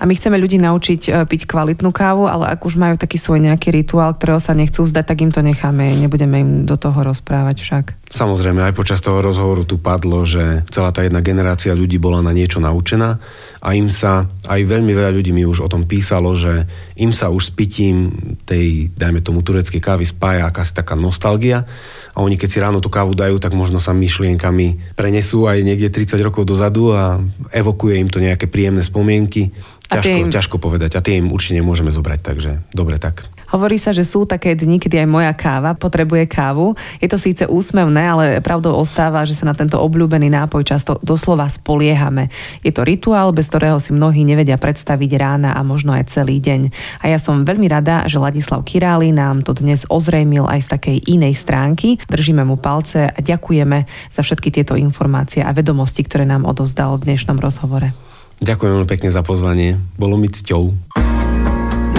A 0.00 0.02
my 0.08 0.16
chceme 0.16 0.40
ľudí 0.40 0.56
naučiť 0.56 1.00
e, 1.04 1.10
piť 1.28 1.44
kvalitnú 1.44 1.92
kávu, 1.92 2.32
ale 2.32 2.48
ak 2.48 2.64
už 2.64 2.80
majú 2.80 2.96
taký 2.96 3.20
svoj 3.20 3.44
nejaký 3.44 3.76
rituál, 3.76 4.16
ktorého 4.16 4.40
sa 4.40 4.56
nechcú 4.56 4.88
vzdať, 4.88 5.04
tak 5.04 5.20
im 5.20 5.36
to 5.36 5.44
necháme, 5.44 5.92
nebudeme 6.00 6.40
im 6.40 6.50
do 6.64 6.80
toho 6.80 6.96
rozprávať 7.04 7.60
však. 7.60 7.99
Samozrejme, 8.10 8.66
aj 8.66 8.74
počas 8.74 8.98
toho 8.98 9.22
rozhovoru 9.22 9.62
tu 9.62 9.78
padlo, 9.78 10.26
že 10.26 10.66
celá 10.74 10.90
tá 10.90 11.06
jedna 11.06 11.22
generácia 11.22 11.70
ľudí 11.78 12.02
bola 12.02 12.18
na 12.18 12.34
niečo 12.34 12.58
naučená 12.58 13.22
a 13.62 13.68
im 13.78 13.86
sa, 13.86 14.26
aj 14.50 14.66
veľmi 14.66 14.90
veľa 14.90 15.14
ľudí 15.14 15.30
mi 15.30 15.46
už 15.46 15.62
o 15.62 15.70
tom 15.70 15.86
písalo, 15.86 16.34
že 16.34 16.66
im 16.98 17.14
sa 17.14 17.30
už 17.30 17.42
s 17.48 17.50
pitím 17.54 18.10
tej, 18.42 18.90
dajme 18.98 19.22
tomu, 19.22 19.46
tureckej 19.46 19.78
kávy 19.78 20.02
spája 20.02 20.50
akási 20.50 20.74
taká 20.74 20.98
nostalgia 20.98 21.62
a 22.10 22.18
oni 22.18 22.34
keď 22.34 22.48
si 22.50 22.58
ráno 22.58 22.82
tú 22.82 22.90
kávu 22.90 23.14
dajú, 23.14 23.38
tak 23.38 23.54
možno 23.54 23.78
sa 23.78 23.94
myšlienkami 23.94 24.98
prenesú 24.98 25.46
aj 25.46 25.62
niekde 25.62 25.94
30 25.94 26.18
rokov 26.26 26.50
dozadu 26.50 26.90
a 26.90 27.22
evokuje 27.54 27.94
im 27.94 28.10
to 28.10 28.18
nejaké 28.18 28.50
príjemné 28.50 28.82
spomienky. 28.82 29.54
Ťažko, 29.86 30.18
im... 30.18 30.34
ťažko 30.34 30.56
povedať 30.58 30.98
a 30.98 31.02
tie 31.02 31.22
im 31.22 31.30
určite 31.30 31.62
nemôžeme 31.62 31.94
zobrať, 31.94 32.20
takže 32.26 32.50
dobre 32.74 32.98
tak. 32.98 33.30
Hovorí 33.50 33.82
sa, 33.82 33.90
že 33.90 34.06
sú 34.06 34.26
také 34.26 34.54
dni, 34.54 34.78
kedy 34.78 35.02
aj 35.02 35.08
moja 35.10 35.32
káva 35.34 35.74
potrebuje 35.74 36.30
kávu. 36.30 36.78
Je 37.02 37.10
to 37.10 37.18
síce 37.18 37.42
úsmevné, 37.50 38.02
ale 38.06 38.24
pravdou 38.38 38.78
ostáva, 38.78 39.26
že 39.26 39.34
sa 39.34 39.50
na 39.50 39.58
tento 39.58 39.74
obľúbený 39.82 40.30
nápoj 40.30 40.62
často 40.62 41.02
doslova 41.02 41.50
spoliehame. 41.50 42.30
Je 42.62 42.70
to 42.70 42.86
rituál, 42.86 43.34
bez 43.34 43.50
ktorého 43.50 43.82
si 43.82 43.90
mnohí 43.90 44.22
nevedia 44.22 44.54
predstaviť 44.54 45.10
rána 45.18 45.50
a 45.58 45.66
možno 45.66 45.90
aj 45.90 46.14
celý 46.14 46.38
deň. 46.38 46.70
A 47.02 47.10
ja 47.10 47.18
som 47.18 47.42
veľmi 47.42 47.66
rada, 47.66 48.06
že 48.06 48.22
Ladislav 48.22 48.62
Király 48.62 49.10
nám 49.10 49.42
to 49.42 49.50
dnes 49.50 49.82
ozrejmil 49.90 50.46
aj 50.46 50.64
z 50.64 50.68
takej 50.70 50.96
inej 51.10 51.34
stránky. 51.34 51.98
Držíme 52.06 52.46
mu 52.46 52.54
palce 52.54 53.10
a 53.10 53.18
ďakujeme 53.18 53.90
za 54.14 54.22
všetky 54.22 54.54
tieto 54.54 54.78
informácie 54.78 55.42
a 55.42 55.50
vedomosti, 55.50 56.06
ktoré 56.06 56.22
nám 56.22 56.46
odozdal 56.46 57.02
v 57.02 57.10
dnešnom 57.10 57.42
rozhovore. 57.42 57.90
Ďakujem 58.40 58.72
veľmi 58.72 58.88
pekne 58.88 59.10
za 59.12 59.20
pozvanie. 59.20 59.76
Bolo 59.98 60.16
mi 60.16 60.30
cťou. 60.30 60.72